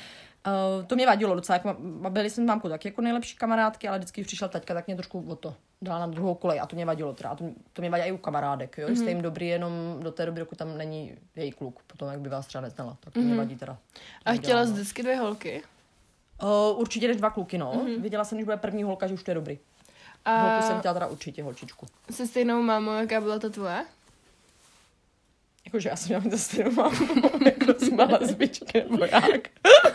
[0.47, 3.89] uh, to mě vadilo docela, jako, ma- byli jsme s mámkou taky jako nejlepší kamarádky,
[3.89, 6.67] ale vždycky, když přišel taťka, tak mě trošku o to dala na druhou kolej a
[6.67, 7.31] to mě vadilo teda.
[7.31, 8.91] A to, to mě vadí i u kamarádek, jo, mm-hmm.
[8.91, 12.21] že jste jim dobrý jenom do té doby, dokud tam není její kluk, potom jak
[12.21, 13.25] by vás třeba neznala, tak to mm-hmm.
[13.25, 13.79] mě vadí teda.
[14.25, 14.75] To A chtěla jsi no.
[14.75, 15.63] vždycky dvě holky?
[16.43, 17.73] Uh, určitě jdeš dva kluky, no.
[17.73, 18.01] Mm-hmm.
[18.01, 19.59] Viděla jsem, když bude první holka, že už to je dobrý.
[20.25, 20.35] A...
[20.35, 21.87] A Holku jsem chtěla teda určitě, holčičku.
[22.11, 23.85] se stejnou mámou, jaká byla ta tvoje?
[25.65, 26.97] Jakože já jsem měla mít stejnou mámu,
[27.45, 29.41] jako jsme lesbičky, nebo jak.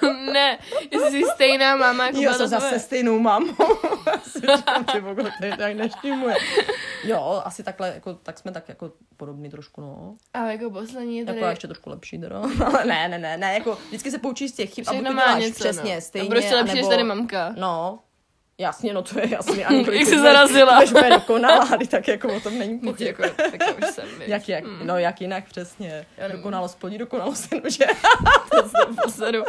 [0.33, 0.57] ne,
[0.91, 2.79] jestli jsi stejná máma, jako Jo, jsem zase tvoje.
[2.79, 3.53] stejnou mámou.
[4.07, 6.35] Já si říkám, ty vole, to je tak neštímuje.
[7.03, 10.15] Jo, asi takhle, jako, tak jsme tak jako podobný trošku, no.
[10.33, 11.37] A jako poslední je tady...
[11.37, 12.41] Jako ještě trošku lepší, teda.
[12.65, 15.07] Ale ne, ne, ne, ne, jako vždycky se poučíš z těch chyb a Všechno buď
[15.09, 16.01] to má děláš něco, přesně, no.
[16.01, 17.53] stejně, A to lepší, než anebo- tady mamka.
[17.57, 17.99] No,
[18.57, 19.65] jasně, no to je jasný.
[19.65, 20.75] Ani Jak kolik jsi ty budeš- zarazila.
[20.75, 23.07] Budeš úplně dokonalá, tak jako o tom není pochyb.
[23.07, 24.05] jako, tak už jsem.
[24.27, 26.05] Jak, jak, no jak jinak přesně.
[26.17, 26.27] Já.
[26.27, 27.85] Dokonalost plní dokonalost, že?
[28.51, 29.43] To jsem posledu.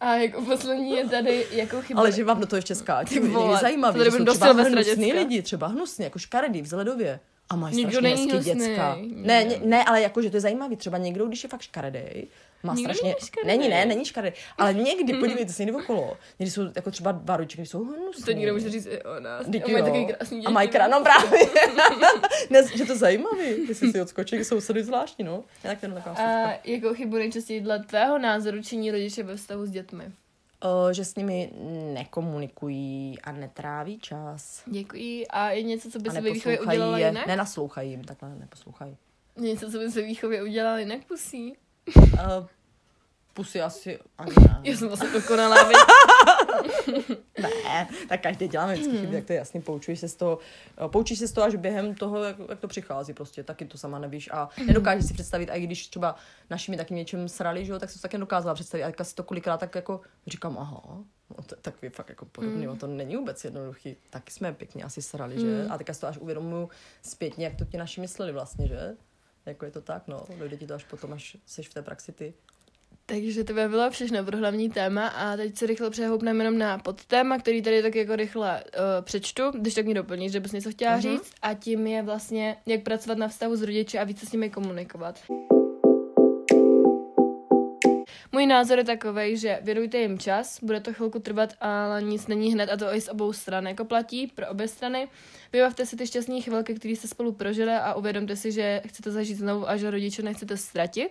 [0.00, 2.00] A jako poslední je tady, jakou chybu...
[2.00, 3.08] Ale že vám do toho ještě skáče.
[3.08, 5.18] Ty Je vole, zajímavý, to tady že budem jsou do třeba Silvestra hnusný děcka.
[5.18, 7.20] lidi, třeba hnusný, jako škaredý, vzhledově.
[7.50, 8.98] A mají Nikdo strašně hezký děcka.
[9.14, 10.76] Ne, ne, ne, ale jakože to je zajímavý.
[10.76, 12.00] Třeba někdo, když je fakt škaredý,
[12.62, 13.08] má Nikdo strašně...
[13.08, 13.58] není škaredej.
[13.58, 14.36] Není, ne, není škaredý.
[14.58, 16.16] Ale někdy, podívejte se někdy okolo.
[16.38, 18.24] Někdy jsou jako třeba dva kteří jsou hnusný.
[18.24, 19.46] To nikdo může říct i o nás.
[19.46, 20.46] Vždyť A mají takový krásný děti.
[20.46, 21.40] A mají krá, no právě.
[22.50, 25.44] ne, že to je zajímavý, jestli si odskočí, sousedy zvláštní, no.
[25.64, 29.66] Já tak ten taková A jakou chybu nejčastěji dle tvého názoru činí rodiče ve vztahu
[29.66, 30.04] s dětmi?
[30.64, 31.52] Uh, že s nimi
[31.94, 34.62] nekomunikují a netráví čas.
[34.66, 35.26] Děkuji.
[35.26, 37.06] A je něco, co by se ve výchově udělala je.
[37.06, 37.26] jinak?
[37.26, 38.96] Nenaslouchají jim, takhle neposlouchají.
[39.36, 41.56] Něco, co by se ve výchově udělala jinak, pusí?
[41.96, 42.46] Uh,
[43.34, 44.60] pusy asi ani ne.
[44.70, 45.56] Já jsem vlastně dokonalá?
[47.42, 50.38] Ne, tak každý děláme vždycky chyby, jak to je jasný, poučuješ se z toho,
[50.84, 53.78] eh, poučíš se z toho až během toho, jak, jak to přichází prostě, taky to
[53.78, 56.16] sama nevíš a nedokážeš si představit, a i když třeba
[56.50, 59.14] naši mi taky něčem srali, že jo, tak jsem to taky dokázala představit, a si
[59.14, 60.82] to kolikrát tak jako říkám, aha,
[61.30, 62.78] no to je takový fakt jako podobný, mm.
[62.78, 66.18] to není vůbec jednoduchý, taky jsme pěkně asi srali, že, a teďka si to až
[66.18, 66.68] uvědomuju
[67.02, 68.96] zpětně, jak to ti naši mysleli vlastně, že,
[69.46, 72.12] jako je to tak, no, dojde ti to až potom, až seš v té praxi
[72.12, 72.34] ty.
[73.10, 76.78] Takže to by bylo všechno pro hlavní téma a teď se rychle přehoupneme jenom na
[76.78, 80.70] podtéma, který tady tak jako rychle uh, přečtu, když tak mi doplníš, že bys něco
[80.70, 81.02] chtěla Mhm.
[81.02, 84.50] říct a tím je vlastně, jak pracovat na vztahu s rodiči a více s nimi
[84.50, 85.20] komunikovat.
[88.32, 92.52] Můj názor je takový, že věnujte jim čas, bude to chvilku trvat, ale nic není
[92.52, 95.08] hned a to i z obou stran, jako platí pro obě strany.
[95.52, 99.36] Vybavte si ty šťastné chvilky, které jste spolu prožili a uvědomte si, že chcete zažít
[99.38, 101.10] znovu a že rodiče nechcete ztratit.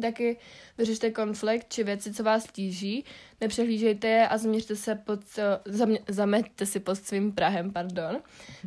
[0.00, 0.36] Taky
[0.78, 3.04] vyřešte konflikt či věci, co vás tíží,
[3.40, 5.20] nepřehlížejte je a zaměřte se pod,
[5.64, 8.18] zamě, zameťte si pod svým Prahem, pardon.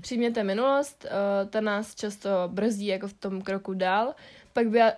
[0.02, 4.16] Přijměte minulost, eh, ta nás často brzdí jako v tom kroku dál.
[4.54, 4.96] Pak eh,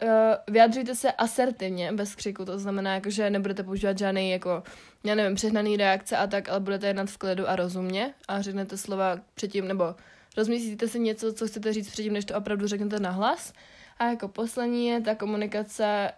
[0.48, 4.64] vyjadřujte se asertivně, bez křiku, to znamená, jako, že nebudete používat žádný, jako,
[5.04, 8.78] já nevím, přehnaný reakce a tak, ale budete jednat v klidu a rozumně a řeknete
[8.78, 9.96] slova předtím, nebo
[10.38, 13.54] rozmyslíte si něco, co chcete říct předtím, než to opravdu řeknete nahlas.
[14.00, 16.12] A jako poslední je ta komunikace,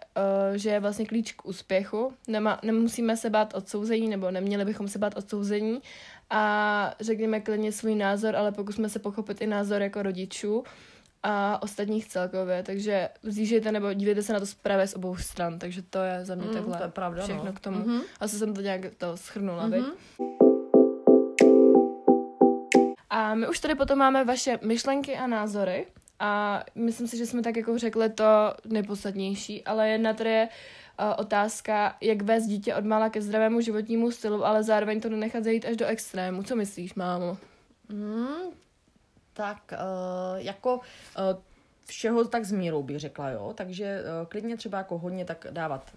[0.50, 2.12] uh, že je vlastně klíč k úspěchu.
[2.28, 5.80] Nemá, nemusíme se bát odsouzení, nebo neměli bychom se bát odsouzení.
[6.30, 10.64] A řekněme klidně svůj názor, ale pokusme se pochopit i názor jako rodičů
[11.22, 12.62] a ostatních celkově.
[12.62, 15.58] Takže zjíždějte nebo dívejte se na to právě z obou stran.
[15.58, 17.52] Takže to je za mě Mm, takhle to je pravda, všechno no.
[17.52, 17.78] k tomu.
[17.78, 18.00] Mhm.
[18.20, 19.84] Asi jsem to nějak to schrnula, mm-hmm.
[19.84, 20.60] Mhm.
[23.10, 25.86] A my už tady potom máme vaše myšlenky a názory.
[26.20, 31.06] A myslím si, že jsme tak jako řekli to nejpodstatnější, ale jedna tady je uh,
[31.18, 35.64] otázka, jak vést dítě od mala ke zdravému životnímu stylu, ale zároveň to nenechat zajít
[35.64, 36.42] až do extrému.
[36.42, 37.38] Co myslíš, mámo?
[37.90, 38.52] Hmm,
[39.32, 40.82] tak uh, jako uh,
[41.86, 43.52] všeho tak s mírou bych řekla, jo.
[43.56, 45.90] Takže uh, klidně třeba jako hodně tak dávat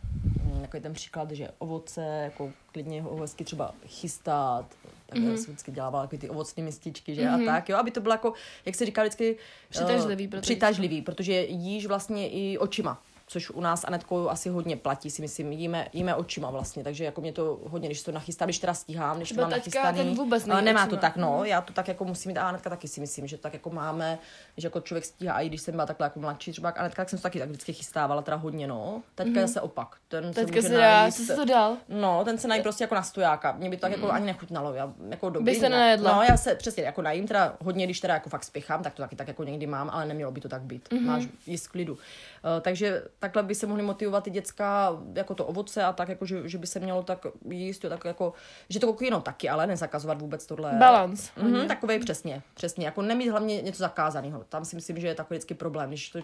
[0.64, 4.66] jako ten příklad, že ovoce, jako klidně ho hezky třeba chystat,
[5.06, 5.34] tak mm-hmm.
[5.34, 7.50] jsem vždycky dělávala ty ovocné mističky, že mm-hmm.
[7.50, 8.34] a tak, jo, aby to bylo jako,
[8.66, 9.38] jak se říká vždycky,
[9.70, 13.02] přitažlivý, uh, přitažlivý, protože jíš vlastně i očima
[13.34, 17.22] což u nás Anetkou asi hodně platí, si myslím, jíme, jíme očima vlastně, takže jako
[17.22, 19.98] mě to hodně, když to nachystám, když teda stíhám, když to mám nachystaný.
[19.98, 22.70] Ten vůbec ale nemá to tak, no, já to tak jako musím mít, a Anetka
[22.70, 24.20] taky si myslím, že tak jako máme,
[24.58, 27.20] že jako člověk stíhá, i když jsem byla takhle jako mladší, třeba Anetka, tak jsem
[27.20, 29.02] to taky tak vždycky chystávala, teda hodně, no.
[29.16, 29.42] Teďka mm-hmm.
[29.42, 29.96] je se opak.
[30.08, 31.78] Ten Teďka se, se dá, co jsi to dal?
[31.90, 33.52] No, ten se nají prostě jako na stojáka.
[33.52, 34.02] Mě by to tak mm.
[34.02, 34.74] jako ani nechutnalo.
[34.74, 36.16] Já jako dobrý, By se nejedla.
[36.16, 39.02] No, já se přesně jako najím, teda hodně, když teda jako fakt spěchám, tak to
[39.02, 40.90] taky tak jako někdy mám, ale nemělo by to tak být.
[40.90, 41.06] Mm-hmm.
[41.06, 41.98] Máš jíst klidu.
[42.44, 46.26] Uh, takže takhle by se mohli motivovat i děcka jako to ovoce a tak, jako,
[46.26, 48.34] že, že by se mělo tak jíst, jo, tak jako,
[48.70, 50.76] že to kokino taky, ale nezakazovat vůbec tohle.
[50.80, 51.32] Balance.
[51.38, 52.86] Mm-hmm, takový přesně, přesně.
[52.86, 54.44] Jako nemít hlavně něco zakázaného.
[54.50, 55.90] Tam si myslím, že je takový vždycky problém.
[55.90, 56.20] Když to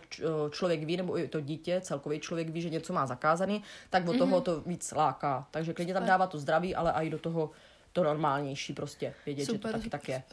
[0.49, 4.15] člověk ví, nebo i to dítě, celkový člověk ví, že něco má zakázaný, tak od
[4.15, 4.17] mm-hmm.
[4.17, 5.47] toho to víc láká.
[5.51, 7.51] Takže klidně tam dává to zdraví, ale i do toho
[7.93, 9.13] to normálnější prostě.
[9.25, 10.23] Vědět, super, že to taky super, tak je.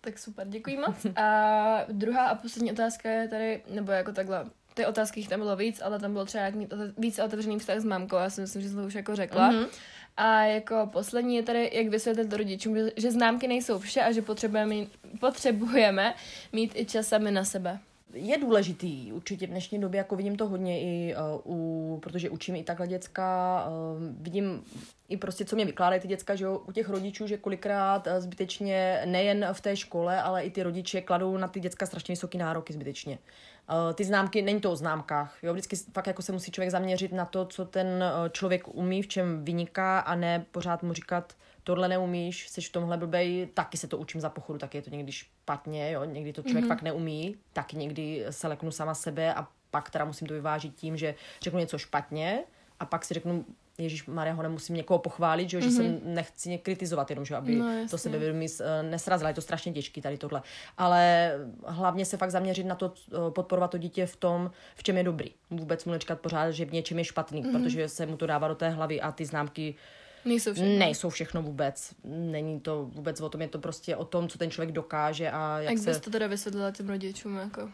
[0.00, 1.06] Tak super, děkuji moc.
[1.16, 4.44] A druhá a poslední otázka je tady, nebo jako takhle,
[4.74, 7.78] ty otázky jich tam bylo víc, ale tam bylo třeba jak mít víc otevřený vztah
[7.78, 9.52] s mámkou, já si myslím, že jsem to už jako řekla.
[9.52, 9.66] Mm-hmm.
[10.16, 14.22] A jako poslední je tady, jak vysvětlit rodičům, že, že známky nejsou vše a že
[14.22, 14.74] potřebujeme,
[15.20, 16.14] potřebujeme
[16.52, 17.78] mít i čas sami na sebe
[18.14, 21.14] je důležitý určitě v dnešní době, jako vidím to hodně i
[21.44, 24.64] uh, u, protože učím i takhle děcka, uh, vidím
[25.08, 28.12] i prostě, co mě vykládají ty děcka, že jo, u těch rodičů, že kolikrát uh,
[28.18, 32.38] zbytečně nejen v té škole, ale i ty rodiče kladou na ty děcka strašně vysoké
[32.38, 33.18] nároky zbytečně.
[33.70, 37.12] Uh, ty známky, není to o známkách, jo, vždycky fakt jako se musí člověk zaměřit
[37.12, 41.34] na to, co ten uh, člověk umí, v čem vyniká a ne pořád mu říkat,
[41.64, 44.90] tohle neumíš, jsi v tomhle blbej, taky se to učím za pochodu, taky je to
[44.90, 46.68] někdy špatně, jo, někdy to člověk mm-hmm.
[46.68, 50.96] fakt neumí, tak někdy se leknu sama sebe a pak teda musím to vyvážit tím,
[50.96, 52.44] že řeknu něco špatně
[52.80, 53.44] a pak si řeknu,
[53.78, 55.62] Ježíš Maria, ho nemusím někoho pochválit, že, mm-hmm.
[55.62, 56.00] že jsem mhm.
[56.04, 59.28] nechci kritizovat, jenom, že aby no, to sebevědomí eh, nesrazila.
[59.28, 60.42] Je to strašně těžký tady tohle.
[60.78, 61.32] Ale
[61.66, 65.04] hlavně se fakt zaměřit na to, eh, podporovat to dítě v tom, v čem je
[65.04, 65.30] dobrý.
[65.50, 67.62] Vůbec mu nečekat pořád, že v něčem je špatný, mm-hmm.
[67.62, 69.74] protože se mu to dává do té hlavy a ty známky
[70.24, 70.78] Nejsou všechno.
[70.78, 71.94] Nejsou všechno vůbec.
[72.04, 75.58] Není to vůbec o tom, je to prostě o tom, co ten člověk dokáže a
[75.58, 75.90] jak, jak se...
[75.90, 77.62] bys to teda vysvětlila těm rodičům, jako?
[77.62, 77.70] Uh,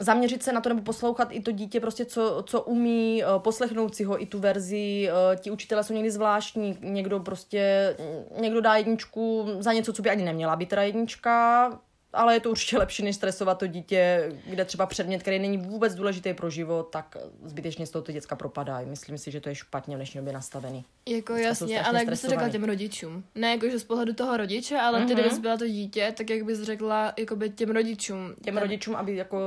[0.00, 3.94] zaměřit se na to nebo poslouchat i to dítě prostě, co, co umí, uh, poslechnout
[3.94, 5.08] si ho i tu verzi.
[5.10, 7.96] Uh, ti učitelé jsou někdy zvláštní, někdo prostě,
[8.40, 11.70] někdo dá jedničku za něco, co by ani neměla být teda jednička,
[12.12, 15.94] ale je to určitě lepší, než stresovat to dítě, kde třeba předmět, který není vůbec
[15.94, 18.86] důležitý pro život, tak zbytečně z toho ty děcka propadají.
[18.86, 20.84] Myslím si, že to je špatně v dnešní době nastavený.
[21.08, 23.24] Jako děcka jasně, ale jak bys to řekla těm rodičům?
[23.34, 25.06] Ne jako, že z pohledu toho rodiče, ale mm-hmm.
[25.06, 28.34] ty, kdybys byla to dítě, tak jak bys řekla jakoby těm rodičům.
[28.44, 28.62] Těm ten...
[28.62, 29.38] rodičům, aby jako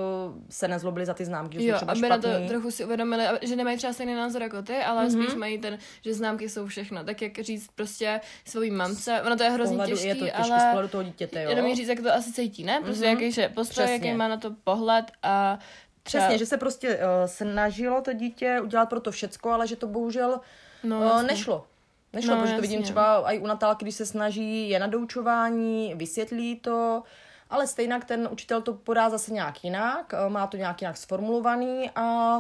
[0.50, 2.32] se nezlobili za ty známky, že jo, třeba aby špatný.
[2.32, 5.24] na to trochu si uvědomili, že nemají třeba stejný názor jako ty, ale mm-hmm.
[5.24, 7.04] spíš mají ten, že známky jsou všechno.
[7.04, 10.60] Tak jak říct prostě svojí mamce, ono to je hrozně těžké, je to těžký, ale
[10.60, 11.50] z pohledu toho dítěte, jo.
[11.50, 12.82] jenom říct, jak to asi cítí, ne?
[12.84, 13.22] Prostě mm-hmm.
[13.22, 15.60] jaký je postoj, jaký má na to pohled a
[16.06, 16.24] Třeba...
[16.24, 19.88] Přesně, že se prostě uh, snažilo to dítě udělat pro to všecko, ale že to
[19.88, 20.40] bohužel
[20.84, 21.68] no, uh, nešlo.
[22.14, 25.94] Nešlo, no, protože to vidím třeba i u Natálky, když se snaží, je na doučování,
[25.96, 27.04] vysvětlí to,
[27.50, 31.90] ale stejně ten učitel to podá zase nějak jinak, uh, má to nějak jinak sformulovaný
[31.96, 32.38] a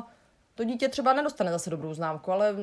[0.56, 2.56] to dítě třeba nedostane zase dobrou známku, ale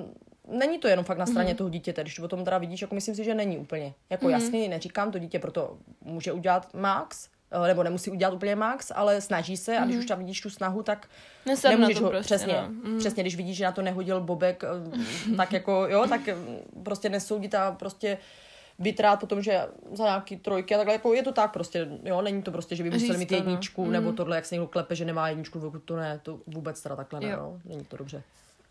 [0.48, 1.56] není to jenom fakt na straně mm-hmm.
[1.56, 3.94] toho dítěte, když to o tom teda vidíš, jako myslím si, že není úplně.
[4.10, 4.30] Jako mm-hmm.
[4.30, 7.31] jasně, neříkám, to dítě proto může udělat max, Eh,
[7.66, 10.82] nebo nemusí udělat úplně max, ale snaží se a když už tam vidíš tu snahu,
[10.82, 11.08] tak
[11.46, 12.90] Nesem nemůžeš ho, prostě, přesně, no.
[12.90, 12.98] mm.
[12.98, 16.36] přesně, když vidíš, že na to nehodil Bobek, eh, tak jako, jo, tak eh,
[16.82, 18.18] prostě nesoudit a prostě
[18.78, 19.60] být rád potom, že
[19.92, 22.82] za nějaký trojky a takhle, jako je to tak prostě, jo, není to prostě, že
[22.82, 23.36] by museli mít no.
[23.36, 23.90] jedničku, no.
[23.90, 24.16] nebo mm.
[24.16, 27.36] tohle, jak se někdo klepe, že nemá jedničku, to ne, to vůbec teda takhle ne,
[27.36, 28.22] no, není to dobře.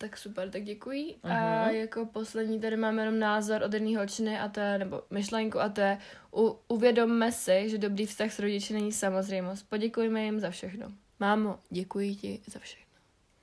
[0.01, 1.15] Tak super, tak děkuji.
[1.23, 1.31] Uh-huh.
[1.31, 5.59] A jako poslední tady máme jenom názor od jedné holčiny a to je, nebo myšlenku
[5.59, 5.97] a to je,
[6.35, 9.69] u, uvědomme si, že dobrý vztah s rodiči není samozřejmost.
[9.69, 10.91] Poděkujme jim za všechno.
[11.19, 12.90] Mámo, děkuji ti za všechno.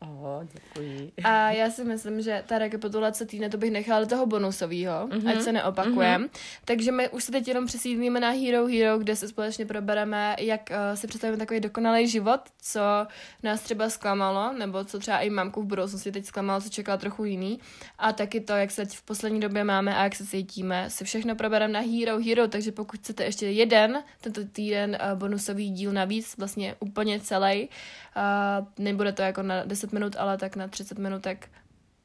[0.00, 1.12] Oh, děkuji.
[1.24, 5.30] A já si myslím, že ta rekapitulace týdne to bych nechala do toho bonusového, mm-hmm.
[5.30, 6.24] ať se neopakujeme.
[6.24, 6.38] Mm-hmm.
[6.64, 10.70] Takže my už se teď jenom přesídlíme na Hero Hero, kde se společně probereme, jak
[10.70, 12.80] uh, si představíme takový dokonalý život, co
[13.42, 17.24] nás třeba zklamalo, nebo co třeba i mamku v budoucnosti teď zklamalo, co čekala trochu
[17.24, 17.60] jiný.
[17.98, 21.04] A taky to, jak se teď v poslední době máme a jak se cítíme, si
[21.04, 25.92] všechno probereme na Hero Hero, takže pokud chcete ještě jeden tento týden uh, bonusový díl
[25.92, 27.68] navíc, vlastně úplně celý,
[28.16, 31.50] uh, nebude to jako na 10 minut, ale tak na 30 minutek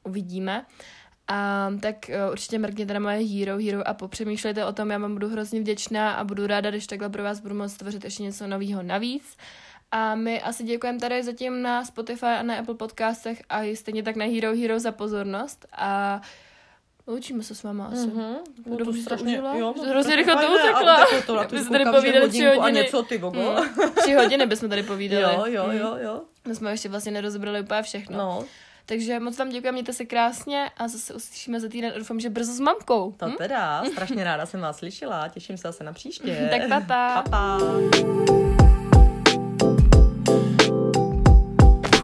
[0.04, 0.66] uvidíme.
[1.28, 5.12] A tak uh, určitě mrkněte na moje Hero Hero a popřemýšlejte o tom, já vám
[5.12, 8.46] budu hrozně vděčná a budu ráda, když takhle pro vás budu moct tvořit ještě něco
[8.46, 9.36] nového navíc.
[9.90, 14.16] A my asi děkujeme tady zatím na Spotify a na Apple podcastech a stejně tak
[14.16, 16.20] na Hero Hero za pozornost a
[17.06, 17.96] Učíme se s váma asi.
[18.06, 18.36] Mm-hmm.
[18.66, 19.56] No Dobře to to strašně, užila?
[19.56, 21.06] jo, hrozně to rychle to utekla.
[21.26, 22.82] to, to My jsme tady povídali tři hodinku a hodiny.
[22.82, 23.40] něco, ty vogo.
[23.40, 23.90] Hmm.
[24.02, 25.22] Tři hodiny bychom tady povídali.
[25.22, 26.20] Jo, jo, jo, jo.
[26.48, 28.18] My jsme ještě vlastně nerozebrali úplně všechno.
[28.18, 28.44] No,
[28.86, 31.92] Takže moc vám děkuji, mějte se krásně a zase uslyšíme za týden.
[31.98, 33.12] Doufám, že brzo s mamkou.
[33.16, 36.48] to teda, strašně ráda jsem vás slyšela, těším se zase na příště.
[36.58, 37.22] Tak pa, pa.
[37.22, 38.63] Pa, pa.